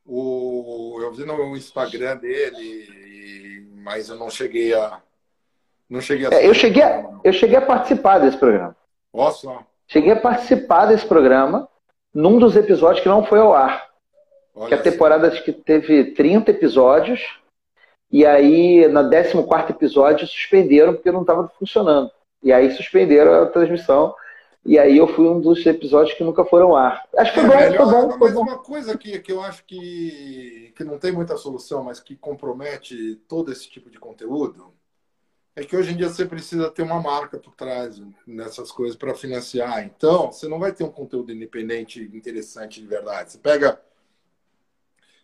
o, 0.06 1.00
eu 1.02 1.14
vi 1.14 1.26
no 1.26 1.56
Instagram 1.56 2.18
dele, 2.18 3.68
mas 3.76 4.10
eu 4.10 4.16
não 4.16 4.30
cheguei 4.30 4.74
a, 4.74 5.02
não 5.90 6.02
cheguei 6.02 6.28
a. 6.28 6.34
É, 6.34 6.48
eu 6.48 6.54
cheguei, 6.54 6.84
a, 6.84 7.10
eu 7.24 7.32
cheguei 7.32 7.58
a 7.58 7.62
participar 7.62 8.20
desse 8.20 8.38
programa. 8.38 8.76
Nossa. 9.14 9.66
Cheguei 9.88 10.12
a 10.12 10.20
participar 10.20 10.88
desse 10.88 11.06
programa 11.06 11.70
num 12.14 12.38
dos 12.38 12.56
episódios 12.56 13.02
que 13.02 13.10
não 13.10 13.24
foi 13.24 13.40
ao 13.40 13.54
ar. 13.54 13.87
Olha 14.58 14.70
que 14.70 14.74
a 14.74 14.92
temporada 14.92 15.28
acho 15.28 15.44
que 15.44 15.54
teve 15.54 16.12
30 16.12 16.50
episódios. 16.52 17.22
E 18.12 18.26
aí, 18.26 18.88
no 18.88 19.10
14 19.10 19.72
episódio, 19.72 20.26
suspenderam 20.26 20.94
porque 20.94 21.12
não 21.12 21.22
estava 21.22 21.48
funcionando. 21.60 22.10
E 22.42 22.52
aí 22.52 22.72
suspenderam 22.72 23.44
a 23.44 23.46
transmissão. 23.46 24.16
E 24.66 24.78
aí 24.80 24.98
eu 24.98 25.08
fui 25.08 25.28
um 25.28 25.40
dos 25.40 25.66
episódios 25.66 26.18
que 26.18 26.24
nunca 26.24 26.44
foram 26.44 26.70
ao 26.70 26.76
ar. 26.76 27.04
Acho 27.18 27.34
que 27.34 27.40
foi 27.40 27.56
é, 27.56 27.78
bom, 27.78 27.86
foi 27.86 28.02
bom. 28.02 28.18
Mas 28.20 28.34
bom. 28.34 28.42
uma 28.42 28.58
coisa 28.58 28.98
que, 28.98 29.20
que 29.20 29.32
eu 29.32 29.42
acho 29.42 29.64
que, 29.64 30.74
que 30.76 30.84
não 30.84 30.98
tem 30.98 31.12
muita 31.12 31.38
solução, 31.38 31.84
mas 31.84 32.00
que 32.00 32.16
compromete 32.16 33.16
todo 33.28 33.52
esse 33.52 33.70
tipo 33.70 33.90
de 33.90 34.00
conteúdo, 34.00 34.74
é 35.56 35.64
que 35.64 35.76
hoje 35.76 35.94
em 35.94 35.98
dia 35.98 36.10
você 36.10 36.26
precisa 36.26 36.70
ter 36.70 36.82
uma 36.82 37.02
marca 37.02 37.38
por 37.38 37.56
trás 37.56 38.02
nessas 38.26 38.72
coisas 38.72 38.98
para 38.98 39.16
financiar. 39.16 39.86
Então, 39.86 40.32
você 40.32 40.48
não 40.48 40.60
vai 40.60 40.72
ter 40.72 40.84
um 40.84 40.92
conteúdo 40.92 41.32
independente 41.32 42.02
interessante 42.14 42.82
de 42.82 42.88
verdade. 42.88 43.32
Você 43.32 43.38
pega 43.38 43.80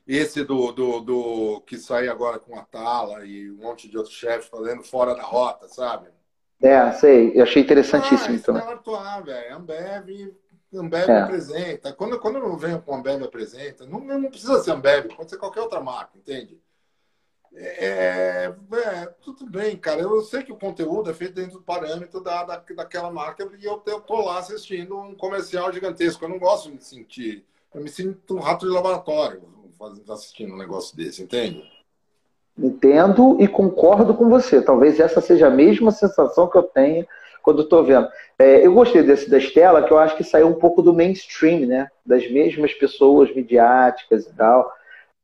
esse 0.05 0.43
do, 0.43 0.71
do, 0.71 0.99
do 0.99 1.61
que 1.61 1.77
sai 1.77 2.07
agora 2.09 2.37
com 2.37 2.57
a 2.57 2.63
Tala 2.63 3.25
e 3.25 3.49
um 3.49 3.55
monte 3.55 3.89
de 3.89 3.97
outros 3.97 4.15
chefes 4.15 4.47
fazendo 4.47 4.83
fora 4.83 5.15
da 5.15 5.23
rota, 5.23 5.67
sabe? 5.69 6.07
É, 6.61 6.91
sei. 6.93 7.31
Eu 7.33 7.43
achei 7.43 7.61
interessantíssimo 7.61 8.37
ah, 8.37 8.41
também. 8.41 8.63
Não 8.63 8.71
é 8.71 8.73
atuar, 8.73 9.23
velho. 9.23 9.55
Ambev, 9.55 10.35
Ambev 10.73 11.09
é. 11.09 11.21
apresenta. 11.21 11.93
Quando, 11.93 12.19
quando 12.19 12.35
eu 12.35 12.47
não 12.47 12.57
venho 12.57 12.81
com 12.81 12.95
Ambev 12.95 13.23
apresenta, 13.23 13.85
não, 13.85 13.99
não 13.99 14.29
precisa 14.29 14.61
ser 14.61 14.71
Ambev, 14.71 15.07
pode 15.15 15.29
ser 15.29 15.37
qualquer 15.37 15.61
outra 15.61 15.79
marca, 15.79 16.17
entende? 16.17 16.61
É, 17.55 18.45
é, 18.73 19.05
tudo 19.21 19.45
bem, 19.45 19.77
cara. 19.77 20.01
Eu 20.01 20.21
sei 20.21 20.43
que 20.43 20.51
o 20.51 20.57
conteúdo 20.57 21.09
é 21.09 21.13
feito 21.13 21.35
dentro 21.35 21.59
do 21.59 21.61
parâmetro 21.61 22.19
da, 22.19 22.43
da, 22.43 22.57
daquela 22.75 23.11
marca 23.11 23.47
e 23.57 23.63
eu, 23.63 23.81
eu 23.85 24.01
tô 24.01 24.21
lá 24.21 24.39
assistindo 24.39 24.97
um 24.97 25.15
comercial 25.15 25.71
gigantesco. 25.71 26.25
Eu 26.25 26.29
não 26.29 26.39
gosto 26.39 26.65
de 26.65 26.75
me 26.75 26.81
sentir. 26.81 27.45
Eu 27.73 27.81
me 27.81 27.89
sinto 27.89 28.35
um 28.35 28.39
rato 28.39 28.65
de 28.65 28.71
laboratório 28.71 29.53
assistindo 30.09 30.53
um 30.53 30.57
negócio 30.57 30.95
desse, 30.95 31.23
entende? 31.23 31.63
Entendo 32.57 33.37
e 33.39 33.47
concordo 33.47 34.13
com 34.13 34.29
você. 34.29 34.61
Talvez 34.61 34.99
essa 34.99 35.21
seja 35.21 35.47
a 35.47 35.51
mesma 35.51 35.91
sensação 35.91 36.47
que 36.47 36.57
eu 36.57 36.63
tenho 36.63 37.05
quando 37.41 37.63
estou 37.63 37.83
vendo. 37.83 38.07
É, 38.39 38.65
eu 38.65 38.73
gostei 38.73 39.03
desse 39.03 39.29
da 39.29 39.37
Estela, 39.37 39.83
que 39.83 39.91
eu 39.91 39.97
acho 39.97 40.15
que 40.15 40.23
saiu 40.23 40.47
um 40.47 40.53
pouco 40.53 40.81
do 40.81 40.93
mainstream, 40.93 41.67
né? 41.67 41.87
Das 42.05 42.29
mesmas 42.31 42.73
pessoas 42.73 43.33
midiáticas 43.35 44.25
e 44.25 44.33
tal. 44.33 44.71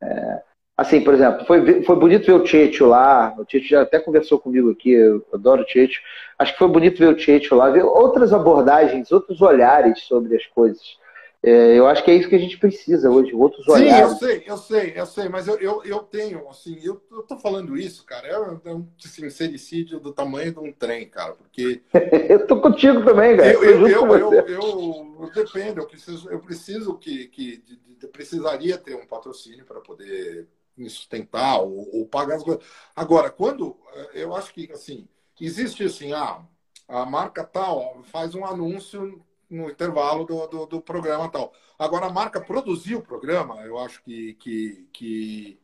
É, 0.01 0.41
assim, 0.75 1.01
por 1.01 1.13
exemplo, 1.13 1.45
foi, 1.45 1.81
foi 1.83 1.95
bonito 1.95 2.25
ver 2.25 2.33
o 2.33 2.43
Tieto 2.43 2.85
lá. 2.85 3.33
O 3.37 3.45
Tieto 3.45 3.67
já 3.67 3.83
até 3.83 3.99
conversou 3.99 4.39
comigo 4.39 4.71
aqui, 4.71 4.91
eu 4.91 5.25
adoro 5.33 5.61
o 5.61 5.65
Tieto. 5.65 5.95
Acho 6.37 6.53
que 6.53 6.59
foi 6.59 6.67
bonito 6.67 6.99
ver 6.99 7.09
o 7.09 7.15
Tieto 7.15 7.55
lá, 7.55 7.69
ver 7.69 7.83
outras 7.83 8.33
abordagens, 8.33 9.11
outros 9.11 9.41
olhares 9.41 10.01
sobre 10.01 10.35
as 10.35 10.45
coisas. 10.47 10.98
É, 11.41 11.77
eu 11.77 11.87
acho 11.87 12.03
que 12.03 12.11
é 12.11 12.15
isso 12.15 12.27
que 12.27 12.35
a 12.35 12.39
gente 12.39 12.57
precisa 12.57 13.09
hoje, 13.09 13.33
outros 13.33 13.63
Sim, 13.63 13.71
olhares. 13.71 14.09
Sim, 14.09 14.25
eu 14.25 14.29
sei, 14.29 14.43
eu 14.45 14.57
sei, 14.57 14.93
eu 14.97 15.05
sei, 15.05 15.29
mas 15.29 15.47
eu, 15.47 15.57
eu, 15.57 15.83
eu 15.85 15.99
tenho, 15.99 16.49
assim, 16.49 16.77
eu, 16.83 17.01
eu 17.09 17.23
tô 17.23 17.37
falando 17.37 17.77
isso, 17.77 18.05
cara, 18.05 18.27
é 18.27 18.73
um 18.73 18.85
sincericídio 18.97 20.01
do 20.01 20.11
tamanho 20.11 20.51
de 20.51 20.59
um 20.59 20.73
trem, 20.73 21.07
cara, 21.07 21.33
porque... 21.33 21.81
eu 22.29 22.45
tô 22.45 22.59
contigo 22.59 23.05
também, 23.05 23.37
cara. 23.37 23.53
Eu, 23.53 23.63
eu, 23.63 23.87
eu, 23.87 24.17
eu, 24.17 24.33
eu, 24.33 25.31
dependo, 25.33 25.79
eu 25.79 25.87
preciso, 25.87 26.29
eu 26.29 26.39
preciso 26.39 26.97
que, 26.97 27.27
que 27.27 27.57
de, 27.57 27.77
de, 27.77 28.07
precisaria 28.07 28.77
ter 28.77 28.95
um 28.95 29.07
patrocínio 29.07 29.65
para 29.65 29.79
poder 29.79 30.45
me 30.75 30.89
sustentar 30.89 31.61
ou, 31.61 31.89
ou 31.95 32.05
pagar 32.05 32.35
as 32.35 32.43
coisas. 32.43 32.63
Agora, 32.93 33.29
quando, 33.29 33.77
eu 34.13 34.35
acho 34.35 34.53
que, 34.53 34.69
assim, 34.73 35.07
existe 35.39 35.85
assim, 35.85 36.11
ah, 36.11 36.41
a 36.85 37.05
marca 37.05 37.45
tal 37.45 38.01
faz 38.03 38.35
um 38.35 38.45
anúncio 38.45 39.23
no 39.49 39.69
intervalo 39.69 40.25
do, 40.25 40.47
do, 40.47 40.65
do, 40.65 40.81
programa 40.81 41.29
tal. 41.29 41.51
Agora, 41.77 42.05
a 42.05 42.11
marca 42.11 42.39
produzir 42.39 42.95
o 42.95 43.01
programa, 43.01 43.61
eu 43.65 43.77
acho 43.79 44.03
que. 44.03 44.33
Que, 44.35 44.87
que, 44.93 45.59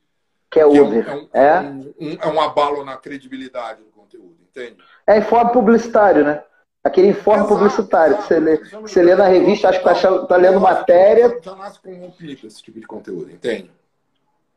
que 0.49 0.59
é 0.59 0.65
Uber. 0.65 1.07
é, 1.07 1.15
um, 1.15 1.29
é? 1.33 1.61
Um, 1.61 1.93
um, 1.99 2.17
é 2.19 2.27
um 2.27 2.41
abalo 2.41 2.83
na 2.83 2.97
credibilidade 2.97 3.83
do 3.83 3.89
conteúdo, 3.91 4.37
entende? 4.41 4.77
É 5.05 5.17
informe 5.17 5.51
publicitário, 5.51 6.23
né? 6.23 6.43
Aquele 6.83 7.07
informe 7.07 7.45
exato, 7.45 7.55
publicitário 7.55 8.13
exato. 8.13 8.27
que 8.27 8.33
você 8.33 8.39
lê, 8.39 8.57
que 8.57 8.75
você 8.75 9.03
lê 9.03 9.15
na 9.15 9.27
revista, 9.27 9.69
acho 9.69 9.81
que 9.81 9.89
está 9.89 10.25
tá 10.25 10.37
lendo 10.37 10.59
matéria. 10.59 11.39
Já 11.41 11.55
nasce 11.55 11.79
com 11.79 11.91
um 11.91 12.11
pico 12.11 12.45
esse 12.45 12.61
tipo 12.61 12.79
de 12.79 12.85
conteúdo, 12.85 13.31
entende? 13.31 13.71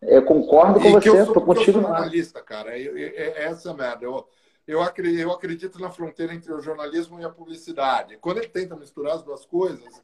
Eu 0.00 0.22
concordo 0.24 0.78
com 0.78 0.88
e 0.88 0.92
você, 0.92 1.08
estou 1.08 1.42
contigo. 1.42 1.78
Eu 1.78 1.82
sou 1.82 1.82
jornalista, 1.82 2.40
cara. 2.42 2.78
Eu, 2.78 2.96
eu, 2.96 3.08
é 3.08 3.44
essa 3.44 3.74
merda. 3.74 4.04
Eu, 4.04 4.28
eu, 4.68 4.82
acredito, 4.82 5.80
na 5.80 5.90
fronteira 5.90 6.34
entre 6.34 6.52
o 6.52 6.60
jornalismo 6.60 7.18
e 7.18 7.24
a 7.24 7.30
publicidade. 7.30 8.18
Quando 8.20 8.36
ele 8.36 8.48
tenta 8.48 8.76
misturar 8.76 9.14
as 9.14 9.22
duas 9.22 9.46
coisas, 9.46 10.02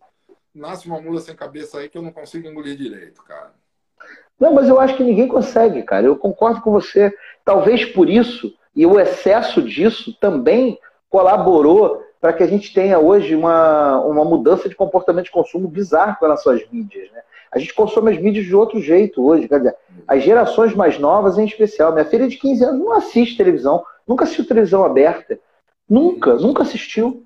nasce 0.54 0.86
uma 0.86 0.98
mula 0.98 1.20
sem 1.20 1.36
cabeça 1.36 1.78
aí 1.78 1.88
que 1.90 1.98
eu 1.98 2.02
não 2.02 2.10
consigo 2.10 2.48
engolir 2.48 2.74
direito, 2.74 3.22
cara. 3.22 3.52
Não, 4.40 4.54
mas 4.54 4.66
eu 4.66 4.80
acho 4.80 4.96
que 4.96 5.04
ninguém 5.04 5.28
consegue, 5.28 5.82
cara. 5.82 6.06
Eu 6.06 6.16
concordo 6.16 6.62
com 6.62 6.72
você. 6.72 7.14
Talvez 7.44 7.84
por 7.84 8.08
isso, 8.08 8.54
e 8.74 8.86
o 8.86 8.98
excesso 8.98 9.60
disso 9.60 10.16
também 10.18 10.78
colaborou 11.10 12.02
para 12.18 12.32
que 12.32 12.42
a 12.42 12.46
gente 12.46 12.72
tenha 12.72 12.98
hoje 12.98 13.36
uma, 13.36 14.00
uma 14.00 14.24
mudança 14.24 14.66
de 14.66 14.74
comportamento 14.74 15.26
de 15.26 15.30
consumo 15.30 15.68
bizarro 15.68 16.16
com 16.18 16.24
relação 16.24 16.54
às 16.54 16.66
mídias. 16.70 17.12
Né? 17.12 17.20
A 17.52 17.58
gente 17.58 17.74
consome 17.74 18.10
as 18.10 18.18
mídias 18.18 18.46
de 18.46 18.56
outro 18.56 18.80
jeito 18.80 19.22
hoje. 19.22 19.46
Quer 19.46 19.58
dizer, 19.58 19.76
as 20.08 20.22
gerações 20.22 20.74
mais 20.74 20.98
novas, 20.98 21.36
em 21.36 21.44
especial. 21.44 21.92
Minha 21.92 22.06
filha 22.06 22.26
de 22.26 22.38
15 22.38 22.64
anos 22.64 22.80
não 22.80 22.92
assiste 22.92 23.36
televisão, 23.36 23.84
nunca 24.06 24.24
assistiu 24.24 24.46
televisão 24.46 24.84
aberta. 24.84 25.38
Nunca, 25.88 26.34
nunca 26.36 26.62
assistiu. 26.62 27.22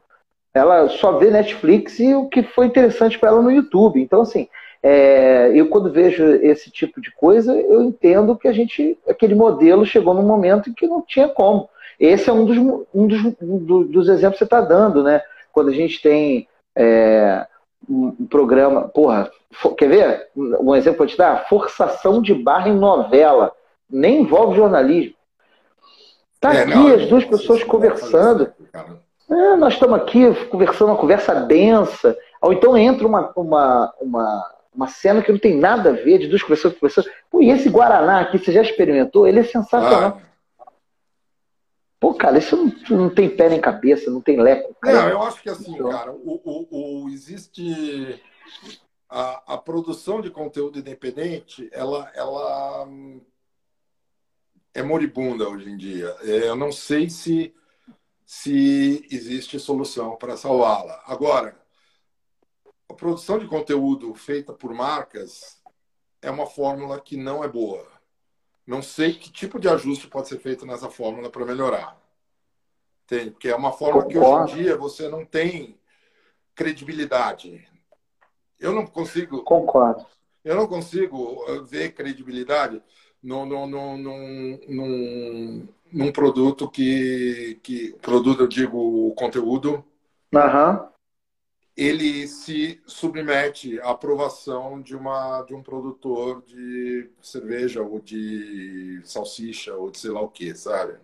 Ela 0.52 0.88
só 0.88 1.12
vê 1.18 1.30
Netflix 1.30 1.98
e 2.00 2.14
o 2.14 2.28
que 2.28 2.42
foi 2.42 2.66
interessante 2.66 3.18
para 3.18 3.30
ela 3.30 3.42
no 3.42 3.50
YouTube. 3.50 4.00
Então, 4.00 4.22
assim, 4.22 4.48
é, 4.82 5.50
eu 5.54 5.68
quando 5.68 5.92
vejo 5.92 6.24
esse 6.24 6.70
tipo 6.70 7.00
de 7.00 7.12
coisa, 7.12 7.54
eu 7.54 7.82
entendo 7.82 8.36
que 8.36 8.48
a 8.48 8.52
gente, 8.52 8.98
aquele 9.08 9.34
modelo 9.34 9.84
chegou 9.84 10.14
num 10.14 10.22
momento 10.22 10.70
em 10.70 10.74
que 10.74 10.86
não 10.86 11.02
tinha 11.02 11.28
como. 11.28 11.68
Esse 11.98 12.30
é 12.30 12.32
um 12.32 12.44
dos, 12.44 12.56
um 12.94 13.06
dos, 13.06 13.34
um 13.40 13.84
dos 13.84 14.08
exemplos 14.08 14.34
que 14.34 14.38
você 14.38 14.44
está 14.44 14.60
dando, 14.60 15.02
né? 15.02 15.20
Quando 15.52 15.68
a 15.68 15.74
gente 15.74 16.00
tem 16.00 16.48
é, 16.76 17.44
um 17.88 18.26
programa, 18.26 18.88
porra, 18.88 19.30
for, 19.50 19.74
quer 19.74 19.88
ver? 19.88 20.28
Um 20.36 20.74
exemplo 20.74 20.98
para 20.98 21.06
te 21.06 21.18
dar? 21.18 21.48
Forçação 21.48 22.22
de 22.22 22.34
barra 22.34 22.68
em 22.68 22.76
novela. 22.76 23.52
Nem 23.90 24.20
envolve 24.20 24.56
jornalismo. 24.56 25.14
Tá 26.40 26.54
é, 26.54 26.62
aqui 26.62 26.74
não, 26.74 26.94
as 26.94 27.06
duas 27.06 27.24
pessoas 27.24 27.64
conversando. 27.64 28.52
É, 29.30 29.56
nós 29.56 29.74
estamos 29.74 29.98
aqui 30.00 30.32
conversando 30.46 30.90
uma 30.90 30.98
conversa 30.98 31.34
densa. 31.34 32.16
Ou 32.40 32.52
então 32.52 32.76
entra 32.76 33.06
uma, 33.06 33.32
uma, 33.34 33.94
uma, 34.00 34.54
uma 34.74 34.88
cena 34.88 35.22
que 35.22 35.32
não 35.32 35.38
tem 35.38 35.56
nada 35.56 35.90
a 35.90 35.92
ver 35.92 36.18
de 36.18 36.28
duas 36.28 36.42
pessoas 36.42 36.74
conversando. 36.74 37.08
Pô, 37.30 37.42
e 37.42 37.50
esse 37.50 37.68
Guaraná 37.68 38.20
aqui, 38.20 38.38
você 38.38 38.52
já 38.52 38.62
experimentou? 38.62 39.26
Ele 39.26 39.40
é 39.40 39.44
sensacional. 39.44 40.20
Ah. 40.20 40.28
Pô, 42.00 42.14
cara, 42.14 42.38
isso 42.38 42.56
não, 42.56 42.96
não, 42.96 43.10
tem 43.10 43.28
pé 43.28 43.48
nem 43.48 43.60
cabeça, 43.60 44.08
não 44.08 44.20
tem 44.20 44.40
leco. 44.40 44.74
Cara. 44.80 45.02
Não, 45.02 45.08
eu 45.08 45.22
acho 45.22 45.42
que 45.42 45.50
assim, 45.50 45.76
cara, 45.76 46.12
o, 46.12 46.40
o, 46.44 47.04
o 47.04 47.08
existe 47.08 48.22
a, 49.10 49.54
a, 49.54 49.58
produção 49.58 50.20
de 50.20 50.30
conteúdo 50.30 50.78
independente, 50.78 51.68
ela, 51.72 52.08
ela 52.14 52.86
é 54.78 54.82
moribunda 54.82 55.48
hoje 55.48 55.70
em 55.70 55.76
dia. 55.76 56.14
É, 56.22 56.48
eu 56.48 56.56
não 56.56 56.72
sei 56.72 57.10
se, 57.10 57.54
se 58.24 59.06
existe 59.10 59.58
solução 59.58 60.16
para 60.16 60.36
salvá-la. 60.36 61.02
Agora, 61.06 61.60
a 62.88 62.94
produção 62.94 63.38
de 63.38 63.46
conteúdo 63.46 64.14
feita 64.14 64.52
por 64.52 64.72
marcas 64.74 65.60
é 66.22 66.30
uma 66.30 66.46
fórmula 66.46 67.00
que 67.00 67.16
não 67.16 67.44
é 67.44 67.48
boa 67.48 67.98
não 68.68 68.82
sei 68.82 69.14
que 69.14 69.32
tipo 69.32 69.58
de 69.58 69.66
ajuste 69.66 70.06
pode 70.08 70.28
ser 70.28 70.38
feito 70.40 70.66
nessa 70.66 70.90
fórmula 70.90 71.30
para 71.30 71.46
melhorar. 71.46 71.98
Tem, 73.06 73.30
porque 73.30 73.48
é 73.48 73.56
uma 73.56 73.72
fórmula 73.72 74.06
que 74.06 74.18
hoje 74.18 74.52
em 74.52 74.56
dia 74.56 74.76
você 74.76 75.08
não 75.08 75.24
tem 75.24 75.80
credibilidade. 76.54 77.66
Eu 78.60 78.74
não 78.74 78.86
consigo. 78.86 79.42
Concordo. 79.42 80.04
Eu 80.44 80.54
não 80.54 80.66
consigo 80.66 81.16
uh, 81.50 81.64
ver 81.64 81.94
credibilidade 81.94 82.82
no, 83.22 83.46
no, 83.46 83.66
num, 83.66 83.96
num, 84.68 85.68
num 85.92 86.12
produto 86.12 86.68
que, 86.70 87.58
que. 87.62 87.94
Produto, 88.02 88.42
eu 88.42 88.48
digo, 88.48 88.78
o 88.78 89.14
conteúdo. 89.14 89.84
Uhum 90.32 90.88
ele 91.78 92.26
se 92.26 92.80
submete 92.86 93.80
à 93.82 93.90
aprovação 93.90 94.82
de, 94.82 94.96
uma, 94.96 95.42
de 95.42 95.54
um 95.54 95.62
produtor 95.62 96.42
de 96.44 97.08
cerveja 97.22 97.80
ou 97.80 98.00
de 98.00 99.00
salsicha 99.04 99.76
ou 99.76 99.88
de 99.88 99.98
sei 100.00 100.10
lá 100.10 100.20
o 100.20 100.28
que, 100.28 100.52
sabe? 100.56 100.94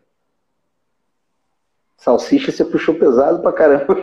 Salsicha 1.97 2.51
você 2.51 2.65
puxou 2.65 2.97
pesado 2.97 3.41
pra 3.41 3.53
caramba. 3.53 3.95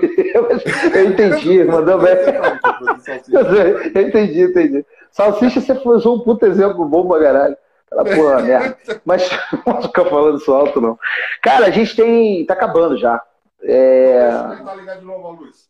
Eu 0.95 1.09
entendi, 1.09 1.61
mandou 1.65 1.99
bem. 1.99 2.15
Eu 3.93 4.07
entendi, 4.07 4.41
entendi. 4.43 4.85
Salsicha 5.11 5.59
você 5.59 5.73
usou 5.73 6.15
um 6.15 6.19
puto 6.21 6.45
exemplo 6.45 6.85
bom 6.85 7.05
pra 7.05 7.19
caralho. 7.19 7.57
Aquela 7.91 8.15
porra, 8.15 8.41
merda. 8.41 8.77
Mas 9.03 9.29
não 9.65 9.81
ficar 9.81 10.05
falando 10.05 10.37
isso 10.37 10.53
alto, 10.53 10.79
não. 10.79 10.97
Cara, 11.41 11.65
a 11.65 11.71
gente 11.71 11.95
tem. 11.95 12.45
tá 12.45 12.53
acabando 12.53 12.97
já. 12.97 13.21
É... 13.63 14.29
Ligado 14.75 14.99
de 14.99 15.05
novo 15.05 15.27
a 15.27 15.31
luz. 15.31 15.69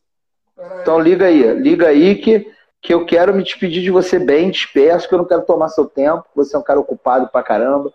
Então 0.82 1.00
liga 1.00 1.26
aí, 1.26 1.42
liga 1.56 1.88
aí 1.88 2.16
que, 2.16 2.48
que 2.82 2.94
eu 2.94 3.06
quero 3.06 3.34
me 3.34 3.44
despedir 3.44 3.82
de 3.82 3.90
você 3.90 4.20
bem, 4.20 4.52
disperso, 4.52 5.08
que 5.08 5.14
eu 5.14 5.18
não 5.18 5.26
quero 5.26 5.42
tomar 5.42 5.70
seu 5.70 5.88
tempo, 5.88 6.24
você 6.36 6.56
é 6.56 6.60
um 6.60 6.64
cara 6.64 6.80
ocupado 6.80 7.28
pra 7.30 7.42
caramba. 7.42 7.92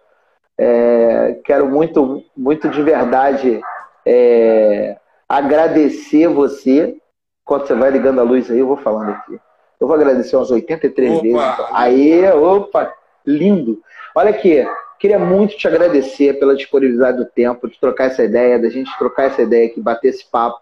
É, 0.58 1.38
quero 1.44 1.68
muito, 1.68 2.24
muito 2.36 2.68
de 2.68 2.82
verdade 2.82 3.60
é, 4.04 4.96
agradecer 5.28 6.28
você. 6.28 6.96
Quando 7.44 7.66
você 7.66 7.74
vai 7.74 7.90
ligando 7.90 8.20
a 8.20 8.24
luz 8.24 8.50
aí, 8.50 8.58
eu 8.58 8.66
vou 8.66 8.78
falando 8.78 9.10
aqui. 9.10 9.38
Eu 9.78 9.86
vou 9.86 9.94
agradecer 9.94 10.34
umas 10.34 10.50
83 10.50 11.12
opa, 11.12 11.22
vezes. 11.22 11.66
Aí, 11.72 12.28
opa, 12.32 12.92
lindo. 13.26 13.82
Olha 14.14 14.30
aqui, 14.30 14.66
queria 14.98 15.18
muito 15.18 15.56
te 15.56 15.66
agradecer 15.68 16.38
pela 16.38 16.54
disponibilidade 16.54 17.18
do 17.18 17.26
tempo, 17.26 17.68
de 17.68 17.78
trocar 17.78 18.04
essa 18.04 18.22
ideia, 18.22 18.58
da 18.58 18.68
gente 18.68 18.96
trocar 18.98 19.24
essa 19.24 19.42
ideia 19.42 19.66
aqui, 19.66 19.80
bater 19.80 20.08
esse 20.08 20.24
papo. 20.30 20.60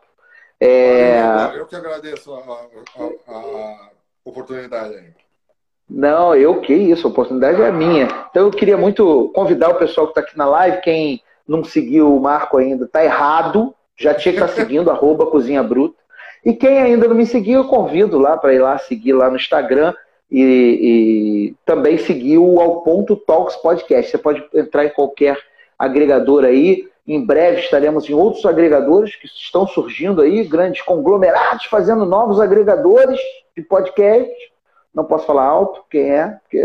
É... 0.60 1.20
Eu 1.56 1.66
que 1.66 1.76
agradeço 1.76 2.32
a, 2.32 2.38
a, 2.38 3.32
a 3.32 3.90
oportunidade 4.24 4.94
aí. 4.94 5.24
Não, 5.88 6.34
eu 6.34 6.60
que 6.60 6.72
isso, 6.72 7.06
a 7.06 7.10
oportunidade 7.10 7.60
é 7.60 7.70
minha. 7.70 8.08
Então 8.30 8.44
eu 8.46 8.50
queria 8.50 8.76
muito 8.76 9.30
convidar 9.34 9.68
o 9.68 9.74
pessoal 9.74 10.06
que 10.06 10.12
está 10.12 10.22
aqui 10.22 10.36
na 10.36 10.46
live, 10.46 10.80
quem 10.80 11.22
não 11.46 11.62
seguiu 11.62 12.16
o 12.16 12.20
Marco 12.20 12.56
ainda, 12.56 12.86
está 12.86 13.04
errado, 13.04 13.74
já 13.96 14.14
tinha 14.14 14.32
que 14.32 14.40
estar 14.40 14.52
tá 14.52 14.54
seguindo, 14.60 14.90
arroba 14.90 15.26
Cozinha 15.26 15.62
Bruta. 15.62 16.02
E 16.44 16.52
quem 16.52 16.80
ainda 16.80 17.08
não 17.08 17.14
me 17.14 17.26
seguiu, 17.26 17.60
eu 17.60 17.68
convido 17.68 18.18
lá 18.18 18.36
para 18.36 18.54
ir 18.54 18.58
lá 18.58 18.76
seguir 18.78 19.12
lá 19.12 19.30
no 19.30 19.36
Instagram 19.36 19.94
e, 20.30 20.42
e 20.42 21.54
também 21.64 21.98
seguir 21.98 22.38
o 22.38 22.60
Ao 22.60 22.82
Ponto 22.82 23.16
Talks 23.16 23.56
Podcast. 23.56 24.10
Você 24.10 24.18
pode 24.18 24.44
entrar 24.54 24.84
em 24.84 24.90
qualquer 24.90 25.38
agregador 25.78 26.44
aí, 26.44 26.88
em 27.06 27.24
breve 27.24 27.60
estaremos 27.60 28.08
em 28.08 28.14
outros 28.14 28.46
agregadores 28.46 29.14
que 29.16 29.26
estão 29.26 29.66
surgindo 29.66 30.22
aí, 30.22 30.42
grandes 30.44 30.82
conglomerados 30.82 31.66
fazendo 31.66 32.06
novos 32.06 32.40
agregadores 32.40 33.20
de 33.54 33.62
podcast. 33.62 34.32
Não 34.94 35.04
posso 35.04 35.26
falar 35.26 35.44
alto 35.44 35.84
quem 35.90 36.10
é, 36.10 36.28
porque 36.42 36.58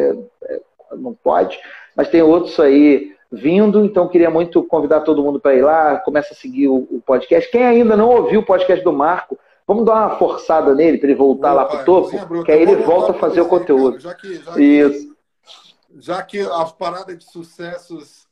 é, 0.43 0.59
não 0.95 1.13
pode, 1.13 1.59
mas 1.95 2.09
tem 2.09 2.21
outros 2.21 2.59
aí 2.59 3.13
vindo, 3.31 3.85
então 3.85 4.07
queria 4.07 4.29
muito 4.29 4.63
convidar 4.63 5.01
todo 5.01 5.21
mundo 5.21 5.39
para 5.39 5.53
ir 5.53 5.61
lá, 5.61 5.97
começa 5.97 6.33
a 6.33 6.37
seguir 6.37 6.67
o, 6.67 7.01
podcast. 7.05 7.49
Quem 7.51 7.63
ainda 7.63 7.95
não 7.95 8.09
ouviu 8.09 8.39
o 8.39 8.45
podcast 8.45 8.83
do 8.83 8.93
Marco, 8.93 9.37
vamos 9.69 9.85
dar 9.85 9.93
uma 9.93 10.17
forçada 10.17 10.73
nele 10.73 10.97
para 10.97 11.09
ele 11.09 11.15
voltar 11.15 11.53
lá 11.53 11.63
para 11.63 11.81
o 11.81 11.85
topo, 11.85 12.43
que 12.43 12.51
aí 12.51 12.63
ele 12.63 12.77
volta 12.77 13.11
a 13.11 13.13
fazer 13.13 13.41
o 13.41 13.47
conteúdo. 13.47 13.99
já 13.99 14.15
que, 14.15 14.33
já 14.33 14.59
Isso. 14.59 15.07
Que, 15.07 16.01
já 16.01 16.23
que 16.23 16.39
as 16.39 16.71
paradas 16.71 17.15
de 17.15 17.25
sucessos 17.25 18.25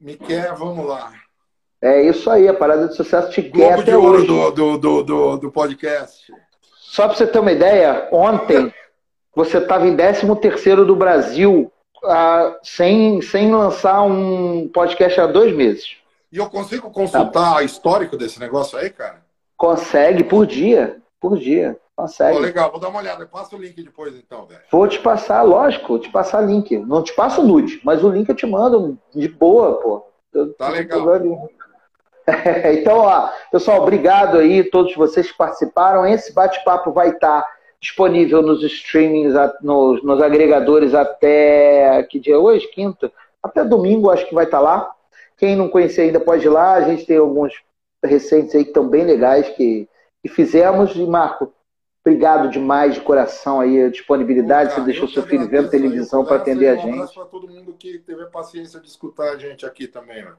me 0.00 0.16
quer, 0.16 0.54
vamos 0.54 0.86
lá. 0.86 1.12
É 1.82 2.02
isso 2.02 2.30
aí, 2.30 2.48
a 2.48 2.54
parada 2.54 2.88
de 2.88 2.96
sucesso 2.96 3.30
te 3.30 3.42
quer 3.42 3.74
até 3.74 3.82
de 3.82 3.96
hoje. 3.96 4.26
Do, 4.26 4.50
do, 4.50 4.78
do, 4.78 5.02
do, 5.02 5.36
do 5.36 5.52
podcast. 5.52 6.32
Só 6.74 7.06
para 7.06 7.18
você 7.18 7.26
ter 7.26 7.38
uma 7.38 7.52
ideia, 7.52 8.08
ontem 8.10 8.72
você 9.36 9.58
estava 9.58 9.86
em 9.86 9.94
13 9.94 10.34
terceiro 10.36 10.86
do 10.86 10.96
Brasil 10.96 11.70
uh, 12.02 12.56
sem, 12.62 13.20
sem 13.20 13.54
lançar 13.54 14.00
um 14.04 14.66
podcast 14.68 15.20
há 15.20 15.26
dois 15.26 15.54
meses. 15.54 15.98
E 16.32 16.38
eu 16.38 16.48
consigo 16.48 16.90
consultar 16.90 17.56
tá. 17.56 17.62
histórico 17.62 18.16
desse 18.16 18.40
negócio 18.40 18.78
aí, 18.78 18.88
cara? 18.88 19.27
Consegue, 19.58 20.22
por 20.22 20.46
dia. 20.46 21.02
Por 21.20 21.36
dia. 21.36 21.76
Consegue. 21.96 22.36
Pô, 22.36 22.38
legal, 22.38 22.70
vou 22.70 22.78
dar 22.78 22.88
uma 22.90 23.00
olhada. 23.00 23.26
Passa 23.26 23.56
o 23.56 23.58
link 23.58 23.82
depois, 23.82 24.14
então, 24.14 24.46
velho. 24.46 24.60
Vou 24.70 24.86
te 24.86 25.00
passar, 25.00 25.42
lógico, 25.42 25.88
vou 25.88 25.98
te 25.98 26.08
passar 26.10 26.42
link. 26.42 26.78
Não 26.78 27.02
te 27.02 27.12
passo 27.12 27.42
nude, 27.42 27.80
mas 27.82 28.04
o 28.04 28.08
link 28.08 28.28
eu 28.28 28.36
te 28.36 28.46
mando 28.46 28.96
de 29.12 29.28
boa, 29.28 29.80
pô. 29.80 30.06
Tá 30.56 30.68
legal. 30.68 31.04
então, 32.78 32.98
ó, 32.98 33.30
pessoal, 33.50 33.82
obrigado 33.82 34.38
aí 34.38 34.62
todos 34.62 34.94
vocês 34.94 35.32
que 35.32 35.36
participaram. 35.36 36.06
Esse 36.06 36.32
bate-papo 36.32 36.92
vai 36.92 37.08
estar 37.08 37.44
disponível 37.80 38.42
nos 38.42 38.62
streamings, 38.62 39.34
nos, 39.60 40.02
nos, 40.04 40.22
agregadores 40.22 40.94
até 40.94 42.00
que 42.04 42.20
dia 42.20 42.34
é 42.34 42.38
hoje? 42.38 42.68
Quinta? 42.68 43.10
Até 43.42 43.64
domingo 43.64 44.10
acho 44.10 44.26
que 44.28 44.34
vai 44.34 44.44
estar 44.44 44.60
lá. 44.60 44.88
Quem 45.36 45.56
não 45.56 45.68
conhecia 45.68 46.04
ainda 46.04 46.20
pode 46.20 46.44
ir 46.44 46.50
lá. 46.50 46.74
A 46.74 46.82
gente 46.82 47.06
tem 47.06 47.16
alguns 47.16 47.54
recentes 48.04 48.54
aí 48.54 48.62
que 48.62 48.70
estão 48.70 48.88
bem 48.88 49.04
legais 49.04 49.48
que, 49.50 49.88
que 50.22 50.28
fizemos. 50.28 50.94
E, 50.94 51.06
Marco, 51.06 51.52
obrigado 52.04 52.50
demais 52.50 52.94
de 52.94 53.00
coração 53.00 53.60
aí, 53.60 53.84
a 53.84 53.90
disponibilidade. 53.90 54.70
Cara, 54.70 54.80
você 54.80 54.86
deixou 54.86 55.08
seu 55.08 55.22
filho 55.22 55.48
vendo 55.48 55.70
televisão 55.70 56.24
para 56.24 56.36
atender 56.36 56.68
a 56.68 56.76
gente. 56.76 56.90
Um 56.90 56.94
abraço 56.94 57.14
para 57.14 57.24
todo 57.24 57.48
mundo 57.48 57.74
que 57.78 57.98
teve 57.98 58.22
a 58.22 58.26
paciência 58.26 58.80
de 58.80 58.88
escutar 58.88 59.32
a 59.32 59.36
gente 59.36 59.66
aqui 59.66 59.86
também, 59.86 60.24
né? 60.24 60.32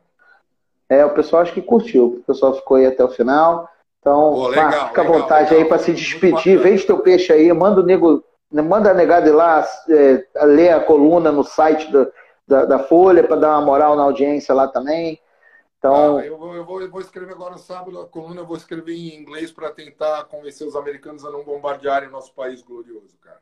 É, 0.89 1.05
o 1.05 1.13
pessoal 1.13 1.43
acho 1.43 1.53
que 1.53 1.61
curtiu. 1.61 2.05
O 2.05 2.23
pessoal 2.23 2.55
ficou 2.55 2.77
aí 2.77 2.87
até 2.87 3.03
o 3.03 3.09
final. 3.09 3.69
Então, 3.99 4.33
Pô, 4.33 4.47
legal, 4.47 4.71
Marco, 4.71 4.87
fica 4.87 5.01
à 5.01 5.05
vontade 5.05 5.49
legal, 5.49 5.59
aí 5.59 5.65
para 5.65 5.77
se 5.77 5.93
despedir. 5.93 6.57
Vende 6.57 6.85
teu 6.85 6.99
peixe 6.99 7.31
aí, 7.31 7.51
manda 7.53 7.81
o 7.81 7.85
nego, 7.85 8.23
manda 8.51 8.89
a 8.89 8.93
negada 8.93 9.29
ir 9.29 9.33
lá 9.33 9.67
é, 9.89 10.25
ler 10.45 10.71
a 10.71 10.79
coluna 10.79 11.31
no 11.31 11.43
site 11.43 11.91
do, 11.91 12.11
da, 12.47 12.65
da 12.65 12.79
Folha 12.79 13.23
para 13.23 13.35
dar 13.35 13.49
uma 13.49 13.65
moral 13.65 13.95
na 13.95 14.03
audiência 14.03 14.55
lá 14.55 14.67
também. 14.67 15.19
Então, 15.79 16.17
ah, 16.17 16.25
eu, 16.25 16.37
vou, 16.37 16.53
eu, 16.53 16.65
vou, 16.65 16.81
eu, 16.81 16.91
vou, 16.91 16.99
escrever 16.99 17.31
agora 17.31 17.53
no 17.53 17.57
sábado 17.57 18.01
a 18.01 18.05
coluna, 18.05 18.41
eu 18.41 18.45
vou 18.45 18.57
escrever 18.57 18.93
em 18.93 19.15
inglês 19.15 19.49
para 19.49 19.71
tentar 19.71 20.25
convencer 20.25 20.67
os 20.67 20.75
americanos 20.75 21.23
a 21.23 21.31
não 21.31 21.41
bombardearem 21.41 22.09
o 22.09 22.11
nosso 22.11 22.33
país 22.33 22.61
glorioso, 22.61 23.17
cara. 23.21 23.39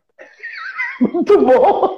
Muito 1.01 1.35
bom! 1.39 1.97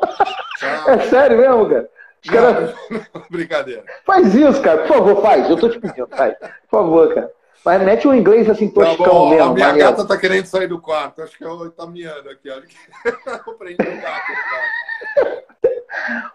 É 0.88 1.00
sério 1.10 1.38
mesmo, 1.38 1.70
cara? 1.70 1.90
Cara... 2.26 2.76
Brincadeira. 3.30 3.84
Faz 4.06 4.34
isso, 4.34 4.62
cara. 4.62 4.84
Por 4.84 4.88
favor, 4.88 5.22
faz. 5.22 5.50
Eu 5.50 5.58
tô 5.58 5.70
te 5.70 5.80
pedindo, 5.80 6.08
faz. 6.08 6.38
Por 6.38 6.70
favor, 6.70 7.14
cara. 7.14 7.32
Mas 7.66 7.82
mete 7.82 8.08
um 8.08 8.16
inglês 8.16 8.50
assim, 8.50 8.70
toscão 8.70 8.96
tá 8.96 9.12
bom, 9.12 9.30
mesmo. 9.30 9.44
A 9.44 9.54
minha 9.54 9.68
maneiro. 9.68 9.92
gata 9.92 10.08
tá 10.08 10.18
querendo 10.18 10.46
sair 10.46 10.68
do 10.68 10.80
quarto. 10.80 11.22
Acho 11.22 11.38
que 11.38 11.44
ela 11.44 11.70
tá 11.70 11.86
miando 11.86 12.30
aqui. 12.30 12.50
Acho 12.50 12.68
que 12.68 12.78
eu 13.50 13.54
prendi 13.56 13.82
o 13.82 14.02
gato 14.02 14.32
quarto. 15.16 16.34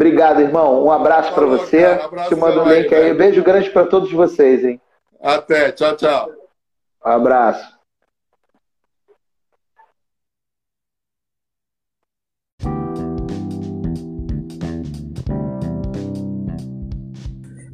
Obrigado, 0.00 0.40
irmão. 0.40 0.82
Um 0.82 0.90
abraço 0.90 1.34
para 1.34 1.44
você. 1.44 1.82
Cara, 1.82 2.04
abraço 2.06 2.28
Te 2.30 2.34
mando 2.34 2.62
um 2.62 2.72
link 2.72 2.94
aí. 2.94 3.10
aí. 3.10 3.14
Beijo 3.14 3.44
grande 3.44 3.68
para 3.68 3.84
todos 3.84 4.10
vocês, 4.10 4.64
hein? 4.64 4.80
Até. 5.22 5.72
Tchau, 5.72 5.94
tchau. 5.94 6.30
Um 7.04 7.10
abraço. 7.10 7.78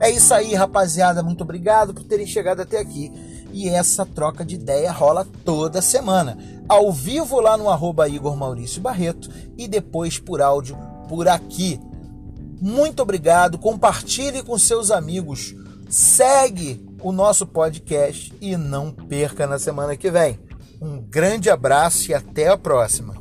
É 0.00 0.10
isso 0.10 0.34
aí, 0.34 0.52
rapaziada. 0.52 1.22
Muito 1.22 1.44
obrigado 1.44 1.94
por 1.94 2.02
terem 2.02 2.26
chegado 2.26 2.60
até 2.60 2.80
aqui. 2.80 3.12
E 3.52 3.68
essa 3.68 4.04
troca 4.04 4.44
de 4.44 4.56
ideia 4.56 4.90
rola 4.90 5.24
toda 5.44 5.80
semana. 5.80 6.36
Ao 6.68 6.90
vivo 6.90 7.38
lá 7.38 7.56
no 7.56 7.70
arroba 7.70 8.08
Igor 8.08 8.36
Maurício 8.36 8.82
Barreto 8.82 9.30
e 9.56 9.68
depois 9.68 10.18
por 10.18 10.42
áudio 10.42 10.76
por 11.08 11.28
aqui. 11.28 11.80
Muito 12.60 13.02
obrigado, 13.02 13.58
compartilhe 13.58 14.42
com 14.42 14.58
seus 14.58 14.90
amigos, 14.90 15.54
segue 15.88 16.84
o 17.02 17.12
nosso 17.12 17.46
podcast 17.46 18.32
e 18.40 18.56
não 18.56 18.90
perca 18.90 19.46
na 19.46 19.58
semana 19.58 19.96
que 19.96 20.10
vem. 20.10 20.38
Um 20.80 21.00
grande 21.00 21.50
abraço 21.50 22.10
e 22.10 22.14
até 22.14 22.48
a 22.48 22.56
próxima. 22.56 23.14